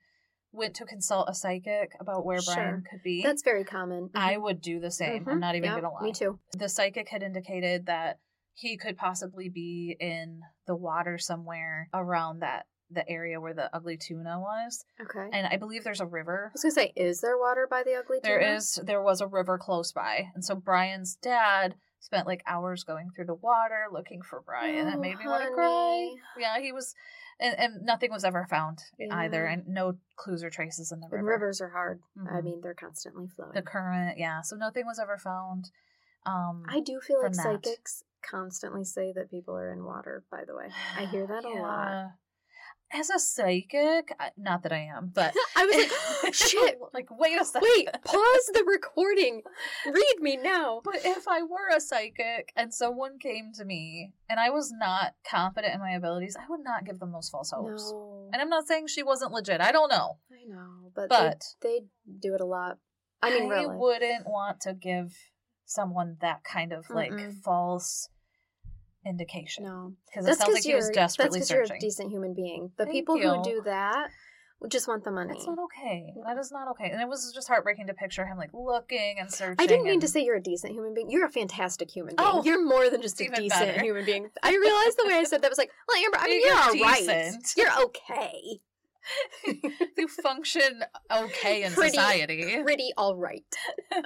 went 0.51 0.75
to 0.75 0.85
consult 0.85 1.29
a 1.29 1.33
psychic 1.35 1.91
about 1.99 2.25
where 2.25 2.41
Sure. 2.41 2.55
Brian 2.55 2.83
could 2.89 3.03
be. 3.03 3.21
That's 3.21 3.43
very 3.43 3.63
common. 3.63 4.09
I 4.15 4.35
Mhm. 4.35 4.41
would 4.43 4.61
do 4.61 4.79
the 4.79 4.89
same. 4.91 5.25
Mhm. 5.25 5.31
I'm 5.33 5.39
not 5.39 5.55
even 5.55 5.69
Yep, 5.69 5.81
gonna 5.81 5.93
lie. 5.93 6.03
Me 6.03 6.13
too. 6.13 6.39
The 6.53 6.69
psychic 6.69 7.09
had 7.09 7.21
indicated 7.21 7.85
that 7.87 8.19
he 8.53 8.77
could 8.77 8.97
possibly 8.97 9.49
be 9.49 9.95
in 9.99 10.41
the 10.65 10.75
water 10.75 11.17
somewhere 11.19 11.89
around 11.93 12.39
that 12.39 12.65
the 12.89 13.07
area 13.09 13.39
where 13.41 13.53
the 13.53 13.73
ugly 13.75 13.97
tuna 13.97 14.39
was, 14.39 14.85
Okay. 15.01 15.29
and 15.33 15.45
I 15.47 15.57
believe 15.57 15.83
there's 15.83 15.99
a 16.01 16.05
river. 16.05 16.47
I 16.49 16.53
was 16.53 16.63
gonna 16.63 16.71
say, 16.71 16.93
is 16.95 17.19
there 17.21 17.37
water 17.37 17.67
by 17.69 17.83
the 17.83 17.95
ugly 17.95 18.19
There 18.23 18.39
tuna? 18.39 18.53
is 18.55 18.79
there 18.83 19.01
was 19.01 19.19
a 19.21 19.27
river 19.27 19.57
close 19.57 19.91
by, 19.91 20.31
and 20.33 20.43
so 20.45 20.55
Brian's 20.55 21.15
dad 21.15 21.75
spent 21.99 22.27
like 22.27 22.43
hours 22.47 22.83
going 22.83 23.09
through 23.09 23.25
the 23.25 23.33
water 23.33 23.87
looking 23.91 24.21
for 24.21 24.41
Brian. 24.41 24.87
Oh, 24.87 24.93
it 24.93 24.99
made 24.99 25.17
me 25.17 25.25
want 25.27 25.43
to 25.43 25.51
cry. 25.51 26.15
Yeah, 26.37 26.59
he 26.61 26.71
was, 26.71 26.95
and, 27.39 27.57
and 27.59 27.81
nothing 27.83 28.11
was 28.11 28.23
ever 28.23 28.45
found 28.49 28.79
either, 29.11 29.45
and 29.45 29.67
no 29.67 29.97
clues 30.15 30.43
or 30.43 30.49
traces 30.49 30.91
in 30.91 30.99
the 31.01 31.07
river. 31.07 31.17
And 31.17 31.27
rivers 31.27 31.59
are 31.59 31.69
hard. 31.69 31.99
I 32.29 32.35
Mhm. 32.39 32.43
mean, 32.43 32.61
they're 32.61 32.73
constantly 32.73 33.27
flowing. 33.27 33.51
the 33.53 33.61
current, 33.63 34.17
yeah. 34.17 34.41
So 34.41 34.55
nothing 34.55 34.85
was 34.85 34.99
ever 34.99 35.17
found. 35.17 35.71
Um, 36.25 36.63
I 36.69 36.79
do 36.79 36.99
feel 37.01 37.21
like 37.21 37.33
that. 37.33 37.41
psychics 37.65 38.03
constantly 38.21 38.83
say 38.83 39.11
that 39.13 39.29
people 39.29 39.55
are 39.57 39.71
in 39.71 39.83
water. 39.83 40.23
By 40.31 40.45
the 40.45 40.55
way, 40.55 40.69
I 40.95 41.05
hear 41.05 41.25
that 41.27 41.43
a 41.45 41.49
lot. 41.49 42.11
As 42.93 43.09
a 43.09 43.19
psychic, 43.19 44.13
not 44.37 44.63
that 44.63 44.71
I 44.71 44.89
am, 44.95 45.11
but 45.13 45.35
I 45.57 45.65
was 45.65 46.23
like, 46.23 46.33
shit. 46.33 46.79
like, 46.93 47.07
wait 47.11 47.39
a 47.39 47.43
second. 47.43 47.67
Wait, 47.75 47.89
pause 48.05 48.49
the 48.53 48.63
recording. 48.65 49.41
Read 49.85 50.15
me 50.21 50.37
now. 50.37 50.81
But 50.83 51.01
if 51.03 51.27
I 51.27 51.41
were 51.43 51.75
a 51.75 51.81
psychic 51.81 52.53
and 52.55 52.73
someone 52.73 53.19
came 53.19 53.51
to 53.55 53.65
me 53.65 54.13
and 54.29 54.39
I 54.39 54.51
was 54.51 54.71
not 54.71 55.15
confident 55.29 55.73
in 55.73 55.79
my 55.81 55.91
abilities, 55.91 56.37
I 56.39 56.45
would 56.49 56.63
not 56.63 56.85
give 56.85 56.99
them 56.99 57.11
those 57.11 57.29
false 57.29 57.51
hopes. 57.51 57.91
No, 57.91 58.29
And 58.31 58.41
I'm 58.41 58.49
not 58.49 58.67
saying 58.67 58.87
she 58.87 59.03
wasn't 59.03 59.33
legit. 59.33 59.59
I 59.59 59.71
don't 59.73 59.89
know. 59.91 60.17
I 60.31 60.49
know, 60.49 60.91
but, 60.95 61.09
But- 61.09 61.43
they, 61.61 61.79
they 62.05 62.13
do 62.19 62.35
it 62.35 62.41
a 62.41 62.45
lot. 62.45 62.77
I 63.21 63.31
mean, 63.31 63.49
really. 63.49 63.75
wouldn't 63.75 64.27
want 64.27 64.61
to 64.61 64.73
give 64.73 65.13
someone 65.65 66.17
that 66.21 66.43
kind 66.43 66.71
of 66.71 66.89
like 66.89 67.11
Mm-mm. 67.11 67.33
false 67.43 68.09
indication 69.07 69.63
No, 69.63 69.93
because 70.05 70.25
it 70.25 70.27
that's 70.27 70.39
sounds 70.39 70.49
because 70.49 70.53
like 70.55 70.63
he 70.63 70.69
you're 70.69 70.77
was 70.79 70.89
desperately 70.89 71.39
that's 71.39 71.49
'cause 71.51 71.69
you're 71.69 71.77
a 71.77 71.79
decent 71.79 72.11
human 72.11 72.33
being. 72.33 72.71
The 72.77 72.83
Thank 72.85 72.95
people 72.95 73.17
you. 73.17 73.29
who 73.29 73.43
do 73.43 73.61
that 73.65 74.09
just 74.69 74.87
want 74.87 75.03
the 75.03 75.11
money. 75.11 75.33
That's 75.35 75.45
not 75.45 75.59
okay. 75.65 76.15
That 76.25 76.37
is 76.39 76.51
not 76.51 76.67
okay. 76.71 76.89
And 76.89 76.99
it 76.99 77.07
was 77.07 77.31
just 77.31 77.47
heartbreaking 77.47 77.85
to 77.87 77.93
picture 77.93 78.25
him 78.25 78.37
like 78.39 78.49
looking 78.53 79.17
and 79.19 79.31
searching. 79.31 79.55
I 79.59 79.67
didn't 79.67 79.85
mean 79.85 79.99
to 79.99 80.07
say 80.07 80.23
you're 80.23 80.35
a 80.37 80.41
decent 80.41 80.73
human 80.73 80.95
being. 80.95 81.11
You're 81.11 81.25
a 81.27 81.29
fantastic 81.29 81.91
human 81.91 82.15
being. 82.15 82.27
Oh, 82.27 82.43
you're 82.43 82.65
more 82.65 82.89
than 82.89 83.03
just 83.03 83.21
a 83.21 83.25
decent 83.25 83.49
better. 83.49 83.79
human 83.83 84.03
being. 84.03 84.29
I 84.41 84.49
realized 84.49 84.97
the 84.97 85.05
way 85.07 85.13
I 85.13 85.25
said 85.25 85.43
that 85.43 85.51
was 85.51 85.59
like, 85.59 85.69
well, 85.87 85.97
Amber, 86.03 86.17
I 86.19 86.25
mean, 86.25 86.41
You're 86.41 86.49
you're, 86.49 86.57
all 86.57 86.91
right. 86.91 87.33
You're 87.55 87.81
okay. 87.83 88.59
you 89.97 90.07
function 90.07 90.83
okay 91.15 91.61
in 91.63 91.71
Pretty- 91.73 91.95
society. 91.95 92.59
Pretty 92.63 92.89
all 92.97 93.15
right. 93.15 93.45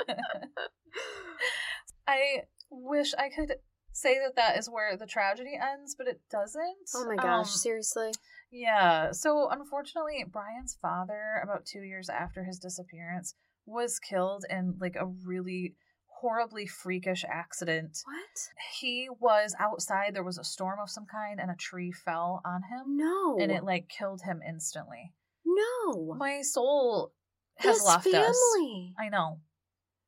I 2.07 2.43
wish 2.69 3.13
I 3.17 3.29
could 3.29 3.55
say 4.01 4.17
that 4.19 4.35
that 4.35 4.57
is 4.57 4.69
where 4.69 4.95
the 4.97 5.05
tragedy 5.05 5.53
ends, 5.61 5.95
but 5.97 6.07
it 6.07 6.21
doesn't. 6.29 6.89
Oh 6.95 7.05
my 7.07 7.15
gosh, 7.15 7.47
Um, 7.47 7.57
seriously? 7.57 8.11
yeah. 8.51 9.11
So 9.11 9.49
unfortunately, 9.49 10.23
Brian's 10.27 10.75
father, 10.81 11.39
about 11.43 11.65
two 11.65 11.81
years 11.81 12.09
after 12.09 12.43
his 12.43 12.59
disappearance, 12.59 13.35
was 13.65 13.99
killed 13.99 14.43
in 14.49 14.77
like 14.79 14.95
a 14.95 15.05
really 15.05 15.75
horribly 16.19 16.67
freakish 16.67 17.23
accident. 17.27 17.97
What? 18.05 18.49
He 18.79 19.09
was 19.19 19.55
outside. 19.59 20.13
There 20.13 20.23
was 20.23 20.37
a 20.37 20.43
storm 20.43 20.79
of 20.79 20.89
some 20.89 21.05
kind, 21.05 21.39
and 21.39 21.49
a 21.49 21.55
tree 21.55 21.91
fell 21.91 22.41
on 22.45 22.61
him, 22.63 22.97
No. 22.97 23.37
and 23.39 23.51
it 23.51 23.63
like 23.63 23.87
killed 23.89 24.21
him 24.23 24.41
instantly. 24.47 25.13
no. 25.45 26.13
My 26.17 26.41
soul 26.43 27.11
has 27.57 27.77
His 27.77 27.85
left 27.85 28.07
us. 28.07 28.37
family. 28.53 28.93
I 28.99 29.09
know. 29.09 29.41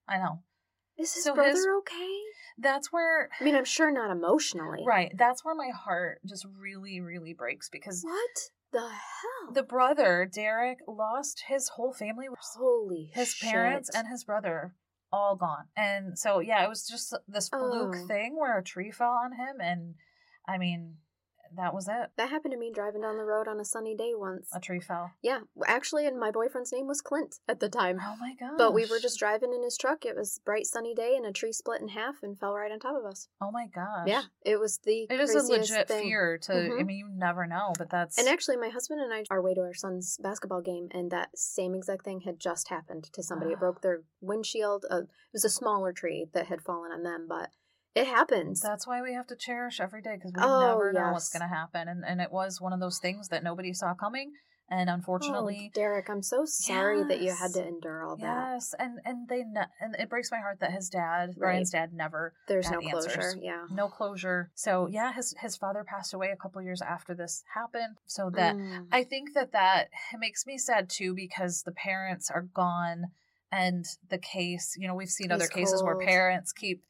I 0.07 0.17
know. 0.17 0.43
Is 0.97 1.13
his 1.15 1.23
So 1.23 1.33
brother 1.33 1.49
his- 1.51 1.65
okay? 1.79 2.19
That's 2.57 2.91
where 2.91 3.29
I 3.39 3.43
mean, 3.43 3.55
I'm 3.55 3.65
sure 3.65 3.91
not 3.91 4.11
emotionally. 4.11 4.83
right, 4.85 5.11
that's 5.17 5.43
where 5.43 5.55
my 5.55 5.69
heart 5.69 6.19
just 6.25 6.45
really 6.59 7.01
really 7.01 7.33
breaks 7.33 7.69
because 7.69 8.03
What 8.03 8.49
the 8.71 8.87
hell? 8.89 9.53
the 9.53 9.63
brother, 9.63 10.29
Derek, 10.31 10.79
lost 10.87 11.43
his 11.47 11.69
whole 11.69 11.93
family, 11.93 12.27
Holy 12.55 13.11
his 13.13 13.35
parents 13.41 13.89
and 13.93 14.07
his 14.07 14.23
brother 14.23 14.75
all 15.11 15.35
gone. 15.35 15.65
And 15.77 16.17
so 16.17 16.39
yeah, 16.39 16.63
it 16.63 16.69
was 16.69 16.87
just 16.87 17.15
this 17.27 17.49
fluke 17.49 17.95
Oh. 17.95 18.07
thing 18.07 18.35
where 18.37 18.57
a 18.57 18.63
tree 18.63 18.91
fell 18.91 19.11
on 19.11 19.33
him 19.33 19.57
and 19.61 19.95
I 20.47 20.57
mean, 20.57 20.95
that 21.57 21.73
was 21.73 21.87
it. 21.87 22.11
That 22.17 22.29
happened 22.29 22.51
to 22.53 22.57
me 22.57 22.71
driving 22.73 23.01
down 23.01 23.17
the 23.17 23.23
road 23.25 23.47
on 23.47 23.59
a 23.59 23.65
sunny 23.65 23.95
day 23.95 24.11
once. 24.15 24.49
A 24.53 24.59
tree 24.59 24.79
fell. 24.79 25.11
Yeah, 25.21 25.39
actually, 25.67 26.05
and 26.07 26.19
my 26.19 26.31
boyfriend's 26.31 26.71
name 26.71 26.87
was 26.87 27.01
Clint 27.01 27.39
at 27.47 27.59
the 27.59 27.69
time. 27.69 27.99
Oh 28.01 28.15
my 28.19 28.33
god. 28.39 28.57
But 28.57 28.73
we 28.73 28.85
were 28.85 28.99
just 28.99 29.19
driving 29.19 29.53
in 29.53 29.63
his 29.63 29.77
truck. 29.77 30.05
It 30.05 30.15
was 30.15 30.39
bright 30.45 30.65
sunny 30.65 30.93
day, 30.93 31.15
and 31.15 31.25
a 31.25 31.31
tree 31.31 31.51
split 31.53 31.81
in 31.81 31.89
half 31.89 32.23
and 32.23 32.39
fell 32.39 32.53
right 32.53 32.71
on 32.71 32.79
top 32.79 32.95
of 32.97 33.05
us. 33.05 33.27
Oh 33.41 33.51
my 33.51 33.67
gosh. 33.67 34.07
Yeah, 34.07 34.23
it 34.45 34.59
was 34.59 34.79
the 34.79 35.07
It 35.09 35.19
is 35.19 35.33
a 35.35 35.41
legit 35.51 35.87
thing. 35.87 36.03
fear 36.07 36.37
to 36.39 36.53
I 36.53 36.69
Mhm. 36.69 36.85
mean 36.85 36.97
you 36.97 37.09
never 37.09 37.45
know, 37.47 37.73
but 37.77 37.89
that's 37.89 38.17
And 38.17 38.27
actually, 38.27 38.57
my 38.57 38.69
husband 38.69 39.01
and 39.01 39.13
I 39.13 39.23
are 39.29 39.41
way 39.41 39.53
to 39.53 39.61
our 39.61 39.73
son's 39.73 40.17
basketball 40.17 40.61
game, 40.61 40.87
and 40.91 41.09
that 41.11 41.37
same 41.37 41.73
exact 41.75 42.03
thing 42.05 42.21
had 42.21 42.39
just 42.39 42.67
happened 42.69 43.05
to 43.13 43.23
somebody. 43.23 43.51
It 43.53 43.59
broke 43.59 43.81
their 43.81 44.01
windshield. 44.21 44.85
Uh, 44.89 45.01
it 45.03 45.07
was 45.33 45.45
a 45.45 45.49
smaller 45.49 45.93
tree 45.93 46.27
that 46.33 46.47
had 46.47 46.61
fallen 46.61 46.91
on 46.91 47.03
them, 47.03 47.25
but 47.27 47.49
it 47.95 48.07
happens. 48.07 48.59
That's 48.61 48.87
why 48.87 49.01
we 49.01 49.13
have 49.13 49.27
to 49.27 49.35
cherish 49.35 49.79
every 49.79 50.01
day 50.01 50.15
because 50.15 50.31
we 50.35 50.41
Oh, 50.43 50.59
never 50.59 50.93
know 50.93 51.11
what's 51.11 51.29
going 51.29 51.47
to 51.47 51.53
happen. 51.53 51.87
And 51.87 52.03
and 52.05 52.21
it 52.21 52.31
was 52.31 52.59
one 52.61 52.73
of 52.73 52.79
those 52.79 52.99
things 52.99 53.29
that 53.29 53.43
nobody 53.43 53.73
saw 53.73 53.93
coming. 53.93 54.31
And 54.69 54.89
unfortunately, 54.89 55.69
oh, 55.69 55.75
Derek, 55.75 56.09
I'm 56.09 56.23
so 56.23 56.45
sorry 56.45 57.03
that 57.03 57.21
you 57.21 57.31
had 57.33 57.51
to 57.53 57.67
endure 57.67 58.01
all 58.01 58.15
that. 58.15 58.53
yes, 58.53 58.73
and 58.79 58.97
and 59.05 59.27
they 59.27 59.43
ne- 59.43 59.67
and 59.81 59.93
it 59.99 60.09
breaks 60.09 60.31
my 60.31 60.39
heart 60.39 60.61
that 60.61 60.71
his 60.71 60.89
dad, 60.89 61.35
Brian's 61.37 61.69
dad, 61.69 61.93
never 61.93 62.33
There's 62.47 62.71
no 62.71 62.79
closure. 62.79 63.35
Yeah. 63.39 63.65
no 63.69 63.89
closure. 63.89 64.51
So 64.55 64.87
yeah, 64.87 65.13
his 65.13 65.35
his 65.39 65.57
father 65.57 65.83
passed 65.83 66.13
away 66.13 66.31
a 66.31 66.37
couple 66.37 66.61
years 66.61 66.81
after 66.81 67.13
this 67.13 67.43
happened. 67.53 67.97
So 68.07 68.31
that 68.35 68.55
Mm. 68.55 68.87
I 68.91 69.03
think 69.03 69.33
that 69.33 69.51
that 69.51 69.89
makes 70.17 70.47
me 70.47 70.57
sad 70.57 70.89
too 70.89 71.13
because 71.13 71.63
the 71.63 71.73
parents 71.73 72.31
are 72.31 72.43
gone. 72.53 73.11
And 73.51 73.85
the 74.09 74.17
case, 74.17 74.75
you 74.79 74.87
know, 74.87 74.95
we've 74.95 75.09
seen 75.09 75.31
other 75.31 75.43
He's 75.43 75.49
cases 75.51 75.83
where 75.83 75.97
parents 75.99 76.51
keep 76.51 76.81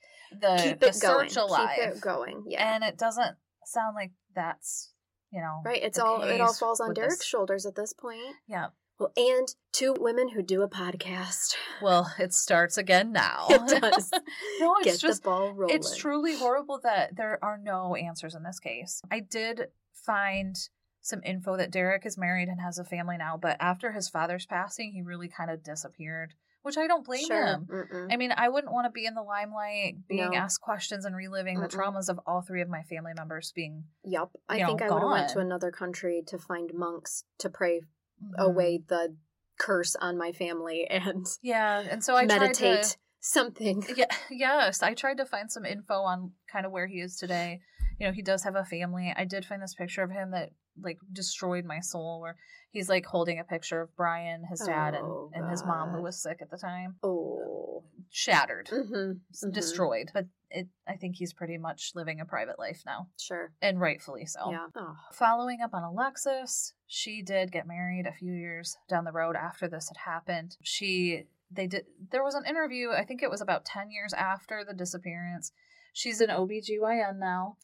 the, 0.42 0.62
Keep 0.64 0.80
the 0.80 0.88
it 0.88 0.98
going. 1.02 1.38
alive. 1.38 1.70
Keep 1.76 1.90
it 1.96 2.02
going. 2.02 2.44
Yeah. 2.48 2.74
and 2.76 2.84
it 2.84 2.98
doesn't 2.98 3.36
sound 3.66 3.96
like 3.96 4.12
that's 4.36 4.92
you 5.32 5.42
know 5.42 5.62
right. 5.66 5.82
It's 5.82 6.00
all. 6.00 6.22
It 6.22 6.42
all 6.42 6.54
falls 6.54 6.80
on 6.80 6.94
Derek's 6.94 7.18
this. 7.20 7.26
shoulders 7.26 7.66
at 7.66 7.76
this 7.76 7.94
point. 7.94 8.20
yeah 8.48 8.68
Well, 9.00 9.12
and 9.18 9.48
two 9.72 9.96
women 10.00 10.30
who 10.30 10.42
do 10.44 10.62
a 10.62 10.70
podcast. 10.70 11.56
Well, 11.82 12.12
it 12.20 12.34
starts 12.34 12.78
again 12.78 13.12
now. 13.12 13.48
It 13.50 13.82
does. 13.82 14.12
no, 14.60 14.76
it's 14.78 14.86
Get 14.86 15.00
just 15.00 15.24
the 15.24 15.30
ball 15.30 15.54
rolling. 15.54 15.76
it's 15.76 15.96
truly 15.96 16.36
horrible 16.38 16.80
that 16.84 17.16
there 17.16 17.40
are 17.44 17.58
no 17.58 17.96
answers 17.96 18.36
in 18.36 18.44
this 18.44 18.60
case. 18.60 19.02
I 19.12 19.20
did 19.22 19.68
find 20.06 20.56
some 21.02 21.22
info 21.26 21.58
that 21.58 21.72
Derek 21.72 22.06
is 22.06 22.18
married 22.18 22.48
and 22.48 22.62
has 22.62 22.78
a 22.78 22.84
family 22.86 23.18
now, 23.18 23.36
but 23.38 23.58
after 23.60 23.92
his 23.92 24.08
father's 24.08 24.46
passing, 24.46 24.92
he 24.94 25.02
really 25.02 25.28
kind 25.28 25.50
of 25.52 25.62
disappeared, 25.64 26.34
which 26.64 26.78
I 26.78 26.88
don't 26.88 27.06
blame 27.06 27.28
Sure. 27.28 27.46
him. 27.46 27.68
Mm-mm. 27.72 28.12
I 28.12 28.18
mean, 28.18 28.34
I 28.36 28.50
wouldn't 28.50 28.74
want 28.74 28.86
to 28.86 28.92
be 28.92 29.06
in 29.06 29.14
the 29.14 29.22
limelight, 29.22 30.08
being 30.08 30.32
No. 30.32 30.36
asked 30.36 30.62
questions 30.62 31.06
and 31.06 31.16
reliving 31.16 31.60
the 31.60 31.68
Mm-mm. 31.68 31.78
traumas 31.78 32.10
of 32.10 32.20
all 32.26 32.42
three 32.42 32.62
of 32.62 32.70
my 32.70 32.82
family 32.84 33.12
members 33.16 33.52
being 33.54 33.84
Yep. 34.04 34.30
I 34.50 34.60
know, 34.60 34.66
think 34.68 34.82
I 34.82 34.90
would 34.90 35.02
have 35.02 35.12
went 35.12 35.30
to 35.30 35.40
another 35.40 35.72
country 35.72 36.24
to 36.28 36.38
find 36.38 36.74
monks 36.74 37.26
to 37.40 37.50
pray 37.50 37.82
Mhm. 38.24 38.38
away 38.40 38.78
the 38.88 39.16
curse 39.60 39.96
on 39.96 40.18
my 40.18 40.32
family 40.32 40.88
and 40.90 41.26
Yeah, 41.42 41.82
and 41.90 42.04
so 42.04 42.16
I 42.16 42.26
tried 42.26 42.40
meditate 42.40 42.84
to 42.84 42.98
something. 43.20 43.84
Yeah, 43.96 44.06
yes, 44.32 44.82
I 44.82 44.94
tried 44.94 45.18
to 45.18 45.26
find 45.26 45.52
some 45.52 45.66
info 45.66 45.94
on 46.02 46.34
kind 46.52 46.66
of 46.66 46.72
where 46.72 46.88
he 46.88 47.00
is 47.02 47.18
today. 47.18 47.62
You 48.00 48.08
know, 48.08 48.14
he 48.14 48.22
does 48.24 48.44
have 48.44 48.56
a 48.56 48.66
family. 48.66 49.14
I 49.16 49.26
did 49.26 49.46
find 49.46 49.62
this 49.62 49.76
picture 49.76 50.02
of 50.02 50.10
him 50.12 50.32
that 50.32 50.52
like 50.82 50.98
destroyed 51.12 51.66
my 51.66 51.80
soul 51.80 52.20
where 52.22 52.36
he's 52.72 52.90
like 52.90 53.06
holding 53.06 53.40
a 53.40 53.44
picture 53.44 53.82
of 53.82 53.96
Brian, 53.96 54.44
his 54.46 54.62
dad, 54.62 54.96
Oh, 54.98 55.30
and, 55.34 55.44
and 55.44 55.52
his 55.52 55.64
mom 55.64 55.90
who 55.90 56.02
was 56.02 56.22
sick 56.22 56.40
at 56.42 56.50
the 56.50 56.58
time. 56.58 56.96
Oh. 57.04 57.84
Shattered, 58.10 58.68
Mm-hmm. 58.72 59.14
s- 59.32 59.46
destroyed. 59.52 60.12
But 60.14 60.26
it 60.52 60.68
I 60.88 60.96
think 60.98 61.16
he's 61.16 61.34
pretty 61.34 61.58
much 61.58 61.94
living 61.96 62.20
a 62.20 62.26
private 62.26 62.60
life 62.60 62.84
now. 62.86 63.08
Sure. 63.20 63.52
And 63.62 63.80
rightfully 63.80 64.26
so. 64.28 64.52
Yeah. 64.52 64.68
Oh. 64.76 64.96
Following 65.14 65.62
up 65.62 65.74
on 65.74 65.82
Alexis, 65.84 66.74
she 66.86 67.24
did 67.24 67.52
get 67.52 67.68
married 67.68 68.06
a 68.06 68.12
few 68.14 68.34
years 68.34 68.78
down 68.88 69.04
the 69.04 69.12
road 69.12 69.36
after 69.36 69.68
this 69.68 69.90
had 69.90 69.98
happened. 70.12 70.58
She 70.62 71.24
they 71.52 71.66
did 71.68 71.86
there 72.12 72.24
was 72.24 72.36
an 72.36 72.46
interview, 72.46 72.92
I 72.92 73.04
think 73.04 73.24
it 73.24 73.32
was 73.32 73.42
about 73.42 73.66
10 73.66 73.90
years 73.90 74.14
after 74.14 74.64
the 74.64 74.74
disappearance. 74.76 75.52
She's 75.92 76.22
an 76.22 76.30
OBGYN 76.30 77.18
now. 77.20 77.58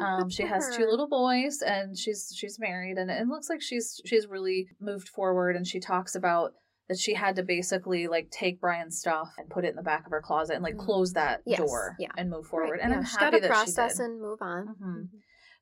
Oh, 0.00 0.04
Um 0.04 0.28
she 0.30 0.42
has 0.44 0.76
two 0.76 0.86
little 0.86 1.08
boys 1.08 1.62
and 1.62 1.96
she's 1.96 2.32
she's 2.36 2.58
married 2.58 2.98
and 2.98 3.10
it 3.10 3.26
looks 3.28 3.48
like 3.48 3.62
she's 3.62 4.00
she's 4.04 4.26
really 4.26 4.68
moved 4.80 5.08
forward 5.08 5.56
and 5.56 5.66
she 5.66 5.80
talks 5.80 6.14
about 6.14 6.52
that 6.88 6.98
she 6.98 7.14
had 7.14 7.34
to 7.36 7.42
basically 7.42 8.06
like 8.06 8.30
take 8.30 8.60
Brian's 8.60 8.98
stuff 8.98 9.28
and 9.38 9.50
put 9.50 9.64
it 9.64 9.70
in 9.70 9.76
the 9.76 9.82
back 9.82 10.06
of 10.06 10.12
her 10.12 10.20
closet 10.22 10.54
and 10.54 10.62
like 10.62 10.76
close 10.76 11.12
that 11.14 11.40
Yes, 11.44 11.58
door 11.58 11.96
yeah. 11.98 12.08
and 12.16 12.30
move 12.30 12.46
forward. 12.46 12.72
Right, 12.74 12.80
And 12.82 12.92
yeah, 12.92 12.98
I'm 12.98 13.04
she's 13.04 13.16
happy 13.16 13.40
that 13.40 13.50
process 13.50 13.92
she 13.94 13.98
did. 13.98 14.04
and 14.04 14.20
move 14.20 14.38
on. 14.40 14.76
Mhm. 14.80 15.08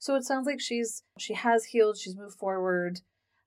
So 0.00 0.16
it 0.16 0.24
sounds 0.24 0.46
like 0.46 0.60
she's 0.60 1.02
she 1.18 1.32
has 1.34 1.64
healed, 1.66 1.96
she's 1.96 2.14
moved 2.16 2.36
forward, 2.38 3.00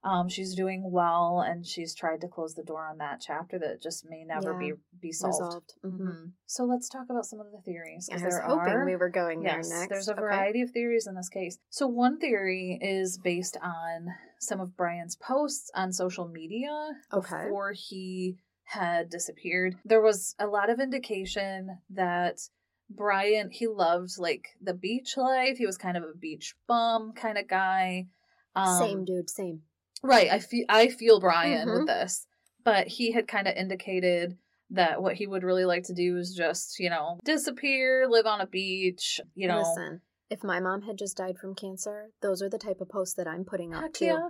um, 0.08 0.28
she's 0.28 0.54
doing 0.54 0.90
well, 0.90 1.40
and 1.46 1.66
she's 1.66 1.94
tried 1.94 2.20
to 2.22 2.28
close 2.28 2.54
the 2.54 2.62
door 2.62 2.86
on 2.86 2.98
that 2.98 3.20
chapter 3.20 3.58
that 3.58 3.82
just 3.82 4.08
may 4.08 4.24
never 4.24 4.52
Yeah. 4.52 4.58
be 4.58 4.72
be 5.00 5.12
solved. 5.12 5.42
Resolved. 5.42 5.74
Mhm. 5.84 6.00
Mhm. 6.00 6.32
So 6.46 6.64
let's 6.64 6.88
talk 6.88 7.06
about 7.10 7.26
some 7.26 7.40
of 7.40 7.52
the 7.52 7.60
theories. 7.60 8.08
I 8.10 8.24
was 8.24 8.38
hoping 8.38 8.72
are, 8.74 8.84
we 8.84 8.96
were 8.96 9.10
going 9.10 9.42
yes, 9.42 9.68
there 9.68 9.78
next. 9.80 9.88
there's 9.90 10.08
a 10.08 10.12
Okay. 10.12 10.20
variety 10.20 10.62
of 10.62 10.70
theories 10.70 11.06
in 11.06 11.14
this 11.14 11.28
case. 11.28 11.58
So 11.68 11.86
one 11.86 12.18
theory 12.18 12.78
is 12.80 13.18
based 13.18 13.56
on 13.62 14.08
some 14.40 14.60
of 14.60 14.76
Brian's 14.76 15.16
posts 15.16 15.70
on 15.74 15.92
social 15.92 16.26
media 16.26 17.00
Okay. 17.12 17.44
before 17.44 17.72
he 17.72 18.38
had 18.64 19.08
disappeared. 19.10 19.76
There 19.84 20.00
was 20.00 20.34
a 20.38 20.46
lot 20.46 20.70
of 20.70 20.80
indication 20.80 21.80
that 21.90 22.48
Brian 22.90 23.50
he 23.50 23.66
loved 23.66 24.18
like 24.18 24.56
the 24.60 24.74
beach 24.74 25.16
life. 25.16 25.58
He 25.58 25.66
was 25.66 25.76
kind 25.76 25.96
of 25.96 26.02
a 26.02 26.14
beach 26.14 26.54
bum 26.66 27.12
kind 27.12 27.36
of 27.38 27.46
guy. 27.46 28.08
Um, 28.56 28.78
same 28.78 29.04
dude, 29.04 29.28
same. 29.30 29.62
Right. 30.02 30.30
I 30.30 30.38
feel 30.38 30.64
I 30.68 30.88
feel 30.88 31.20
Brian 31.20 31.68
Mhm. 31.68 31.78
with 31.78 31.86
this, 31.86 32.26
but 32.64 32.86
he 32.86 33.12
had 33.12 33.26
kind 33.28 33.48
of 33.48 33.56
indicated 33.56 34.38
that 34.70 35.02
what 35.02 35.14
he 35.16 35.26
would 35.26 35.42
really 35.42 35.64
like 35.64 35.84
to 35.84 35.94
do 35.94 36.16
is 36.18 36.34
just 36.34 36.78
you 36.78 36.90
know 36.90 37.18
disappear, 37.24 38.06
live 38.08 38.26
on 38.26 38.40
a 38.40 38.46
beach. 38.46 39.20
You 39.34 39.48
know, 39.48 39.58
Listen, 39.60 40.02
if 40.30 40.44
my 40.44 40.60
mom 40.60 40.82
had 40.82 40.98
just 40.98 41.16
died 41.16 41.38
from 41.38 41.54
cancer, 41.54 42.10
those 42.20 42.42
are 42.42 42.48
the 42.50 42.58
type 42.58 42.80
of 42.80 42.88
posts 42.88 43.14
that 43.14 43.26
I'm 43.26 43.44
putting 43.44 43.74
up 43.74 43.82
heck 43.82 43.92
too. 43.94 44.04
yeah. 44.06 44.28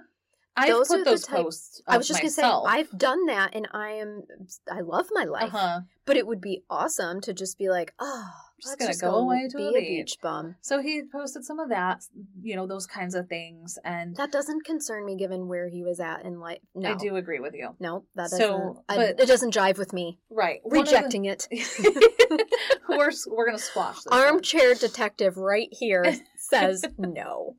I've 0.58 0.68
Those 0.68 0.88
put 0.88 1.04
those 1.04 1.24
type- 1.24 1.42
posts. 1.42 1.80
I 1.86 1.96
was 1.96 2.08
just 2.08 2.22
myself. 2.22 2.64
gonna 2.64 2.74
say 2.74 2.80
I've 2.80 2.98
done 2.98 3.26
that, 3.26 3.54
and 3.54 3.68
I 3.72 3.90
am 3.92 4.22
I 4.70 4.80
love 4.80 5.06
my 5.12 5.24
life. 5.24 5.54
Uh-huh. 5.54 5.80
But 6.04 6.16
it 6.16 6.26
would 6.26 6.40
be 6.40 6.64
awesome 6.70 7.20
to 7.22 7.34
just 7.34 7.58
be 7.58 7.68
like, 7.68 7.92
oh, 7.98 8.24
Just 8.62 8.72
let's 8.72 8.78
gonna 8.80 8.90
just 8.92 9.00
go 9.02 9.10
go, 9.10 9.16
away 9.18 9.46
to 9.50 9.56
be 9.58 9.66
a 9.68 9.72
beach." 9.72 9.88
beach 9.88 10.16
bum. 10.22 10.56
So 10.62 10.80
he 10.80 11.02
posted 11.12 11.44
some 11.44 11.58
of 11.60 11.68
that, 11.68 12.02
you 12.40 12.56
know, 12.56 12.66
those 12.66 12.86
kinds 12.86 13.14
of 13.14 13.28
things, 13.28 13.78
and 13.84 14.16
That 14.16 14.32
doesn't 14.32 14.64
concern 14.64 15.04
me, 15.04 15.16
given 15.16 15.48
where 15.48 15.68
he 15.68 15.82
was 15.82 16.00
at 16.00 16.24
in 16.24 16.40
life. 16.40 16.60
No, 16.74 16.92
I 16.92 16.94
do 16.94 17.16
agree 17.16 17.40
with 17.40 17.54
you. 17.54 17.76
No, 17.78 18.04
that 18.14 18.30
So, 18.30 18.38
doesn't. 18.38 18.78
I- 18.88 19.04
it 19.22 19.26
doesn't 19.28 19.52
jive 19.54 19.76
with 19.76 19.92
me. 19.92 20.18
Right, 20.30 20.60
One 20.62 20.78
of 20.78 20.86
the- 20.88 20.94
Rejecting 20.94 21.26
it. 21.26 21.46
we're 22.88 23.10
we're 23.28 23.46
gonna 23.46 23.58
squash 23.58 23.96
this. 23.96 24.06
one. 24.06 24.20
Armchair 24.20 24.74
detective 24.74 25.36
right 25.36 25.68
here 25.72 26.04
says 26.48 26.84
no. 26.98 27.56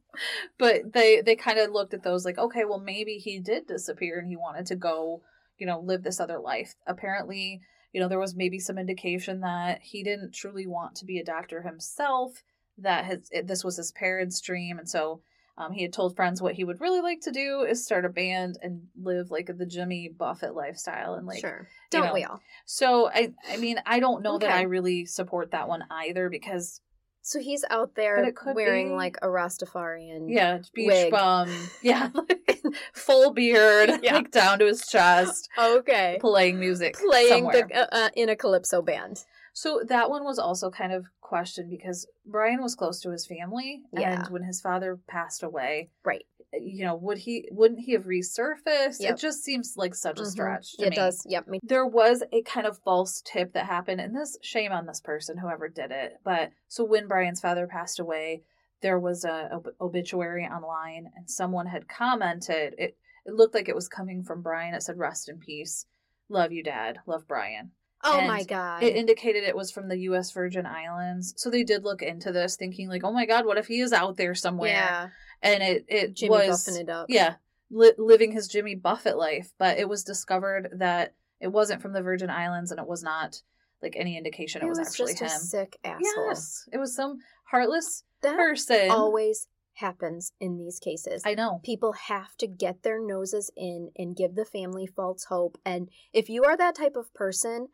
but 0.58 0.94
they 0.94 1.22
they 1.22 1.36
kind 1.36 1.60
of 1.60 1.72
looked 1.72 1.94
at 1.94 2.04
those 2.04 2.26
like 2.26 2.38
okay 2.38 2.66
well 2.66 2.80
maybe 2.80 3.14
he 3.16 3.40
did 3.40 3.68
disappear 3.68 4.20
and 4.20 4.28
he 4.28 4.36
wanted 4.36 4.66
to 4.66 4.76
go 4.76 5.22
you 5.58 5.66
know 5.66 5.80
live 5.80 6.04
this 6.04 6.20
other 6.20 6.40
life 6.40 6.76
apparently 6.88 7.62
you 7.94 8.02
know 8.02 8.08
there 8.08 8.20
was 8.20 8.36
maybe 8.36 8.60
some 8.60 8.78
indication 8.78 9.42
that 9.42 9.82
he 9.82 10.04
didn't 10.04 10.34
truly 10.34 10.68
want 10.68 10.96
to 10.96 11.06
be 11.06 11.20
a 11.20 11.24
doctor 11.24 11.62
himself 11.62 12.44
that 12.78 13.06
his 13.06 13.30
it, 13.32 13.48
this 13.48 13.64
was 13.64 13.78
his 13.78 13.92
parents 13.92 14.40
dream 14.42 14.80
and 14.80 14.90
so 14.90 15.22
um, 15.58 15.74
he 15.74 15.82
had 15.82 15.92
told 15.92 16.16
friends 16.16 16.42
what 16.42 16.56
he 16.56 16.64
would 16.64 16.80
really 16.80 17.02
like 17.02 17.20
to 17.22 17.32
do 17.32 17.66
is 17.70 17.84
start 17.84 18.06
a 18.06 18.10
band 18.10 18.58
and 18.62 18.84
live 19.02 19.30
like 19.30 19.52
the 19.58 19.66
jimmy 19.66 20.10
buffett 20.10 20.56
lifestyle 20.56 21.16
and 21.16 21.28
like 21.28 21.42
sure. 21.42 21.68
Don't 21.92 22.08
know, 22.08 22.14
we 22.14 22.24
all? 22.24 22.40
so 22.66 23.10
i 23.10 23.34
i 23.50 23.58
mean 23.58 23.82
i 23.86 24.00
don't 24.00 24.24
know 24.24 24.38
that 24.38 24.52
i 24.52 24.62
really 24.62 25.06
support 25.06 25.52
that 25.52 25.68
one 25.68 25.84
either 25.90 26.30
because 26.30 26.82
So 27.30 27.40
he's 27.40 27.64
out 27.70 27.94
there 27.94 28.34
wearing 28.56 28.88
be- 28.90 28.96
like 28.96 29.18
a 29.22 29.28
Rastafarian. 29.28 30.26
Yeah, 30.30 30.58
beach 30.74 30.88
wig. 30.88 31.12
bum. 31.12 31.48
Yeah, 31.84 32.10
full 32.94 33.34
beard, 33.34 33.92
Yeah. 34.02 34.16
like 34.16 34.32
down 34.32 34.58
to 34.60 34.66
his 34.66 34.82
chest, 34.88 35.48
Okay. 35.58 36.18
playing 36.20 36.60
music, 36.60 36.96
Playing 36.98 37.44
the 37.50 37.68
uh, 37.72 37.86
uh, 37.92 38.10
in 38.16 38.30
a 38.30 38.36
calypso 38.36 38.82
band. 38.82 39.26
So 39.54 39.84
that 39.88 40.10
one 40.10 40.24
was 40.24 40.40
also 40.40 40.72
kind 40.72 40.92
of 40.92 41.06
questioned 41.22 41.70
because 41.70 42.08
Brian 42.26 42.64
was 42.64 42.74
close 42.74 43.00
to 43.02 43.12
his 43.12 43.28
family, 43.28 43.84
Yeah. 43.94 44.22
and 44.24 44.34
when 44.34 44.42
his 44.42 44.60
father 44.60 44.98
passed 45.08 45.44
away, 45.44 45.92
Right. 46.04 46.26
You 46.54 46.84
know, 46.86 46.96
would 46.96 47.18
he 47.20 47.48
wouldn't 47.52 47.80
he 47.82 47.94
have 47.94 48.06
resurfaced? 48.06 49.00
Yep. 49.02 49.14
It 49.14 49.18
just 49.18 49.44
seems 49.44 49.76
like 49.78 49.94
such 49.96 50.20
a 50.20 50.24
Mhm. 50.24 50.32
stretch. 50.32 50.78
To 50.78 50.86
It 50.86 50.90
me. 50.92 50.96
does. 50.96 51.24
Yep. 51.28 51.48
Me. 51.48 51.60
There 51.64 51.86
was 51.86 52.24
a 52.32 52.42
kind 52.44 52.66
of 52.66 52.78
false 52.80 53.22
tip 53.24 53.54
that 53.54 53.66
happened, 53.66 54.02
and 54.02 54.16
this 54.16 54.38
shame 54.42 54.72
on 54.72 54.86
this 54.86 55.02
person, 55.02 55.38
whoever 55.38 55.68
did 55.70 55.92
it. 55.92 56.20
But 56.24 56.52
so 56.68 56.84
when 56.84 57.08
Brian's 57.08 57.42
father 57.42 57.68
passed 57.68 58.00
away, 58.00 58.44
there 58.82 59.00
was 59.00 59.26
a 59.26 59.54
ob- 59.54 59.76
obituary 59.82 60.46
online, 60.46 61.12
and 61.16 61.30
someone 61.30 61.68
had 61.68 61.88
commented. 61.88 62.76
It 62.78 62.98
it 63.26 63.34
looked 63.34 63.54
like 63.54 63.70
it 63.70 63.76
was 63.76 63.88
coming 63.90 64.24
from 64.24 64.42
Brian. 64.42 64.74
It 64.74 64.82
said, 64.82 64.98
"Rest 64.98 65.30
in 65.30 65.40
peace, 65.40 65.86
love 66.30 66.52
you, 66.52 66.64
Dad, 66.64 67.00
love 67.06 67.28
Brian." 67.28 67.72
Oh 68.04 68.18
And 68.20 68.28
my 68.28 68.44
god. 68.44 68.82
It 68.84 68.96
indicated 68.96 69.44
it 69.44 69.56
was 69.58 69.72
from 69.72 69.88
the 69.90 69.98
U.S. 70.00 70.32
Virgin 70.32 70.66
Islands, 70.66 71.34
so 71.38 71.50
they 71.50 71.64
did 71.64 71.84
look 71.84 72.02
into 72.02 72.32
this, 72.32 72.56
thinking 72.56 72.88
like, 72.88 73.04
"Oh 73.04 73.12
my 73.12 73.26
God, 73.26 73.46
what 73.46 73.58
if 73.58 73.68
he 73.68 73.82
is 73.82 73.92
out 73.94 74.16
there 74.18 74.36
somewhere?" 74.36 74.70
yeah. 74.72 75.10
And 75.42 75.62
it 75.64 75.86
it 75.88 76.14
Jimmy 76.16 76.30
was 76.32 76.66
buffing 76.68 76.80
it 76.80 76.90
up. 76.90 77.08
yeah, 77.10 77.36
li- 77.70 77.94
living 77.98 78.32
his 78.32 78.48
Jimmy 78.48 78.76
Buffett 78.76 79.18
life. 79.18 79.52
But 79.58 79.78
it 79.80 79.90
was 79.90 80.04
discovered 80.04 80.70
that 80.78 81.14
it 81.42 81.50
wasn't 81.50 81.82
from 81.82 81.94
the 81.94 82.02
Virgin 82.02 82.30
Islands, 82.30 82.72
and 82.72 82.80
it 82.80 82.88
was 82.88 83.04
not 83.04 83.42
like 83.82 83.96
any 83.98 84.18
indication 84.18 84.62
it, 84.62 84.66
He 84.66 84.70
was, 84.70 84.80
was 84.80 84.88
actually 84.90 85.14
just 85.16 85.22
a 85.22 85.26
him. 85.26 85.42
sick 85.42 85.78
asshole. 85.84 86.28
Yes, 86.30 86.68
it 86.72 86.78
was 86.78 86.96
some 86.96 87.20
heartless 87.52 88.04
That 88.22 88.36
person. 88.38 88.92
always 88.92 89.48
happens 89.76 90.34
in 90.42 90.58
these 90.58 90.80
cases. 90.80 91.22
I 91.26 91.34
know. 91.36 91.62
People 91.64 91.94
have 91.94 92.36
to 92.38 92.48
get 92.48 92.84
their 92.84 93.00
noses 93.02 93.50
in 93.56 93.92
and 93.98 94.16
give 94.16 94.36
the 94.36 94.44
family 94.46 94.86
false 94.86 95.26
hope. 95.26 95.58
And 95.66 95.90
if 96.12 96.28
you 96.30 96.44
are 96.44 96.58
that 96.58 96.76
type 96.76 96.98
of 96.98 97.14
person, 97.14 97.70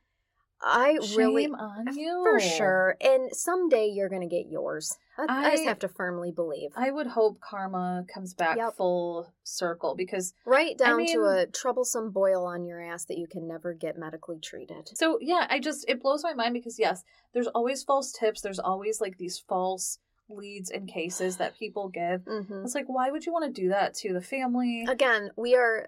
I 0.62 0.98
Shame 1.02 1.18
really 1.18 1.46
on 1.48 1.96
you 1.98 2.24
for 2.24 2.40
sure. 2.40 2.98
And 3.02 3.36
someday 3.36 3.88
you're 3.88 4.10
gonna 4.10 4.28
get 4.28 4.48
yours. 4.50 4.98
I, 5.18 5.48
I 5.48 5.52
just 5.52 5.64
have 5.66 5.80
to 5.80 5.88
firmly 5.88 6.32
believe. 6.32 6.72
I 6.76 6.92
would 6.92 7.08
hope 7.08 7.40
karma 7.40 8.06
comes 8.14 8.34
back 8.34 8.58
Yep. 8.58 8.76
full 8.76 9.34
circle 9.44 9.96
because 9.96 10.34
right 10.46 10.78
down 10.78 10.98
mean- 10.98 11.14
to 11.14 11.24
a 11.26 11.46
troublesome 11.48 12.12
boil 12.12 12.46
on 12.46 12.66
your 12.66 12.82
ass 12.82 13.06
that 13.06 13.18
you 13.18 13.28
can 13.28 13.48
never 13.48 13.74
get 13.74 13.98
medically 13.98 14.40
treated. 14.40 14.90
So 14.98 15.18
yeah, 15.22 15.48
I 15.50 15.60
just 15.60 15.86
it 15.88 16.02
blows 16.02 16.24
my 16.24 16.34
mind 16.34 16.54
because 16.54 16.78
yes, 16.80 17.04
there's 17.34 17.48
always 17.48 17.84
false 17.84 18.12
tips. 18.12 18.42
There's 18.42 18.60
always 18.60 19.00
like 19.00 19.18
these 19.18 19.40
false 19.48 20.00
leads 20.30 20.70
and 20.72 20.88
cases 20.88 21.38
that 21.38 21.58
people 21.58 21.90
give. 21.90 22.22
hmm 22.26 22.64
It's 22.64 22.76
like 22.76 22.88
why 22.88 23.12
would 23.12 23.26
you 23.26 23.32
want 23.34 23.46
to 23.54 23.62
do 23.62 23.70
that 23.70 23.94
to 23.96 24.14
the 24.14 24.22
family? 24.22 24.86
Again, 24.90 25.30
we 25.36 25.56
are 25.56 25.88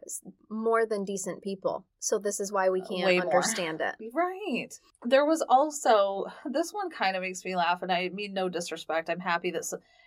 more 0.50 0.86
than 0.86 1.06
decent 1.06 1.42
people, 1.42 1.86
so 2.00 2.20
this 2.20 2.40
is 2.40 2.52
why 2.52 2.70
we 2.70 2.82
can't 2.82 3.06
Way 3.06 3.20
more. 3.20 3.38
understand 3.38 3.82
it. 3.82 3.96
Right. 4.14 4.70
There 5.04 5.26
was 5.26 5.42
also 5.48 6.26
this 6.46 6.72
one 6.72 6.90
kind 6.90 7.16
of 7.16 7.22
makes 7.22 7.44
me 7.44 7.56
laugh, 7.56 7.82
and 7.82 7.92
I 7.92 8.10
mean 8.10 8.34
no 8.34 8.50
disrespect. 8.50 9.10
I'm 9.10 9.20
happy 9.20 9.52
that 9.52 9.64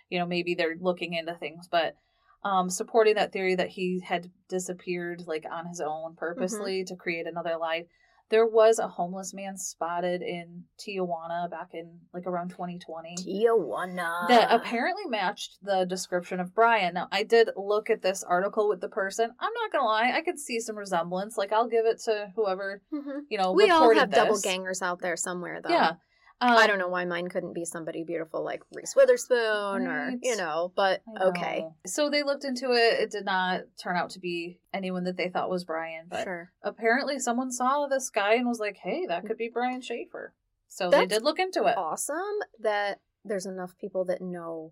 you 0.09 0.19
know 0.19 0.25
maybe 0.25 0.55
they're 0.55 0.75
looking 0.79 1.13
into 1.13 1.33
things, 1.35 1.67
but 1.69 1.95
um, 2.43 2.69
supporting 2.69 3.15
that 3.15 3.31
theory 3.31 3.55
that 3.55 3.69
he 3.69 3.99
had 3.99 4.31
disappeared 4.49 5.23
like 5.27 5.45
on 5.49 5.67
his 5.67 5.79
own 5.79 6.15
purposely 6.15 6.83
to 6.85 6.95
create 6.95 7.27
another 7.27 7.57
life. 7.57 7.85
There 8.31 8.47
was 8.47 8.79
a 8.79 8.87
homeless 8.87 9.33
man 9.33 9.57
spotted 9.57 10.21
in 10.21 10.63
Tijuana 10.79 11.51
back 11.51 11.71
in 11.73 11.99
like 12.13 12.25
around 12.25 12.49
2020 12.49 13.15
Tijuana. 13.17 14.27
that 14.29 14.47
apparently 14.51 15.05
matched 15.07 15.57
the 15.61 15.85
description 15.85 16.39
of 16.39 16.55
Brian. 16.55 16.93
Now, 16.93 17.07
I 17.11 17.23
did 17.23 17.49
look 17.55 17.89
at 17.89 18.01
this 18.01 18.23
article 18.23 18.69
with 18.69 18.81
the 18.81 18.87
person. 18.89 19.29
I'm 19.39 19.53
not 19.53 19.71
gonna 19.71 19.85
lie, 19.85 20.13
I 20.15 20.21
could 20.21 20.39
see 20.39 20.59
some 20.59 20.77
resemblance. 20.77 21.37
Like, 21.37 21.51
I'll 21.51 21.67
give 21.67 21.85
it 21.85 21.99
to 22.05 22.31
whoever 22.35 22.81
Mhm. 22.93 23.25
you 23.29 23.37
know. 23.37 23.51
We 23.51 23.69
all 23.69 23.93
have 23.93 24.09
double 24.11 24.39
gangers 24.39 24.81
out 24.81 24.99
there 25.01 25.17
somewhere, 25.17 25.59
though. 25.61 25.69
Yeah, 25.69 25.93
um, 26.41 26.57
I 26.57 26.65
don't 26.67 26.79
know 26.79 26.87
why 26.87 27.05
mine 27.05 27.27
couldn't 27.29 27.53
be 27.53 27.65
somebody 27.65 28.03
beautiful 28.03 28.43
like 28.43 28.63
Reese 28.73 28.95
Witherspoon 28.95 29.87
or, 29.87 30.13
you 30.21 30.35
know, 30.35 30.71
but 30.75 31.01
I 31.19 31.23
okay. 31.25 31.65
So 31.85 32.09
they 32.09 32.23
looked 32.23 32.43
into 32.43 32.71
it. 32.71 32.99
It 32.99 33.11
did 33.11 33.25
not 33.25 33.61
turn 33.81 33.95
out 33.95 34.09
to 34.11 34.19
be 34.19 34.59
anyone 34.73 35.03
that 35.03 35.17
they 35.17 35.29
thought 35.29 35.49
was 35.49 35.63
Brian, 35.63 36.05
but 36.09 36.23
Sure. 36.23 36.51
apparently 36.63 37.19
someone 37.19 37.51
saw 37.51 37.87
this 37.87 38.09
guy 38.09 38.33
and 38.35 38.47
was 38.47 38.59
like, 38.59 38.77
"Hey, 38.77 39.05
that 39.07 39.25
could 39.25 39.37
be 39.37 39.49
Brian 39.49 39.81
Shaffer." 39.81 40.33
So 40.67 40.89
they 40.89 41.05
did 41.05 41.21
look 41.23 41.37
into 41.39 41.65
it. 41.65 41.77
Awesome 41.77 42.39
that 42.59 42.99
there's 43.23 43.45
enough 43.45 43.77
people 43.77 44.03
that 44.05 44.21
know 44.21 44.71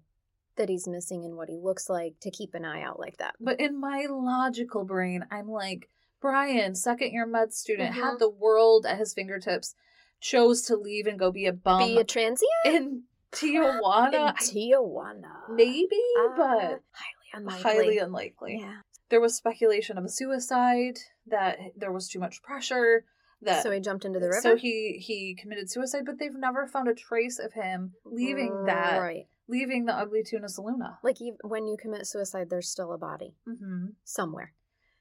that 0.55 0.69
he's 0.69 0.87
missing 0.87 1.23
and 1.23 1.35
what 1.37 1.49
he 1.49 1.57
looks 1.57 1.89
like 1.89 2.19
to 2.21 2.31
keep 2.31 2.53
an 2.55 2.65
eye 2.65 2.81
out 2.81 2.99
like 2.99 3.17
that. 3.17 3.35
But 3.39 3.59
in 3.59 3.79
my 3.79 4.07
logical 4.09 4.83
brain, 4.83 5.25
I'm 5.31 5.47
like, 5.49 5.89
Brian, 6.21 6.75
second 6.75 7.11
year 7.11 7.25
med 7.25 7.53
student, 7.53 7.91
Mhm. 7.95 8.01
had 8.01 8.19
the 8.19 8.29
world 8.29 8.85
at 8.85 8.97
his 8.97 9.13
fingertips, 9.13 9.75
chose 10.19 10.61
to 10.63 10.75
leave 10.75 11.07
and 11.07 11.17
go 11.19 11.31
be 11.31 11.45
a 11.45 11.53
bum 11.53 11.79
be 11.87 11.97
a 11.97 12.03
transient 12.03 12.49
in 12.65 13.03
Tijuana. 13.31 14.29
in 14.29 14.35
Tijuana. 14.35 15.49
Maybe, 15.49 15.99
Uh, 16.19 16.35
but 16.35 16.81
highly 16.91 17.29
unlikely. 17.33 17.61
highly 17.63 17.97
unlikely. 17.99 18.57
Yeah. 18.59 18.77
There 19.09 19.21
was 19.21 19.35
speculation 19.35 19.97
of 19.97 20.03
a 20.05 20.09
suicide, 20.09 20.99
that 21.27 21.57
there 21.75 21.91
was 21.91 22.07
too 22.07 22.19
much 22.19 22.41
pressure, 22.43 23.05
that 23.41 23.63
So 23.63 23.71
he 23.71 23.79
jumped 23.79 24.05
into 24.05 24.19
the 24.19 24.27
river. 24.27 24.41
so 24.41 24.55
he 24.55 24.97
he 24.99 25.35
committed 25.35 25.69
suicide, 25.71 26.03
but 26.05 26.19
they've 26.19 26.33
never 26.35 26.67
found 26.67 26.87
a 26.89 26.93
trace 26.93 27.39
of 27.39 27.53
him 27.53 27.93
leaving 28.03 28.65
that 28.65 28.97
right. 28.99 29.27
leaving 29.47 29.85
the 29.85 29.93
ugly 29.95 30.23
tuna 30.23 30.47
saloona. 30.47 30.97
Like 31.03 31.17
when 31.43 31.65
you 31.67 31.77
commit 31.77 32.05
suicide, 32.05 32.49
there's 32.49 32.69
still 32.69 32.91
a 32.93 32.97
body 32.97 33.35
Mm-hmm. 33.47 33.87
somewhere. 34.03 34.53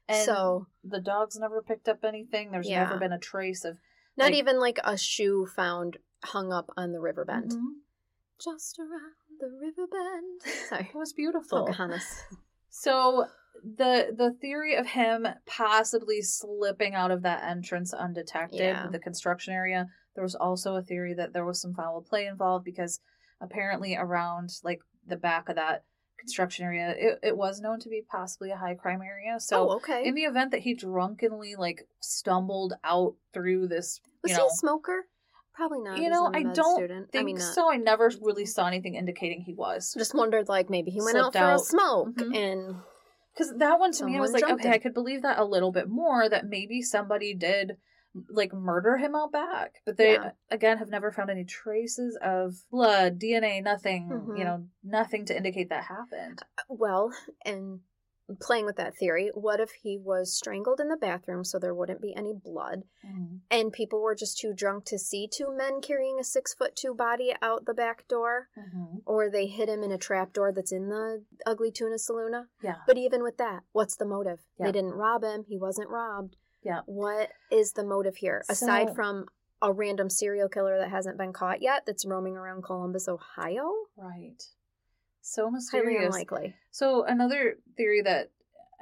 And 0.07 0.25
so 0.25 0.65
the 0.83 0.99
dogs 1.01 1.37
never 1.37 1.61
picked 1.61 1.87
up 1.87 2.03
anything. 2.03 2.49
There's 2.51 2.67
Yeah. 2.69 2.83
never 2.85 2.97
been 2.97 3.11
a 3.13 3.19
trace 3.19 3.63
of 3.65 3.77
not 4.19 4.25
like- 4.25 4.35
even 4.35 4.59
like 4.59 4.79
a 4.83 4.97
shoe 4.97 5.47
found 5.55 5.97
hung 6.23 6.51
up 6.53 6.69
on 6.77 6.91
the 6.91 6.99
riverbend. 6.99 7.51
Mhm. 7.51 7.79
Just 8.43 8.79
around 8.79 9.13
the 9.39 9.49
riverbend. 9.49 10.41
Sorry. 10.69 10.89
It 10.93 10.95
was 10.97 11.13
beautiful. 11.13 11.65
Pocahontas. 11.65 12.23
So 12.69 13.25
the 13.63 14.13
the 14.15 14.31
theory 14.39 14.75
of 14.75 14.85
him 14.87 15.27
possibly 15.45 16.21
slipping 16.21 16.93
out 16.95 17.11
of 17.11 17.23
that 17.23 17.43
entrance 17.43 17.93
undetected 17.93 18.59
Yeah. 18.59 18.83
with 18.83 18.91
the 18.93 18.99
construction 18.99 19.53
area. 19.53 19.87
There 20.15 20.23
was 20.23 20.35
also 20.35 20.75
a 20.75 20.81
theory 20.81 21.13
that 21.15 21.33
there 21.33 21.45
was 21.45 21.61
some 21.61 21.73
foul 21.73 22.01
play 22.01 22.25
involved 22.27 22.63
because 22.65 22.99
apparently 23.41 23.95
around 23.95 24.49
like 24.63 24.81
the 25.05 25.17
back 25.17 25.49
of 25.49 25.55
that 25.55 25.83
construction 26.17 26.65
area, 26.65 26.93
it, 26.97 27.19
it 27.23 27.37
was 27.37 27.61
known 27.61 27.79
to 27.79 27.89
be 27.89 28.01
possibly 28.09 28.51
a 28.51 28.57
high 28.57 28.75
crime 28.75 29.01
area. 29.01 29.39
So 29.39 29.69
oh, 29.69 29.75
okay. 29.77 30.05
in 30.05 30.15
the 30.15 30.23
event 30.23 30.51
that 30.51 30.61
he 30.61 30.73
drunkenly 30.73 31.55
like 31.57 31.87
stumbled 32.01 32.73
out 32.83 33.15
through 33.33 33.67
this, 33.69 34.01
Was 34.23 34.31
you 34.31 34.37
he 34.37 34.43
a 34.43 34.49
smoker? 34.49 35.05
Probably 35.53 35.79
not. 35.81 35.97
You 35.97 36.09
know, 36.09 36.31
I 36.33 36.43
don't 36.43 36.75
student. 36.77 37.11
think 37.11 37.21
I 37.21 37.25
mean, 37.25 37.35
not. 37.37 37.53
so. 37.53 37.69
I 37.71 37.75
never 37.77 38.11
really 38.21 38.45
saw 38.45 38.67
anything 38.67 38.95
indicating 38.95 39.41
he 39.41 39.53
was. 39.53 39.93
Just 39.97 40.15
wondered, 40.15 40.47
like 40.47 40.69
maybe 40.69 40.91
he 40.91 41.01
went 41.01 41.17
out 41.17 41.33
for 41.33 41.51
a 41.51 41.59
smoke 41.59 42.15
Mhm. 42.15 42.35
and 42.35 42.75
Because 43.33 43.53
that 43.57 43.79
one 43.79 43.91
to 43.93 44.05
me, 44.05 44.17
I 44.17 44.21
was 44.21 44.31
like, 44.33 44.43
okay, 44.43 44.67
him. 44.69 44.73
I 44.73 44.77
could 44.79 44.93
believe 44.93 45.21
that 45.21 45.37
a 45.39 45.43
little 45.45 45.71
bit 45.71 45.87
more. 45.89 46.27
That 46.29 46.45
maybe 46.47 46.81
somebody 46.81 47.33
did 47.33 47.77
like 48.29 48.51
murder 48.53 48.97
him 48.97 49.15
out 49.15 49.31
back, 49.31 49.75
but 49.85 49.95
they 49.97 50.13
Yeah. 50.13 50.31
again 50.49 50.77
have 50.79 50.89
never 50.89 51.11
found 51.11 51.29
any 51.29 51.45
traces 51.45 52.17
of 52.21 52.55
blood, 52.71 53.19
DNA, 53.19 53.61
nothing. 53.61 54.09
Mhm. 54.09 54.37
You 54.37 54.43
know, 54.45 54.67
nothing 54.83 55.25
to 55.25 55.35
indicate 55.37 55.69
that 55.69 55.83
happened. 55.85 56.41
well, 56.69 57.13
and 57.45 57.81
playing 58.39 58.65
with 58.65 58.75
that 58.77 58.95
theory, 58.95 59.31
what 59.33 59.59
if 59.59 59.71
he 59.71 59.97
was 59.97 60.33
strangled 60.35 60.79
in 60.79 60.89
the 60.89 60.97
bathroom 60.97 61.43
so 61.43 61.57
there 61.59 61.73
wouldn't 61.73 62.01
be 62.01 62.13
any 62.15 62.33
blood, 62.33 62.83
and 63.49 63.71
people 63.73 64.01
were 64.01 64.15
just 64.15 64.37
too 64.37 64.53
drunk 64.53 64.85
to 64.85 64.99
see 64.99 65.27
two 65.27 65.55
men 65.55 65.81
carrying 65.81 66.19
a 66.19 66.23
six 66.23 66.53
foot 66.53 66.75
two 66.75 66.93
body 66.93 67.33
out 67.41 67.65
the 67.65 67.73
back 67.73 68.07
door, 68.07 68.49
Mhm. 68.57 69.01
or 69.05 69.29
they 69.29 69.47
hid 69.47 69.69
him 69.69 69.83
in 69.83 69.91
a 69.91 69.97
trap 69.97 70.33
door 70.33 70.51
that's 70.51 70.71
in 70.71 70.89
the 70.89 71.23
ugly 71.45 71.71
tuna 71.71 71.95
saloona? 71.95 72.47
Yeah, 72.61 72.77
But 72.85 72.97
even 72.97 73.23
with 73.23 73.37
that, 73.37 73.63
what's 73.71 73.95
the 73.95 74.05
motive? 74.05 74.45
Yeah. 74.57 74.65
They 74.67 74.71
didn't 74.71 74.93
rob 74.93 75.23
him. 75.23 75.43
He 75.45 75.57
wasn't 75.57 75.89
robbed. 75.89 76.35
Yeah. 76.61 76.81
What 76.85 77.29
is 77.51 77.73
the 77.73 77.83
motive 77.85 78.17
here? 78.17 78.43
Aside 78.49 78.93
from 78.95 79.25
a 79.61 79.73
random 79.73 80.09
serial 80.09 80.47
killer 80.49 80.77
that 80.77 80.89
hasn't 80.89 81.17
been 81.17 81.33
caught 81.33 81.61
yet 81.61 81.85
that's 81.85 82.05
roaming 82.05 82.37
around 82.37 82.63
Columbus, 82.63 83.07
Ohio? 83.07 83.71
right. 83.97 84.41
So 85.29 85.51
Highly 85.71 85.97
unlikely. 85.97 86.55
So 86.71 87.03
another 87.03 87.57
theory 87.77 88.01
that 88.01 88.31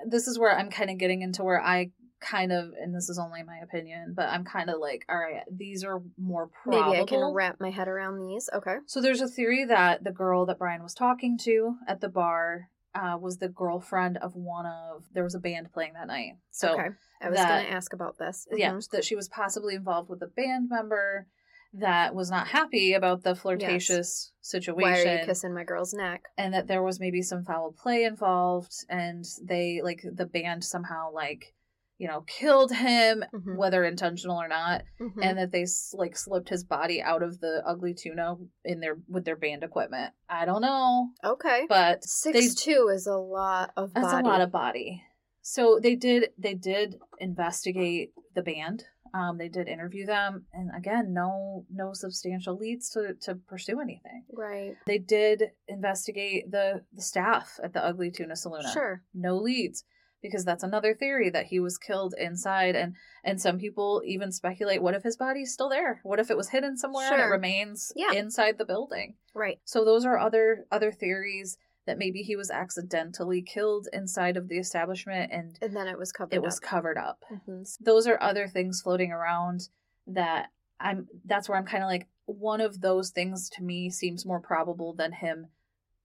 this 0.06 0.28
is 0.28 0.40
where 0.40 0.58
I'm 0.58 0.70
kind 0.70 0.90
of 0.90 0.98
getting 0.98 1.22
into 1.22 1.44
where 1.44 1.62
I 1.62 1.92
kind 2.22 2.54
of, 2.54 2.72
and 2.82 2.96
this 2.96 3.10
is 3.10 3.20
only 3.20 3.44
my 3.44 3.58
opinion, 3.58 4.14
but 4.16 4.30
I'm 4.30 4.46
kind 4.46 4.70
of 4.70 4.80
like, 4.80 5.04
all 5.10 5.18
right, 5.18 5.44
these 5.52 5.84
are 5.84 6.02
more 6.18 6.48
probable. 6.48 6.92
Maybe 6.92 7.02
I 7.02 7.06
can 7.06 7.34
wrap 7.34 7.58
my 7.60 7.70
head 7.70 7.90
around 7.90 8.18
these. 8.20 8.50
Okay. 8.54 8.78
So 8.86 9.02
there's 9.02 9.20
a 9.22 9.28
theory 9.28 9.66
that 9.66 10.06
the 10.06 10.12
girl 10.12 10.46
that 10.46 10.58
Brian 10.58 10.82
was 10.82 10.94
talking 10.94 11.38
to 11.40 11.76
at 11.86 12.00
the 12.00 12.10
bar 12.10 12.70
uh, 12.96 13.18
was 13.20 13.38
the 13.38 13.50
girlfriend 13.50 14.18
of 14.18 14.34
one 14.34 14.66
of. 14.66 15.04
There 15.14 15.24
was 15.24 15.36
a 15.36 15.40
band 15.40 15.72
playing 15.74 15.94
that 15.94 16.08
night. 16.08 16.38
So 16.50 16.74
okay. 16.74 16.90
I 17.22 17.30
was 17.30 17.38
that- 17.38 17.50
going 17.50 17.66
to 17.66 17.72
ask 17.72 17.92
about 17.94 18.18
this. 18.18 18.48
yeah, 18.52 18.72
Mhm. 18.72 18.90
that 18.92 19.04
she 19.04 19.16
was 19.16 19.28
possibly 19.28 19.76
involved 19.76 20.10
with 20.10 20.22
a 20.22 20.28
band 20.28 20.70
member 20.70 21.28
that 21.74 22.16
was 22.16 22.30
not 22.32 22.48
happy 22.48 22.94
about 22.94 23.24
the 23.24 23.36
flirtatious 23.36 24.32
situation 24.42 24.82
Why 24.82 25.02
are 25.02 25.20
you 25.20 25.26
kissing 25.26 25.54
my 25.54 25.64
girl's 25.64 25.94
neck? 25.94 26.24
and 26.38 26.54
that 26.54 26.68
there 26.68 26.84
was 26.84 27.00
maybe 27.00 27.22
some 27.22 27.44
foul 27.44 27.72
play 27.74 28.04
involved 28.04 28.74
and 28.90 29.26
they 29.44 29.82
like 29.84 30.02
the 30.04 30.26
band 30.26 30.64
somehow 30.64 31.12
like 31.14 31.54
you 32.00 32.08
know 32.08 32.22
killed 32.28 32.72
him 32.72 33.26
Mhm. 33.34 33.56
whether 33.58 33.84
intentional 33.84 34.38
or 34.40 34.48
not 34.48 34.84
Mhm. 35.00 35.20
and 35.22 35.38
that 35.40 35.52
they 35.52 35.66
like 35.94 36.16
slipped 36.16 36.50
his 36.50 36.64
body 36.64 37.02
out 37.02 37.24
of 37.24 37.40
the 37.40 37.64
ugly 37.66 37.94
tuna 37.96 38.36
in 38.64 38.80
their 38.82 38.98
with 39.08 39.26
their 39.26 39.36
band 39.36 39.64
equipment 39.64 40.14
i 40.30 40.46
don't 40.46 40.62
know 40.62 41.10
okay. 41.24 41.66
but 41.68 42.04
Six 42.04 42.54
two 42.54 42.90
is 42.94 43.08
a 43.08 43.18
lot 43.18 43.72
of 43.76 43.94
that's 43.96 44.12
body. 44.12 44.28
a 44.28 44.30
lot 44.30 44.42
of 44.42 44.52
body 44.52 45.04
so 45.42 45.80
they 45.82 45.96
did 45.96 46.30
they 46.38 46.54
did 46.54 47.00
investigate 47.20 48.14
the 48.36 48.42
band 48.44 48.84
um, 49.18 49.38
they 49.38 49.50
did 49.50 49.68
interview 49.68 50.06
them 50.06 50.46
and 50.54 50.70
again 50.76 51.14
no 51.14 51.66
no 51.72 51.92
substantial 51.94 52.56
leads 52.56 52.90
to 52.90 53.14
to 53.22 53.36
pursue 53.36 53.80
anything 53.80 54.24
right. 54.34 54.76
they 54.86 54.98
did 54.98 55.44
investigate 55.68 56.52
the 56.52 56.82
the 56.94 57.02
staff 57.02 57.60
at 57.64 57.74
the 57.74 57.84
ugly 57.84 58.12
tuna 58.12 58.36
saloon 58.36 58.64
Sure. 58.74 59.02
no 59.14 59.36
leads 59.38 59.84
because 60.22 60.44
that's 60.44 60.64
another 60.64 60.94
theory 60.96 61.30
that 61.30 61.46
he 61.46 61.60
was 61.60 61.78
killed 61.78 62.14
inside 62.20 62.76
and 62.76 62.96
and 63.24 63.40
some 63.40 63.58
people 63.58 64.02
even 64.06 64.32
speculate 64.32 64.82
what 64.82 64.96
if 64.96 65.04
his 65.04 65.16
body's 65.18 65.54
still 65.54 65.70
there 65.70 66.00
what 66.04 66.20
if 66.20 66.30
it 66.32 66.38
was 66.38 66.50
hidden 66.50 66.78
somewhere 66.78 67.12
and 67.14 67.22
it 67.22 67.26
remains 67.26 67.92
Yeah. 67.96 68.12
inside 68.14 68.58
the 68.58 68.66
building 68.66 69.16
Right. 69.34 69.60
so 69.64 69.86
those 69.86 70.06
are 70.06 70.18
other 70.18 70.66
other 70.72 70.92
theories 70.92 71.58
that 71.88 71.98
maybe 71.98 72.22
he 72.22 72.36
was 72.36 72.52
accidentally 72.52 73.42
killed 73.42 73.88
inside 73.92 74.38
of 74.38 74.48
the 74.50 74.58
establishment 74.60 75.32
and 75.32 75.58
And 75.62 75.76
then 75.76 75.88
it 75.88 75.98
was 75.98 76.12
covered 76.12 76.34
it 76.36 76.42
was 76.44 76.60
covered 76.60 76.98
up 76.98 77.24
Mhm. 77.32 77.78
those 77.80 78.06
are 78.06 78.22
other 78.22 78.48
things 78.48 78.82
floating 78.82 79.12
around 79.12 79.70
that 80.06 80.52
i'm 80.80 81.08
that's 81.26 81.50
where 81.50 81.58
i'm 81.58 81.66
kind 81.66 81.84
of 81.84 81.90
like 81.90 82.08
one 82.26 82.62
of 82.62 82.82
those 82.82 83.10
things 83.10 83.50
to 83.52 83.64
me 83.64 83.90
seems 83.90 84.26
more 84.26 84.40
probable 84.40 84.94
than 84.94 85.14
him 85.14 85.48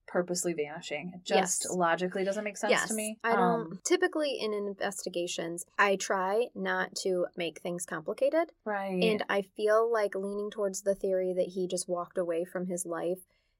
purposely 0.07 0.53
vanishing 0.53 1.11
it 1.15 1.23
just 1.23 1.63
Yes. 1.65 1.71
logically 1.75 2.23
doesn't 2.23 2.43
make 2.43 2.57
sense 2.57 2.71
yes, 2.71 2.87
to 2.89 2.93
me 2.93 3.17
I 3.23 3.35
don't. 3.35 3.41
Um, 3.41 3.79
typically, 3.83 4.37
in 4.39 4.53
investigations, 4.53 5.65
I 5.77 5.95
try 5.95 6.47
not 6.53 6.95
to 7.03 7.27
make 7.35 7.59
things 7.61 7.85
complicated, 7.85 8.51
right 8.63 9.01
and 9.01 9.23
I 9.29 9.41
feel 9.41 9.91
like 9.91 10.13
leaning 10.15 10.51
towards 10.51 10.81
the 10.83 10.93
theory 10.95 11.33
that 11.33 11.47
he 11.55 11.67
just 11.67 11.89
walked 11.89 12.17
away 12.17 12.45
from 12.45 12.67
his 12.67 12.85
life 12.85 13.19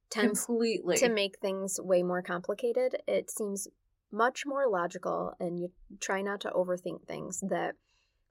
tends 0.10 0.46
completely 0.46 0.98
to 0.98 1.10
make 1.10 1.40
things 1.40 1.80
way 1.82 2.04
more 2.04 2.22
complicated. 2.22 2.98
It 3.08 3.30
seems 3.30 3.68
much 4.12 4.46
more 4.46 4.68
logical, 4.70 5.34
and 5.40 5.60
you 5.60 5.72
try 6.00 6.22
not 6.22 6.42
to 6.42 6.52
overthink 6.52 7.06
things. 7.08 7.44
That 7.48 7.76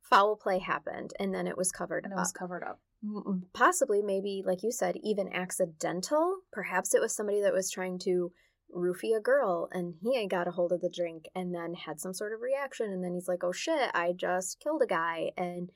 foul 0.01 0.37
play 0.37 0.59
happened, 0.59 1.13
and 1.19 1.35
then 1.35 1.47
it 1.47 1.57
was 1.57 1.73
covered 1.73 2.05
and 2.05 2.13
it 2.13 2.17
up. 2.17 2.23
was 2.23 2.33
covered 2.33 2.63
up 2.63 2.79
m-m, 3.03 3.47
possibly 3.53 4.03
maybe 4.03 4.43
like 4.45 4.63
you 4.63 4.71
said 4.71 4.97
even 5.03 5.33
accidental 5.33 6.39
perhaps 6.53 6.95
it 6.95 7.01
was 7.01 7.15
somebody 7.15 7.41
that 7.41 7.53
was 7.53 7.71
trying 7.71 7.99
to 7.99 8.33
roofie 8.75 9.17
a 9.17 9.21
girl 9.21 9.69
and 9.73 9.95
he 10.03 10.27
got 10.27 10.49
a 10.49 10.53
hold 10.53 10.73
of 10.73 10.81
the 10.81 10.89
drink 10.89 11.25
and 11.35 11.55
then 11.55 11.75
had 11.75 12.01
some 12.01 12.15
sort 12.15 12.33
of 12.33 12.41
reaction 12.41 12.91
and 12.91 13.05
then 13.05 13.13
he's 13.13 13.29
like 13.29 13.45
oh 13.45 13.53
shit 13.53 13.91
i 13.95 14.13
just 14.13 14.61
killed 14.61 14.83
a 14.83 14.87
guy 14.87 15.31
and 15.37 15.71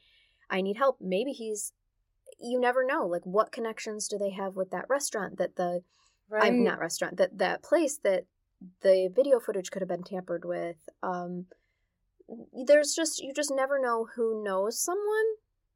i 0.50 0.60
need 0.60 0.76
help 0.76 0.96
maybe 1.00 1.32
he's 1.32 1.72
you 2.40 2.60
never 2.60 2.84
know 2.86 3.06
like 3.06 3.24
what 3.24 3.52
connections 3.52 4.08
do 4.08 4.18
they 4.18 4.30
have 4.30 4.56
with 4.56 4.70
that 4.70 4.84
restaurant 4.88 5.38
that 5.38 5.56
the 5.56 5.82
right 6.28 6.42
i'm 6.44 6.62
not 6.64 6.78
restaurant 6.78 7.16
that 7.16 7.36
that 7.38 7.62
place 7.62 7.98
that 8.02 8.24
the 8.82 9.10
video 9.14 9.38
footage 9.38 9.70
could 9.70 9.82
have 9.82 9.88
been 9.88 10.02
tampered 10.02 10.44
with. 10.44 10.76
Um, 11.02 11.46
there's 12.66 12.94
just 12.94 13.20
you 13.20 13.32
just 13.34 13.52
never 13.54 13.78
know 13.80 14.06
who 14.16 14.42
knows 14.42 14.80
someone 14.80 15.26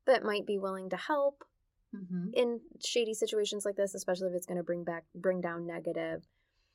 that 0.07 0.25
might 0.25 0.47
be 0.47 0.59
willing 0.59 0.91
to 0.91 0.97
help 0.97 1.45
Mm-hmm. 1.95 2.29
in 2.35 2.61
shady 2.85 3.15
situations 3.15 3.65
like 3.65 3.75
this, 3.75 3.97
especially 3.97 4.29
if 4.29 4.35
it's 4.35 4.47
going 4.47 4.59
to 4.59 4.63
bring 4.63 4.85
back 4.85 5.03
bring 5.15 5.41
down 5.41 5.67
negative. 5.67 6.23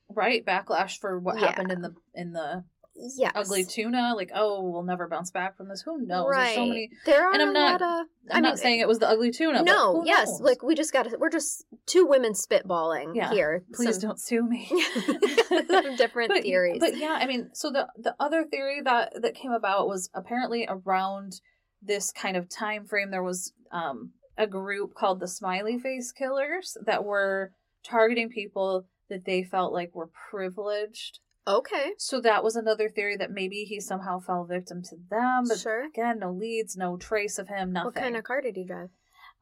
Right, 0.09 0.45
backlash 0.45 0.99
for 0.99 1.17
what 1.19 1.39
Yeah. 1.39 1.47
happened 1.47 1.71
in 1.71 1.81
the 1.81 1.95
in 2.13 2.33
the 2.33 2.65
Yes, 2.97 3.33
ugly 3.35 3.65
tuna. 3.65 4.13
Like, 4.15 4.31
oh, 4.33 4.61
we'll 4.63 4.83
never 4.83 5.07
bounce 5.07 5.29
back 5.29 5.57
from 5.57 5.67
this. 5.67 5.81
Who 5.81 6.01
knows? 6.05 6.27
Right. 6.29 6.45
There's 6.45 6.55
so 6.55 6.65
many. 6.65 6.89
There 7.05 7.27
are 7.27 7.33
and 7.33 7.41
I'm 7.41 7.51
not- 7.53 7.81
of. 7.81 8.07
I'm 8.31 8.37
I 8.37 8.39
not 8.39 8.57
saying 8.57 8.79
it 8.79 8.87
was 8.87 8.99
the 8.99 9.07
ugly 9.09 9.31
tuna. 9.31 9.59
but 9.59 9.65
no, 9.65 10.03
yes, 10.05 10.27
knows? 10.27 10.41
like 10.41 10.63
we 10.63 10.73
just 10.75 10.91
got 10.93 11.03
to. 11.09 11.17
We're 11.19 11.29
just 11.29 11.65
two 11.85 12.05
women 12.07 12.33
spitballing 12.33 13.15
Yeah. 13.15 13.31
here. 13.31 13.63
please 13.73 13.99
Some- 13.99 14.09
don't 14.09 14.19
sue 14.19 14.47
me. 14.47 14.67
Different 15.97 16.29
but, 16.29 16.41
theories. 16.43 16.79
But 16.79 16.97
yeah, 16.97 17.17
I 17.19 17.27
mean, 17.27 17.49
so 17.53 17.69
the 17.71 17.87
the 17.97 18.15
other 18.19 18.45
theory 18.45 18.81
that 18.83 19.13
that 19.21 19.35
came 19.35 19.51
about 19.51 19.87
was 19.87 20.09
apparently 20.15 20.65
around 20.67 21.41
this 21.81 22.11
kind 22.11 22.35
of 22.37 22.49
time 22.49 22.85
frame. 22.85 23.11
There 23.11 23.23
was 23.23 23.53
um, 23.71 24.11
a 24.37 24.47
group 24.47 24.93
called 24.95 25.19
the 25.19 25.27
Smiley 25.27 25.77
Face 25.77 26.11
Killers 26.11 26.77
that 26.85 27.03
were 27.03 27.51
targeting 27.83 28.29
people 28.29 28.85
that 29.09 29.25
they 29.25 29.43
felt 29.43 29.71
like 29.73 29.93
were 29.93 30.09
privileged. 30.31 31.19
Okay, 31.47 31.93
So 31.97 32.21
that 32.21 32.43
was 32.43 32.55
another 32.55 32.89
theory 32.89 33.17
that 33.17 33.31
maybe 33.31 33.63
he 33.63 33.79
somehow 33.79 34.19
fell 34.19 34.45
victim 34.45 34.81
to 34.83 34.95
them. 35.09 35.45
But 35.47 35.59
sure. 35.59 35.85
again, 35.85 36.19
no 36.19 36.31
leads, 36.31 36.75
no 36.75 36.97
trace 36.97 37.37
of 37.37 37.47
him, 37.47 37.73
nothing. 37.73 37.85
What 37.85 37.95
kind 37.95 38.17
of 38.17 38.23
car 38.23 38.41
did 38.41 38.55
he 38.55 38.63
drive? 38.63 38.89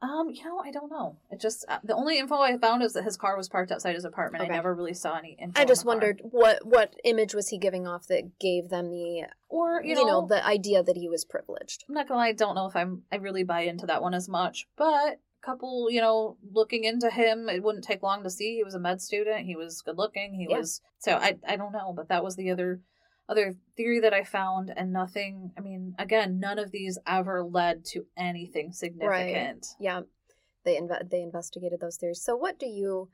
Um, 0.02 0.28
you 0.28 0.44
know, 0.44 0.58
I 0.58 0.70
don't 0.70 0.90
know. 0.90 1.16
It 1.30 1.40
just 1.40 1.64
uh, 1.66 1.78
the 1.82 1.94
only 1.94 2.18
info 2.18 2.36
I 2.36 2.58
found 2.58 2.82
is 2.82 2.92
that 2.92 3.04
his 3.04 3.16
car 3.16 3.36
was 3.36 3.48
parked 3.48 3.72
outside 3.72 3.94
his 3.94 4.04
apartment. 4.04 4.42
Okay. 4.44 4.52
I 4.52 4.56
never 4.56 4.74
really 4.74 4.92
saw 4.92 5.16
any 5.16 5.36
info. 5.40 5.58
I 5.58 5.64
just 5.64 5.82
the 5.82 5.86
car. 5.86 5.94
wondered 5.94 6.20
what 6.24 6.66
what 6.66 6.94
image 7.04 7.34
was 7.34 7.48
he 7.48 7.58
giving 7.58 7.86
off 7.86 8.06
that 8.08 8.38
gave 8.38 8.68
them 8.68 8.90
the 8.90 9.28
or 9.48 9.82
you 9.82 9.90
you 9.90 9.94
know, 9.94 10.20
know, 10.20 10.26
the 10.26 10.44
idea 10.44 10.82
that 10.82 10.96
he 10.96 11.08
was 11.08 11.24
privileged. 11.24 11.84
I'm 11.88 11.94
not 11.94 12.08
gonna 12.08 12.18
lie, 12.18 12.28
I 12.28 12.32
don't 12.32 12.54
know 12.54 12.66
if 12.66 12.76
I'm 12.76 13.04
I 13.10 13.16
really 13.16 13.44
buy 13.44 13.62
into 13.62 13.86
that 13.86 14.02
one 14.02 14.12
as 14.12 14.28
much, 14.28 14.66
but 14.76 15.20
couple, 15.44 15.90
you 15.90 16.00
know, 16.00 16.36
looking 16.52 16.84
into 16.84 17.10
him, 17.10 17.48
it 17.48 17.62
wouldn't 17.62 17.84
take 17.84 18.02
long 18.02 18.22
to 18.22 18.30
see 18.30 18.56
he 18.56 18.64
was 18.64 18.74
a 18.74 18.78
med 18.80 19.00
student. 19.02 19.46
He 19.46 19.56
was 19.56 19.82
good 19.82 19.98
looking. 19.98 20.34
He 20.34 20.46
Yeah. 20.48 20.58
was 20.58 20.80
so 20.98 21.12
I 21.16 21.36
I 21.46 21.56
don't 21.56 21.72
know, 21.72 21.92
but 21.94 22.08
that 22.08 22.24
was 22.24 22.36
the 22.36 22.50
other 22.50 22.80
other 23.28 23.54
theory 23.76 24.00
that 24.00 24.12
I 24.12 24.22
found, 24.22 24.70
and 24.76 24.92
nothing. 24.92 25.52
I 25.56 25.60
mean, 25.62 25.94
again, 25.98 26.38
none 26.38 26.58
of 26.58 26.70
these 26.72 26.98
ever 27.06 27.42
led 27.42 27.84
to 27.86 28.04
anything 28.16 28.72
significant. 28.72 29.08
Right. 29.10 29.66
Yeah, 29.80 30.00
they 30.64 30.76
inve- 30.78 31.10
they 31.10 31.22
investigated 31.22 31.80
those 31.80 31.96
theories. 31.96 32.22
So 32.22 32.36
what 32.36 32.58
do 32.58 32.66
you 32.66 33.08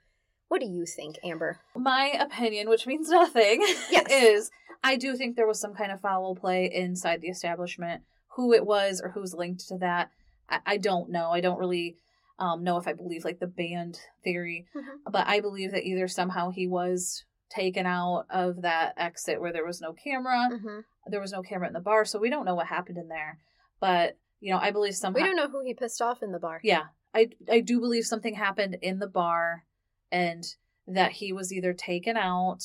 what 0.49 0.61
do 0.61 0.66
you 0.66 0.85
think, 0.85 1.16
Amber? 1.24 1.61
My 1.76 2.07
opinion, 2.18 2.68
which 2.68 2.87
means 2.87 3.09
nothing, 3.22 3.61
Yes. 3.91 4.11
is 4.11 4.51
I 4.83 4.97
do 4.97 5.14
think 5.16 5.37
there 5.37 5.47
was 5.47 5.61
some 5.61 5.74
kind 5.74 5.93
of 5.93 6.01
foul 6.01 6.35
play 6.35 6.68
inside 6.72 7.20
the 7.20 7.28
establishment. 7.28 8.03
Who 8.37 8.53
it 8.53 8.64
was 8.66 9.01
or 9.01 9.11
who's 9.11 9.35
linked 9.35 9.66
to 9.68 9.78
that, 9.78 10.11
I, 10.49 10.59
I 10.66 10.76
don't 10.76 11.11
know. 11.11 11.31
I 11.31 11.41
don't 11.41 11.59
really 11.59 11.97
um, 12.41 12.64
know 12.64 12.76
if 12.78 12.88
I 12.88 12.93
believe 12.95 13.24
like 13.24 13.38
the 13.38 13.47
band 13.47 14.01
theory, 14.24 14.66
Mhm. 14.74 15.03
but 15.12 15.26
I 15.28 15.41
believe 15.41 15.70
that 15.72 15.84
either 15.84 16.09
somehow 16.09 16.51
he 16.51 16.66
was 16.66 17.24
taken 17.51 17.84
out 17.86 18.26
of 18.30 18.62
that 18.62 18.95
exit 18.97 19.41
where 19.41 19.53
there 19.53 19.64
was 19.66 19.80
no 19.80 19.93
camera. 19.93 20.49
hmm 20.51 20.80
There 21.07 21.20
was 21.20 21.32
no 21.32 21.43
camera 21.43 21.66
in 21.68 21.74
the 21.74 21.80
bar, 21.80 22.05
so 22.05 22.18
we 22.18 22.30
don't 22.30 22.45
know 22.45 22.55
what 22.55 22.66
happened 22.68 22.99
in 22.99 23.09
there. 23.09 23.38
But 23.80 24.16
you 24.41 24.51
know, 24.53 24.59
I 24.59 24.70
believe 24.70 24.95
somehow. 24.97 25.20
We 25.20 25.26
don't 25.26 25.36
know 25.36 25.49
who 25.49 25.62
he 25.64 25.74
pissed 25.74 26.01
off 26.01 26.22
in 26.22 26.32
the 26.32 26.38
bar. 26.38 26.61
Yeah, 26.64 26.84
I 27.14 27.30
I 27.49 27.61
do 27.61 27.78
believe 27.80 28.07
something 28.07 28.34
happened 28.34 28.76
in 28.80 28.99
the 29.01 29.07
bar, 29.09 29.64
and 30.11 30.45
that 30.86 31.12
he 31.12 31.32
was 31.32 31.53
either 31.53 31.72
taken 31.74 32.16
out 32.16 32.62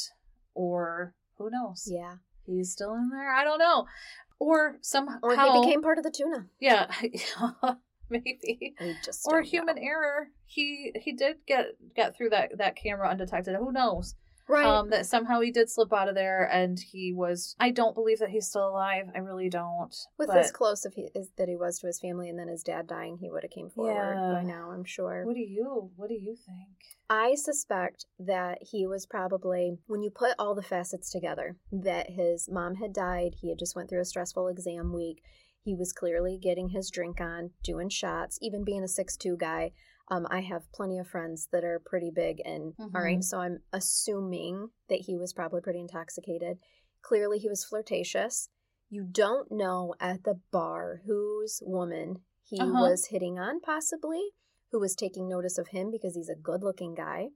or 0.54 1.14
who 1.38 1.50
knows. 1.50 1.88
Yeah. 1.92 2.16
He's 2.46 2.72
still 2.72 2.94
in 2.94 3.10
there. 3.10 3.34
I 3.34 3.44
don't 3.44 3.60
know, 3.60 3.88
or 4.40 4.78
somehow 4.82 5.20
Or 5.24 5.36
he 5.36 5.62
became 5.62 5.82
part 5.82 5.98
of 5.98 6.04
the 6.04 6.12
tuna. 6.12 6.48
yeah, 6.60 6.90
maybe 8.10 8.76
just 9.04 9.26
or 9.26 9.42
human 9.42 9.76
know. 9.76 9.82
error. 9.82 10.28
He 10.46 10.94
he 10.96 11.14
did 11.14 11.38
get 11.48 11.66
get 11.96 12.16
through 12.16 12.30
that 12.30 12.58
that 12.58 12.76
camera 12.76 13.10
undetected. 13.10 13.56
Who 13.56 13.72
knows? 13.72 14.16
Right. 14.48 14.66
Um, 14.66 14.92
that 14.92 15.08
somehow 15.08 15.42
he 15.42 15.50
did 15.52 15.72
slip 15.72 15.92
out 15.92 16.08
of 16.08 16.14
there, 16.14 16.48
and 16.52 16.80
he 16.80 17.12
was. 17.14 17.56
I 17.60 17.72
don't 17.72 17.96
believe 17.96 18.20
that 18.20 18.30
he's 18.30 18.48
still 18.48 18.70
alive. 18.70 19.06
I 19.16 19.18
really 19.18 19.50
don't. 19.50 19.96
With 20.20 20.28
but 20.28 20.38
as 20.38 20.52
close 20.52 20.86
if 20.86 20.94
he 20.94 21.10
is 21.16 21.30
that 21.38 21.48
he 21.50 21.56
was 21.56 21.80
to 21.80 21.88
his 21.88 22.00
family, 22.00 22.30
and 22.30 22.38
then 22.38 22.48
his 22.48 22.62
dad 22.62 22.86
dying, 22.86 23.18
he 23.18 23.32
would 23.32 23.42
have 23.42 23.50
came 23.52 23.70
forward 23.72 24.14
Yeah. 24.14 24.34
by 24.34 24.44
now. 24.44 24.70
I'm 24.72 24.86
sure. 24.86 25.26
what 25.26 25.34
do 25.34 25.42
you 25.42 25.90
what 25.96 26.10
do 26.10 26.14
you 26.14 26.36
think? 26.36 26.70
I 27.10 27.34
suspect 27.36 28.06
that 28.20 28.60
he 28.62 28.86
was 28.86 29.08
probably 29.08 29.80
when 29.88 30.04
you 30.04 30.12
put 30.12 30.36
all 30.38 30.54
the 30.54 30.62
facets 30.62 31.12
together 31.12 31.56
that 31.72 32.12
his 32.12 32.48
mom 32.48 32.76
had 32.76 32.94
died, 32.94 33.36
he 33.42 33.50
had 33.50 33.58
just 33.58 33.76
went 33.76 33.90
through 33.90 34.02
a 34.02 34.06
stressful 34.06 34.48
exam 34.48 34.94
week. 34.94 35.24
He 35.66 35.74
was 35.76 35.92
clearly 35.92 36.38
getting 36.38 36.70
his 36.70 36.92
drink 36.92 37.20
on, 37.20 37.50
doing 37.64 37.90
shots, 37.90 38.38
even 38.40 38.64
being 38.64 38.84
a 38.84 38.88
six 38.88 39.18
two 39.18 39.36
guy. 39.36 39.72
Um, 40.10 40.28
I 40.30 40.42
have 40.42 40.72
plenty 40.72 41.00
of 41.00 41.08
friends 41.08 41.48
that 41.52 41.64
are 41.64 41.82
pretty 41.84 42.12
big, 42.12 42.40
and 42.46 42.76
all 42.80 43.02
right, 43.02 43.18
Mhm. 43.18 43.24
so 43.24 43.40
I'm 43.40 43.64
assuming 43.74 44.70
that 44.90 45.02
he 45.02 45.18
was 45.18 45.34
probably 45.34 45.62
pretty 45.62 45.80
intoxicated. 45.80 46.60
Clearly, 47.02 47.40
he 47.40 47.50
was 47.50 47.66
flirtatious. 47.66 48.50
You 48.90 49.06
don't 49.06 49.52
know 49.52 49.96
at 50.00 50.24
the 50.24 50.40
bar 50.52 51.02
whose 51.08 51.64
woman 51.66 52.24
he 52.44 52.62
Uh-huh. 52.62 52.82
was 52.82 53.08
hitting 53.08 53.40
on, 53.40 53.60
possibly, 53.60 54.36
who 54.70 54.80
was 54.80 54.96
taking 54.96 55.28
notice 55.28 55.58
of 55.58 55.70
him 55.70 55.90
because 55.90 56.14
he's 56.14 56.30
a 56.30 56.36
good 56.36 56.62
looking 56.62 56.94
guy. 56.94 57.32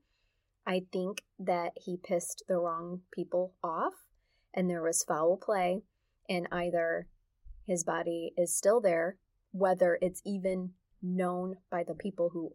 I 0.67 0.81
think 0.91 1.25
that 1.39 1.73
he 1.75 1.97
pissed 1.97 2.43
the 2.47 2.59
wrong 2.59 3.01
people 3.09 3.55
off 3.63 4.05
and 4.53 4.69
there 4.69 4.83
was 4.83 5.03
foul 5.03 5.35
play, 5.37 5.81
and 6.27 6.47
either 6.51 7.07
his 7.69 7.83
body 7.83 8.33
is 8.35 8.55
still 8.55 8.81
there, 8.81 9.15
whether 9.51 9.97
it's 10.01 10.21
even 10.25 10.71
known 11.01 11.55
by 11.69 11.83
the 11.83 11.93
people 11.93 12.29
who 12.33 12.53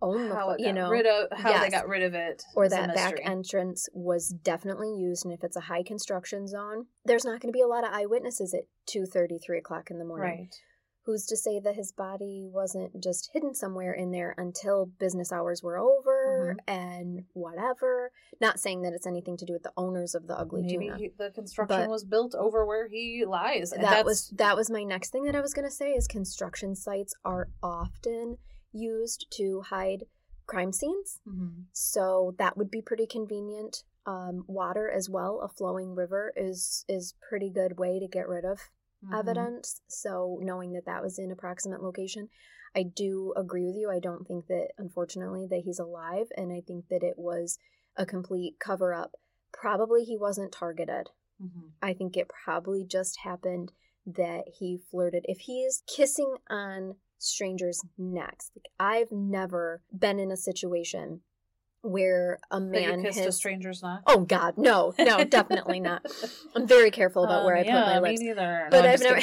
own 0.00 0.28
the 0.28 0.34
how 0.34 0.56
you 0.58 0.72
know 0.72 0.88
rid 0.88 1.06
of 1.06 1.28
how 1.38 1.60
they 1.60 1.68
got 1.68 1.86
rid 1.86 2.02
of 2.02 2.14
it 2.14 2.42
or 2.56 2.68
that 2.68 2.92
back 2.94 3.14
entrance 3.22 3.88
was 3.92 4.28
definitely 4.28 4.92
used 4.92 5.24
and 5.24 5.32
if 5.32 5.44
it's 5.44 5.56
a 5.56 5.60
high 5.60 5.82
construction 5.82 6.48
zone 6.48 6.86
there's 7.04 7.24
not 7.24 7.40
going 7.40 7.52
to 7.52 7.56
be 7.56 7.60
a 7.60 7.68
lot 7.68 7.84
of 7.84 7.92
eyewitnesses 7.92 8.52
at 8.52 8.62
2.30 8.88 9.38
3 9.44 9.58
o'clock 9.58 9.90
in 9.90 9.98
the 9.98 10.04
morning. 10.04 10.38
Right 10.40 10.56
who's 11.04 11.26
to 11.26 11.36
say 11.36 11.58
that 11.58 11.74
his 11.74 11.90
body 11.92 12.42
wasn't 12.50 13.02
just 13.02 13.30
hidden 13.32 13.54
somewhere 13.54 13.92
in 13.92 14.12
there 14.12 14.34
until 14.38 14.86
business 14.86 15.32
hours 15.32 15.62
were 15.62 15.78
over 15.78 16.56
Mm-hmm. 16.68 16.70
and 16.72 17.24
whatever 17.32 18.10
not 18.40 18.58
saying 18.60 18.82
that 18.82 18.92
it's 18.92 19.06
anything 19.06 19.36
to 19.36 19.44
do 19.44 19.52
with 19.52 19.62
the 19.64 19.72
owners 19.76 20.14
of 20.14 20.26
the 20.26 20.38
ugly 20.38 20.62
maybe 20.62 20.86
tuna 20.86 20.96
he, 20.98 21.10
the 21.18 21.30
construction 21.30 21.82
But- 21.82 21.88
was 21.88 22.04
built 22.04 22.34
over 22.34 22.64
where 22.64 22.88
he 22.88 23.24
lies 23.26 23.72
and 23.72 23.82
that 23.82 24.04
was 24.04 24.28
that 24.36 24.56
was 24.56 24.70
my 24.70 24.82
next 24.84 25.10
thing 25.10 25.24
that 25.24 25.34
i 25.36 25.40
was 25.40 25.52
going 25.54 25.66
to 25.68 25.74
say 25.74 25.90
is 25.92 26.06
construction 26.06 26.74
sites 26.76 27.14
are 27.24 27.48
often 27.62 28.38
used 28.72 29.26
to 29.32 29.62
hide 29.68 30.04
crime 30.46 30.72
scenes 30.72 31.20
Mhm. 31.28 31.64
so 31.72 32.34
that 32.38 32.56
would 32.56 32.70
be 32.70 32.82
pretty 32.82 33.06
convenient 33.06 33.84
um, 34.06 34.44
water 34.48 34.90
as 34.90 35.08
well 35.08 35.40
a 35.42 35.48
flowing 35.48 35.94
river 35.94 36.32
is 36.36 36.84
is 36.88 37.14
pretty 37.28 37.50
good 37.50 37.78
way 37.78 38.00
to 38.00 38.08
get 38.08 38.28
rid 38.28 38.44
of 38.44 38.58
Mhm. 39.04 39.18
evidence 39.18 39.80
so 39.88 40.38
knowing 40.40 40.72
that 40.72 40.84
that 40.86 41.02
was 41.02 41.18
in 41.18 41.30
approximate 41.30 41.82
location 41.82 42.28
i 42.74 42.82
do 42.82 43.32
agree 43.36 43.66
with 43.66 43.76
you 43.76 43.90
i 43.90 43.98
don't 43.98 44.26
think 44.26 44.46
that 44.46 44.68
unfortunately 44.78 45.46
that 45.48 45.62
he's 45.64 45.78
alive 45.78 46.26
and 46.36 46.52
i 46.52 46.60
think 46.60 46.88
that 46.88 47.02
it 47.02 47.18
was 47.18 47.58
a 47.96 48.06
complete 48.06 48.58
cover 48.58 48.94
up 48.94 49.12
probably 49.52 50.04
he 50.04 50.16
wasn't 50.16 50.52
targeted 50.52 51.08
Mhm. 51.40 51.72
i 51.82 51.92
think 51.92 52.16
it 52.16 52.28
probably 52.44 52.84
just 52.84 53.18
happened 53.20 53.72
that 54.06 54.44
he 54.58 54.78
flirted 54.90 55.24
if 55.28 55.40
he 55.40 55.62
is 55.64 55.82
kissing 55.86 56.36
on 56.48 56.96
strangers 57.18 57.84
necks 57.98 58.50
like 58.56 58.68
i've 58.80 59.12
never 59.12 59.82
been 59.96 60.18
in 60.18 60.30
a 60.32 60.36
situation 60.36 61.22
where 61.82 62.38
a 62.50 62.58
That 62.60 62.82
you 62.82 62.88
man 62.88 63.02
kissed 63.02 63.26
a 63.26 63.32
stranger's 63.32 63.82
not 63.82 64.02
oh 64.06 64.20
god 64.20 64.56
no 64.56 64.94
no 64.98 65.24
definitely 65.24 65.80
not 65.80 66.04
i'm 66.56 66.66
very 66.66 66.90
careful 66.90 67.24
about 67.24 67.44
where 67.44 67.56
Um, 67.56 67.60
i 67.60 67.64
put 67.64 67.68
yeah, 67.68 67.84
my 67.86 68.00
me 68.00 68.08
lips 68.10 68.20
neither. 68.20 68.68
No, 68.70 68.70
but 68.82 68.86
I've 68.86 69.00
never, 69.00 69.20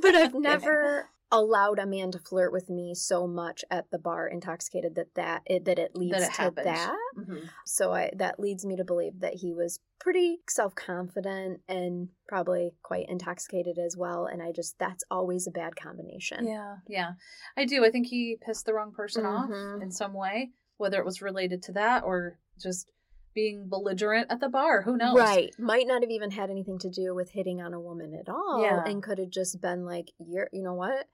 but 0.00 0.14
I've 0.14 0.34
never 0.34 1.08
allowed 1.32 1.78
a 1.78 1.86
man 1.86 2.10
to 2.10 2.18
flirt 2.18 2.52
with 2.52 2.68
me 2.68 2.92
so 2.92 3.24
much 3.26 3.64
at 3.70 3.88
the 3.92 3.98
bar, 4.00 4.26
intoxicated 4.26 4.96
that 4.96 5.14
that 5.14 5.42
it, 5.46 5.64
that 5.64 5.78
it 5.78 5.94
leads 5.94 6.16
it 6.22 6.32
to 6.34 6.42
happened. 6.42 6.66
that. 6.66 6.96
Mhm. 7.16 7.48
So 7.66 7.92
I 7.92 8.10
that 8.16 8.40
leads 8.40 8.64
me 8.64 8.74
to 8.76 8.84
believe 8.84 9.20
that 9.20 9.34
he 9.34 9.52
was 9.52 9.78
pretty 10.00 10.38
self 10.48 10.74
confident 10.74 11.60
and 11.68 12.08
probably 12.26 12.72
quite 12.82 13.08
intoxicated 13.08 13.78
as 13.78 13.96
well. 13.96 14.26
And 14.26 14.42
I 14.42 14.50
just 14.50 14.76
that's 14.80 15.04
always 15.10 15.46
a 15.46 15.52
bad 15.52 15.76
combination. 15.76 16.46
Yeah, 16.48 16.76
yeah, 16.88 17.10
I 17.56 17.64
do. 17.64 17.84
I 17.84 17.90
think 17.92 18.08
he 18.08 18.36
pissed 18.44 18.66
the 18.66 18.74
wrong 18.74 18.92
person 18.92 19.24
off 19.24 19.50
Mhm. 19.50 19.82
in 19.82 19.90
some 19.92 20.14
way, 20.14 20.50
whether 20.80 20.98
it 20.98 21.04
was 21.04 21.22
related 21.22 21.62
to 21.64 21.72
that 21.72 22.02
or 22.02 22.38
just 22.58 22.90
being 23.34 23.68
belligerent 23.68 24.26
at 24.30 24.40
the 24.40 24.48
bar. 24.48 24.82
Who 24.82 24.96
knows? 24.96 25.16
Right. 25.16 25.54
Might 25.58 25.86
not 25.86 26.02
have 26.02 26.10
even 26.10 26.32
had 26.32 26.50
anything 26.50 26.78
to 26.80 26.90
do 26.90 27.14
with 27.14 27.30
hitting 27.30 27.60
on 27.62 27.72
a 27.72 27.80
woman 27.80 28.12
at 28.18 28.28
all. 28.28 28.60
Yeah. 28.62 28.82
And 28.84 29.02
could 29.02 29.18
have 29.18 29.30
just 29.30 29.60
been 29.60 29.84
like, 29.84 30.10
You're 30.18 30.48
you 30.52 30.62
know 30.64 30.74
what? 30.74 31.06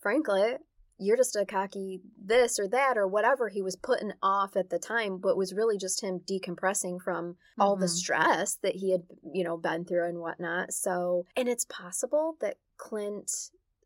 Frankly, 0.00 0.56
you're 0.98 1.16
just 1.16 1.36
a 1.36 1.46
cocky 1.46 2.00
this 2.22 2.58
or 2.58 2.68
that 2.68 2.98
or 2.98 3.06
whatever 3.06 3.48
he 3.48 3.62
was 3.62 3.76
putting 3.76 4.12
off 4.22 4.56
at 4.56 4.68
the 4.70 4.78
time, 4.78 5.18
but 5.18 5.36
was 5.36 5.54
really 5.54 5.78
just 5.78 6.02
him 6.02 6.20
decompressing 6.28 7.00
from 7.00 7.36
all 7.58 7.76
the 7.76 7.86
Mhm. 7.86 7.90
stress 7.90 8.56
that 8.56 8.76
he 8.76 8.90
had, 8.92 9.04
you 9.32 9.44
know, 9.44 9.56
been 9.56 9.84
through 9.84 10.06
and 10.08 10.18
whatnot. 10.20 10.72
So, 10.74 11.24
and 11.36 11.48
it's 11.48 11.64
possible 11.66 12.36
that 12.40 12.58
Clint 12.76 13.30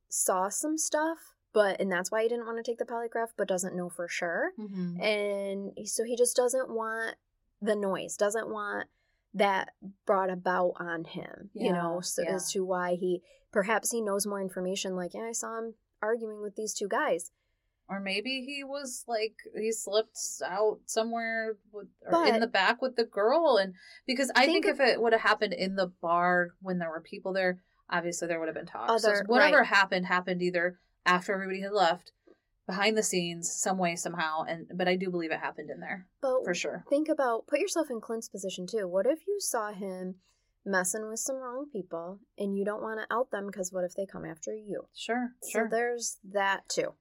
saw 0.09 0.49
some 0.49 0.77
stuff, 0.79 1.35
but, 1.55 1.81
and 1.81 1.91
that's 1.91 2.11
why 2.11 2.23
he 2.23 2.29
didn't 2.29 2.45
want 2.45 2.63
to 2.63 2.71
take 2.71 2.79
the 2.79 2.85
polygraph, 2.85 3.29
but 3.39 3.49
doesn't 3.49 3.75
know 3.77 3.89
for 3.89 4.07
sure. 4.09 4.53
Mhm. 4.59 5.01
And 5.03 5.89
so 5.89 6.05
he 6.05 6.17
just 6.17 6.37
doesn't 6.37 6.69
want 6.69 7.17
the 7.63 7.77
noise, 7.77 8.17
doesn't 8.17 8.51
want 8.51 8.89
that 9.33 9.71
brought 10.05 10.31
about 10.31 10.75
on 10.79 11.05
him, 11.05 11.51
you 11.55 11.73
know, 11.73 12.01
so 12.03 12.23
yeah. 12.23 12.35
as 12.35 12.53
to 12.53 12.65
why 12.65 12.95
he 12.95 13.23
perhaps 13.51 13.91
he 13.93 14.01
knows 14.03 14.27
more 14.27 14.41
information 14.41 14.95
like, 14.97 15.15
yeah, 15.15 15.23
I 15.23 15.33
saw 15.33 15.59
him 15.59 15.75
arguing 16.03 16.43
with 16.43 16.57
these 16.57 16.75
two 16.75 16.89
guys. 16.89 17.31
Or 17.89 18.01
maybe 18.01 18.45
he 18.47 18.65
was 18.65 19.05
like 19.07 19.35
he 19.59 19.71
slipped 19.71 20.19
out 20.45 20.81
somewhere 20.87 21.57
with, 21.73 21.89
or 22.07 22.11
But- 22.13 22.29
in 22.35 22.41
the 22.41 22.47
back 22.47 22.81
with 22.83 22.97
the 22.97 23.05
girl, 23.05 23.57
and 23.59 23.75
because 24.07 24.31
I 24.35 24.47
Think 24.47 24.65
think, 24.65 24.81
if 24.81 24.81
it 24.81 25.01
would 25.01 25.13
have 25.13 25.23
happened 25.23 25.53
in 25.53 25.77
the 25.77 25.89
bar 26.01 26.51
when 26.63 26.79
there 26.79 26.91
were 26.91 27.01
people 27.03 27.33
there, 27.33 27.61
obviously 27.91 28.27
there 28.29 28.39
would 28.41 28.49
have 28.49 28.55
been 28.57 28.67
talk. 28.67 28.99
so 29.01 29.13
whatever 29.27 29.59
right. 29.59 29.67
happened 29.67 30.07
happened 30.07 30.43
either 30.43 30.79
after 31.07 31.33
everybody 31.35 31.61
had 31.61 31.73
left, 31.73 32.13
behind 32.67 32.97
the 32.97 33.03
scenes, 33.03 33.53
some 33.53 33.79
way 33.79 33.95
somehow, 33.97 34.43
and 34.43 34.67
but 34.75 34.89
I 34.89 34.97
do 34.97 35.11
believe 35.11 35.33
it 35.33 35.41
happened 35.41 35.71
in 35.71 35.81
there 35.81 36.07
But 36.23 36.45
for 36.45 36.55
sure. 36.55 36.85
think 36.89 37.09
about 37.09 37.47
put 37.47 37.61
yourself 37.61 37.89
in 37.91 38.01
Clint's 38.01 38.29
position 38.29 38.67
too. 38.67 38.89
What 38.89 39.07
if 39.07 39.27
you 39.27 39.37
saw 39.41 39.73
him 39.73 40.17
messing 40.67 41.07
with 41.09 41.21
some 41.21 41.37
wrong 41.37 41.67
people 41.71 42.21
and 42.39 42.57
you 42.57 42.65
don't 42.65 42.81
want 42.83 42.99
to 43.01 43.15
out 43.15 43.31
them 43.31 43.47
because 43.47 43.71
what 43.71 43.85
if 43.85 43.95
they 43.95 44.07
come 44.07 44.25
after 44.25 44.55
you? 44.55 44.89
Sure, 44.95 45.33
So 45.43 45.51
sure. 45.51 45.69
there's 45.71 46.19
that 46.33 46.69
too. 46.69 46.95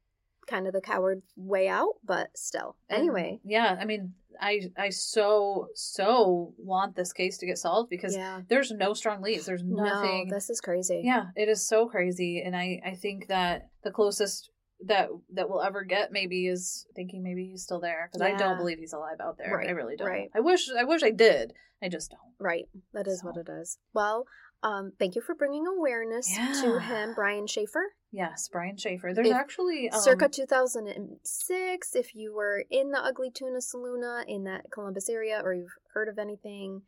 Kind 0.48 0.68
of 0.68 0.74
the 0.74 0.82
coward 0.82 1.22
way 1.36 1.68
out, 1.68 1.96
but 2.04 2.30
still. 2.36 2.76
And, 2.90 3.00
Anyway, 3.00 3.40
yeah, 3.44 3.78
I 3.80 3.86
mean, 3.86 4.14
I 4.40 4.62
I 4.78 4.90
so 4.90 5.68
so 5.76 6.54
want 6.58 6.96
this 6.96 7.14
case 7.14 7.38
to 7.40 7.46
get 7.46 7.58
solved 7.58 7.90
because 7.90 8.16
yeah. 8.16 8.42
there's 8.48 8.72
no 8.72 8.94
strong 8.94 9.22
leads. 9.22 9.46
There's 9.46 9.64
nothing. 9.64 10.28
No, 10.28 10.36
this 10.36 10.50
is 10.50 10.60
crazy. 10.62 11.02
Yeah, 11.04 11.26
it 11.36 11.50
is 11.50 11.68
so 11.68 11.88
crazy, 11.88 12.42
and 12.46 12.56
I 12.56 12.82
I 12.86 12.96
think 12.96 13.28
that 13.28 13.70
the 13.84 13.92
closest 13.92 14.50
that 14.86 15.10
that 15.34 15.50
we'll 15.50 15.62
ever 15.62 15.84
get 15.84 16.12
maybe 16.12 16.48
is 16.48 16.86
thinking 16.96 17.24
maybe 17.24 17.48
he's 17.48 17.64
still 17.64 17.80
there 17.80 18.10
because 18.12 18.26
I 18.26 18.36
don't 18.36 18.58
believe 18.58 18.80
he's 18.80 18.94
alive 18.94 19.18
out 19.22 19.38
there. 19.38 19.56
Right, 19.56 19.68
I 19.68 19.72
really 19.72 19.96
don't. 19.96 20.08
right. 20.08 20.30
I 20.36 20.40
wish 20.40 20.70
I 20.78 20.84
wish 20.84 21.04
I 21.04 21.12
did. 21.12 21.54
I 21.82 21.90
just 21.90 22.12
don't. 22.12 22.20
Right. 22.40 22.66
That 22.94 23.08
is 23.08 23.24
what 23.24 23.38
it 23.38 23.50
is. 23.50 23.78
Well, 23.94 24.26
um, 24.64 24.94
thank 24.98 25.16
you 25.16 25.22
for 25.22 25.36
bringing 25.36 25.66
awareness 25.68 26.34
to 26.62 26.80
him, 26.80 27.14
Brian 27.14 27.46
Shaffer. 27.46 27.94
Yes, 28.16 28.48
Brian 28.48 28.78
Shaffer. 28.78 29.12
There's 29.12 29.28
If- 29.28 29.34
actually 29.36 29.90
um, 29.90 30.00
Circa 30.00 30.30
2006, 30.30 31.96
if 31.96 32.16
you 32.16 32.34
were 32.34 32.64
in 32.70 32.92
the 32.92 33.00
Ugly 33.04 33.32
Tuna 33.32 33.58
Saloona 33.58 34.24
in 34.28 34.44
that 34.44 34.70
Columbus 34.72 35.10
area 35.10 35.42
or 35.44 35.54
you've 35.54 35.74
heard 35.94 36.08
of 36.08 36.20
anything, 36.20 36.84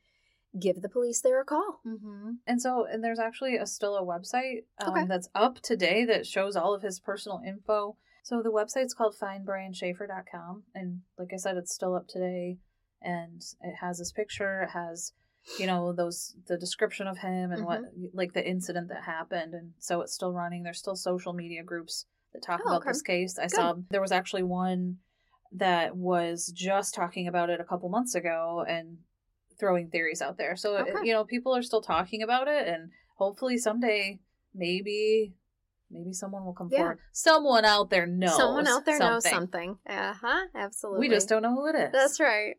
give 0.59 0.82
the 0.84 0.88
police 0.89 1.21
there 1.21 1.41
a 1.41 1.43
call. 1.45 1.80
hmm 1.84 2.34
And 2.45 2.61
so, 2.61 2.86
and 2.86 3.03
there's 3.03 3.17
actually 3.19 3.57
a 3.57 3.65
still 3.65 3.97
a 3.97 4.03
website 4.03 4.65
um, 4.80 4.91
Okay. 4.93 5.05
that's 5.07 5.28
up 5.34 5.59
today 5.61 6.05
that 6.05 6.28
shows 6.28 6.55
all 6.55 6.76
of 6.76 6.84
his 6.84 6.99
personal 6.99 7.41
info. 7.45 7.97
So 8.23 8.41
the 8.43 8.51
website's 8.51 8.93
called 8.93 9.15
findbrianshaffer.com, 9.19 10.63
and 10.73 11.01
like 11.17 11.30
I 11.34 11.38
said, 11.38 11.57
it's 11.57 11.73
still 11.73 11.95
up 11.95 12.07
today, 12.07 12.57
and 13.01 13.41
it 13.61 13.76
has 13.82 13.99
his 13.99 14.11
picture. 14.11 14.61
It 14.63 14.69
has, 14.71 15.13
you 15.60 15.68
know, 15.68 15.93
those 15.93 16.36
the 16.48 16.58
description 16.58 17.08
of 17.08 17.18
him 17.20 17.52
and 17.52 17.66
what 17.66 17.82
like 18.14 18.34
the 18.34 18.48
incident 18.48 18.89
that 18.89 19.04
happened, 19.04 19.54
and 19.54 19.74
so 19.80 20.02
it's 20.02 20.14
still 20.14 20.34
running. 20.34 20.64
There's 20.64 20.80
still 20.80 20.96
social 20.96 21.34
media 21.34 21.64
groups 21.64 22.06
that 22.34 22.41
talk 22.43 22.62
Oh, 22.66 22.70
about 22.70 22.82
okay. 22.82 22.89
this 22.91 23.02
case. 23.02 23.38
I 23.39 23.43
Good. 23.43 23.52
saw 23.52 23.74
there 23.89 24.02
was 24.02 24.12
actually 24.12 24.43
one 24.43 24.98
that 25.52 25.96
was 25.96 26.48
just 26.54 26.93
talking 26.96 27.28
about 27.28 27.50
it 27.50 27.62
a 27.62 27.64
couple 27.64 27.88
months 27.89 28.16
ago 28.16 28.66
and 28.68 28.98
throwing 29.58 29.89
theories 29.89 30.22
out 30.22 30.38
there. 30.38 30.56
So 30.58 30.76
it- 30.78 30.93
Okay. 30.96 31.08
you 31.08 31.14
know, 31.14 31.24
people 31.24 31.56
are 31.56 31.62
still 31.62 31.82
talking 31.82 32.22
about 32.22 32.48
it, 32.50 32.68
and 32.68 32.91
hopefully 33.18 33.58
someday, 33.58 34.20
maybe, 34.54 35.34
maybe 35.89 36.12
someone 36.12 36.43
will 36.43 36.54
come 36.54 36.68
Yeah. 36.72 36.80
forward. 36.80 37.00
Someone 37.14 37.64
out 37.64 37.89
there 37.89 38.06
knows. 38.06 38.36
Someone 38.36 38.68
out 38.68 38.84
there 38.84 39.00
knows 39.00 39.24
something. 39.24 39.78
something. 39.86 39.98
Uh 39.98 40.14
huh. 40.14 40.48
Absolutely. 40.56 41.08
We 41.08 41.14
just 41.14 41.30
don't 41.30 41.41
know 41.43 41.54
who 41.56 41.68
it 41.68 41.76
is. 41.76 41.91
That's 41.93 42.20
right. 42.20 42.56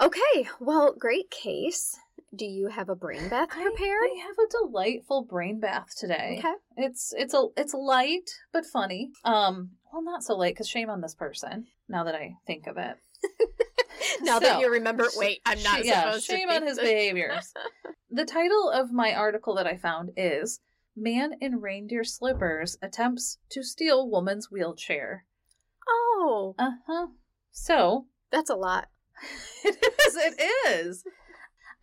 Okay. 0.00 0.48
Well, 0.58 0.94
great 0.94 1.30
case. 1.30 1.98
Do 2.34 2.46
you 2.46 2.68
have 2.68 2.88
a 2.88 2.94
brain 2.94 3.28
bath 3.28 3.50
prepared? 3.50 3.76
I 4.04 4.22
have 4.26 4.36
a 4.38 4.50
delightful 4.66 5.24
brain 5.28 5.60
bath 5.60 5.94
today. 5.98 6.36
Okay. 6.38 6.54
It's 6.78 7.12
it's 7.16 7.34
a 7.34 7.48
it's 7.56 7.74
light 7.74 8.30
but 8.52 8.64
funny. 8.64 9.10
Um, 9.24 9.72
well, 9.92 10.02
not 10.02 10.24
so 10.24 10.34
light 10.34 10.54
because 10.54 10.68
shame 10.68 10.88
on 10.88 11.02
this 11.02 11.14
person. 11.14 11.66
Now 11.88 12.04
that 12.04 12.14
I 12.14 12.36
think 12.46 12.66
of 12.66 12.78
it. 12.78 12.96
now 14.22 14.38
So, 14.38 14.46
that 14.46 14.60
you 14.60 14.70
remember, 14.70 15.08
wait, 15.16 15.40
I'm 15.44 15.62
not 15.62 15.80
sh- 15.80 15.84
yeah, 15.86 16.18
shame 16.18 16.48
to. 16.48 16.54
on 16.56 16.66
his 16.66 16.78
behaviors. 16.78 17.52
the 18.10 18.24
title 18.24 18.70
of 18.70 18.92
my 18.92 19.14
article 19.14 19.54
that 19.56 19.66
I 19.66 19.76
found 19.76 20.10
is 20.16 20.60
"Man 20.96 21.32
in 21.40 21.60
Reindeer 21.60 22.02
Slippers 22.04 22.78
Attempts 22.80 23.38
to 23.50 23.62
Steal 23.62 24.08
Woman's 24.08 24.50
Wheelchair." 24.50 25.26
Oh, 25.86 26.54
Uh 26.58 26.70
huh. 26.86 27.06
So 27.50 28.06
that's 28.30 28.48
a 28.48 28.54
lot. 28.54 28.88
it 29.64 29.76
is. 30.06 30.16
It 30.16 30.40
is. 30.70 31.04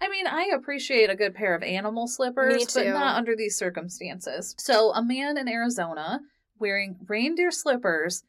I 0.01 0.07
mean, 0.07 0.27
I 0.27 0.51
appreciate 0.55 1.09
a 1.09 1.15
good 1.15 1.35
pair 1.35 1.55
of 1.55 1.63
animal 1.63 2.07
slippers, 2.07 2.73
but 2.73 2.87
not 2.87 3.17
under 3.17 3.35
these 3.35 3.57
circumstances. 3.57 4.55
So, 4.57 4.91
a 4.93 5.03
man 5.03 5.37
in 5.37 5.47
Arizona 5.49 6.21
wearing 6.57 6.97
reindeer 7.07 7.51
slippers 7.51 8.23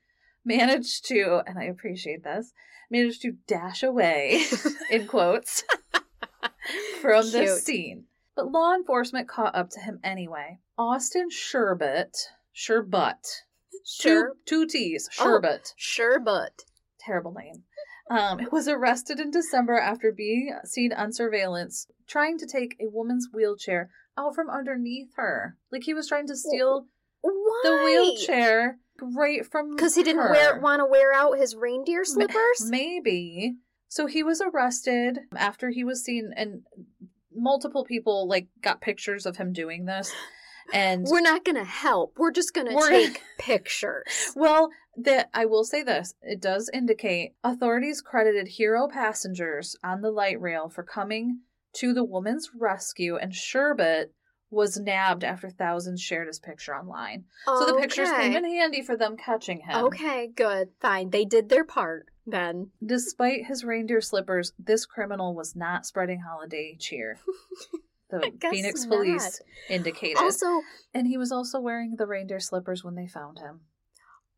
managed 0.45 1.07
to, 1.07 1.43
and 1.47 1.59
I 1.59 1.64
appreciate 1.64 2.25
this, 2.25 2.53
managed 2.91 3.23
to 3.23 3.33
dash 3.47 3.83
away, 3.83 4.43
in 4.91 5.07
quotes, 5.07 5.62
from 7.01 7.23
Cute. 7.23 7.33
this 7.33 7.64
scene. 7.64 8.05
But 8.35 8.51
law 8.51 8.75
enforcement 8.75 9.29
caught 9.29 9.55
up 9.55 9.71
to 9.71 9.81
him 9.81 10.01
anyway. 10.03 10.59
Austin 10.79 11.29
Sherbet, 11.31 12.16
Sherbut, 12.55 13.43
Sure, 13.85 14.35
two, 14.45 14.64
two 14.64 14.66
T's, 14.66 15.09
Oh. 15.18 15.41
Sherbet 15.77 16.25
but 16.25 16.64
terrible 16.99 17.33
name, 17.33 17.64
um, 18.11 18.41
was 18.53 18.69
arrested 18.69 19.21
in 19.21 19.31
December 19.31 19.79
after 19.79 20.13
being 20.13 20.55
seen 20.65 20.93
on 20.93 21.13
surveillance 21.13 21.87
trying 22.07 22.37
to 22.39 22.47
take 22.47 22.77
a 22.81 22.89
woman's 22.89 23.29
wheelchair 23.33 23.91
out 24.19 24.35
from 24.35 24.51
underneath 24.51 25.11
her. 25.17 25.57
Like 25.73 25.85
he 25.85 25.95
was 25.95 26.09
trying 26.09 26.27
to 26.27 26.37
steal 26.37 26.87
why? 27.23 27.61
the 27.63 27.83
wheelchair 27.85 28.79
right 29.01 29.47
from 29.47 29.77
because 29.77 29.95
he 29.95 30.03
didn't 30.03 30.31
wear 30.31 30.59
want 30.59 30.81
to 30.81 30.87
wear 30.87 31.13
out 31.13 31.39
his 31.39 31.55
reindeer 31.55 32.05
slippers. 32.05 32.67
Maybe. 32.69 33.55
So 33.89 34.07
he 34.07 34.23
was 34.23 34.41
arrested 34.41 35.21
after 35.35 35.71
he 35.71 35.83
was 35.83 36.05
seen, 36.05 36.33
and 36.37 36.63
multiple 37.35 37.85
people 37.85 38.29
like 38.29 38.49
got 38.63 38.81
pictures 38.81 39.27
of 39.27 39.37
him 39.37 39.53
doing 39.53 39.85
this. 39.85 40.13
And 40.73 41.07
We're 41.09 41.21
not 41.21 41.45
gonna 41.45 41.64
help. 41.64 42.14
We're 42.18 42.33
just 42.33 42.55
gonna 42.55 42.77
take 42.89 43.23
pictures. 43.39 44.33
Well, 44.37 44.71
that 44.97 45.31
I 45.33 45.47
will 45.47 45.64
say 45.64 45.83
this. 45.83 46.14
It 46.23 46.41
does 46.41 46.71
indicate 46.73 47.35
authorities 47.45 48.03
credited 48.03 48.49
hero 48.49 48.89
passengers 48.89 49.77
on 49.85 50.01
the 50.01 50.11
light 50.11 50.41
rail 50.41 50.68
for 50.68 50.83
coming 50.83 51.41
to 51.75 51.95
the 51.95 52.05
woman's 52.05 52.51
rescue, 52.59 53.16
and 53.16 53.33
Sherbet 53.33 54.12
was 54.51 54.77
nabbed 54.79 55.23
after 55.23 55.49
thousands 55.49 56.03
shared 56.03 56.27
his 56.27 56.41
picture 56.41 56.75
online. 56.75 57.25
So 57.47 57.66
the 57.66 57.75
pictures 57.75 58.11
came 58.11 58.35
in 58.35 58.45
handy 58.45 58.83
for 58.83 58.97
them 58.97 59.16
catching 59.16 59.61
him. 59.61 59.85
Okay, 59.85 60.27
good, 60.35 60.71
fine. 60.81 61.11
They 61.11 61.25
did 61.25 61.49
their 61.49 61.64
part 61.64 62.07
then. 62.27 62.71
Despite 62.85 63.47
his 63.47 63.64
reindeer 63.64 64.01
slippers, 64.01 64.53
this 64.59 64.87
criminal 64.87 65.35
was 65.37 65.55
not 65.55 65.87
spreading 65.87 66.21
holiday 66.21 66.77
cheer. 66.79 67.18
I 68.13 68.31
The 68.31 68.49
Phoenix 68.51 68.85
not. 68.85 68.97
police 68.97 69.41
indicated. 69.69 70.19
Also, 70.19 70.61
and 70.95 71.07
he 71.07 71.17
was 71.19 71.31
also 71.33 71.61
wearing 71.61 71.97
the 71.97 72.07
reindeer 72.07 72.41
slippers 72.41 72.83
when 72.85 72.95
they 72.95 73.07
found 73.07 73.39
him. 73.39 73.61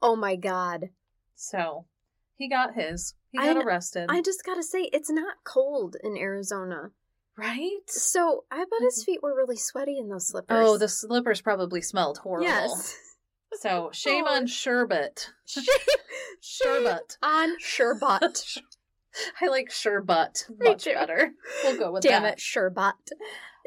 oh 0.01 0.17
my 0.17 0.37
god, 0.37 0.91
So 1.35 1.87
he 2.37 2.49
got 2.49 2.75
his. 2.75 3.15
He 3.31 3.39
got 3.39 3.55
kn- 3.55 3.63
arrested. 3.67 4.07
I 4.11 4.21
just 4.21 4.45
gotta 4.45 4.63
say 4.63 4.91
it's 4.93 5.11
not 5.11 5.37
cold 5.45 5.97
in 6.03 6.17
Arizona, 6.19 6.91
right? 7.37 7.81
so 7.87 8.45
I 8.51 8.59
bet 8.59 8.69
his 8.81 8.99
mm-hmm. 9.01 9.05
feet 9.13 9.23
were 9.23 9.35
really 9.35 9.57
sweaty 9.57 9.99
in 9.99 10.09
those 10.09 10.29
slippers. 10.29 10.57
Oh, 10.69 10.77
the 10.79 10.89
slippers 10.89 11.41
probably 11.41 11.81
smelled 11.83 12.19
horrible. 12.19 12.47
yes. 12.47 12.97
So 13.61 13.91
shame 13.95 14.25
Oh. 14.27 14.35
on 14.37 14.47
Sherbet. 14.47 15.31
Shame 15.47 15.65
Sherbet. 16.85 17.17
on 17.23 17.57
Sherbet. 17.61 18.59
I 19.41 19.49
like 19.49 19.71
Sherbet 19.71 20.47
much 20.59 20.85
better. 20.87 21.33
We'll 21.63 21.79
go 21.79 21.93
with 21.93 22.03
Damn 22.03 22.23
that. 22.23 22.35
it, 22.35 22.41
Sherbet. 22.41 22.95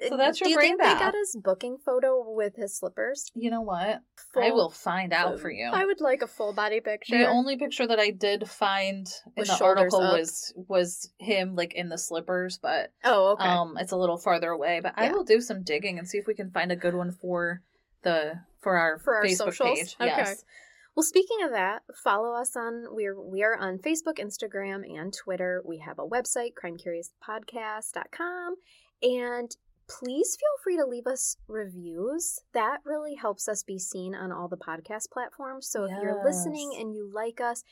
So 0.10 0.18
that's 0.18 0.40
your 0.42 0.48
Do 0.48 0.52
you 0.52 0.56
brain 0.58 0.70
think 0.72 0.82
bath. 0.82 1.00
they 1.00 1.06
got 1.06 1.14
his 1.14 1.38
booking 1.42 1.78
photo 1.78 2.24
with 2.28 2.56
his 2.56 2.76
slippers? 2.76 3.32
You 3.34 3.50
know 3.50 3.62
what? 3.62 4.02
I 4.36 4.52
will 4.52 4.70
find 4.70 5.14
out 5.14 5.40
for 5.40 5.50
you. 5.50 5.70
I 5.72 5.86
would 5.86 6.02
like 6.02 6.22
a 6.22 6.28
full 6.28 6.52
body 6.54 6.82
picture. 6.82 7.18
The 7.18 7.28
only 7.28 7.58
picture 7.58 7.88
that 7.88 8.00
I 8.00 8.10
did 8.10 8.50
find 8.50 9.08
in 9.38 9.46
the 9.46 9.60
article 9.64 10.02
up. 10.02 10.20
was 10.20 10.54
was 10.56 11.10
him 11.20 11.56
like 11.56 11.74
in 11.74 11.90
the 11.90 11.98
slippers, 11.98 12.60
but 12.62 12.92
oh, 13.04 13.34
okay. 13.34 13.46
um 13.46 13.78
it's 13.80 13.94
a 13.94 13.98
little 13.98 14.18
farther 14.18 14.50
away. 14.50 14.82
But 14.84 14.94
I 14.98 15.12
will 15.12 15.24
do 15.24 15.40
some 15.40 15.64
digging 15.64 15.98
and 15.98 16.08
see 16.08 16.18
if 16.18 16.28
we 16.28 16.36
can 16.36 16.52
find 16.52 16.72
a 16.72 16.76
good 16.76 16.96
one 16.96 17.12
for 17.12 17.62
the 18.04 18.34
for 18.62 18.78
our 18.78 19.00
For 19.00 19.16
our 19.16 19.24
Facebook 19.24 19.38
socials? 19.38 19.80
page. 19.80 19.96
Okay. 20.02 20.08
Yes. 20.08 20.44
Well, 20.96 21.04
speaking 21.04 21.44
of 21.44 21.52
that, 21.52 21.84
follow 22.04 22.34
us 22.34 22.56
on 22.56 22.86
we're 22.90 23.20
we 23.22 23.44
are 23.44 23.56
on 23.58 23.80
Facebook, 23.80 24.18
Instagram, 24.20 24.84
and 24.90 25.14
Twitter. 25.14 25.62
We 25.66 25.80
have 25.80 26.00
a 26.00 26.06
website, 26.08 26.52
crimecuriouspodcast.com, 26.62 28.56
and 29.04 29.56
please 29.88 30.38
feel 30.40 30.64
free 30.64 30.78
to 30.78 30.86
leave 30.86 31.08
us 31.08 31.38
reviews. 31.48 32.40
That 32.54 32.80
really 32.84 33.16
helps 33.16 33.48
us 33.48 33.64
be 33.64 33.80
seen 33.80 34.16
on 34.16 34.32
all 34.32 34.48
the 34.48 34.58
podcast 34.58 35.12
platforms. 35.12 35.68
So 35.68 35.86
if 35.86 35.92
you're 36.02 36.24
listening 36.24 36.76
and 36.80 36.94
you 36.94 37.10
like 37.12 37.40
us, 37.42 37.64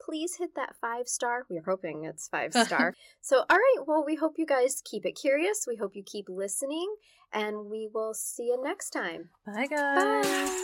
please 0.00 0.36
hit 0.36 0.54
that 0.56 0.76
five 0.80 1.08
star. 1.08 1.46
We're 1.48 1.62
hoping 1.62 2.04
it's 2.04 2.28
five 2.28 2.52
star. 2.66 2.94
so, 3.20 3.44
all 3.48 3.56
right. 3.56 3.84
Well, 3.86 4.04
we 4.04 4.16
hope 4.16 4.34
you 4.38 4.46
guys 4.46 4.82
keep 4.84 5.04
it 5.06 5.12
curious. 5.12 5.64
We 5.66 5.76
hope 5.76 5.96
you 5.96 6.02
keep 6.04 6.28
listening, 6.28 6.94
and 7.32 7.66
we 7.70 7.88
will 7.92 8.14
see 8.14 8.44
you 8.44 8.62
next 8.62 8.90
time. 8.90 9.30
Bye, 9.46 9.66
guys. 9.66 10.26
Bye. 10.26 10.62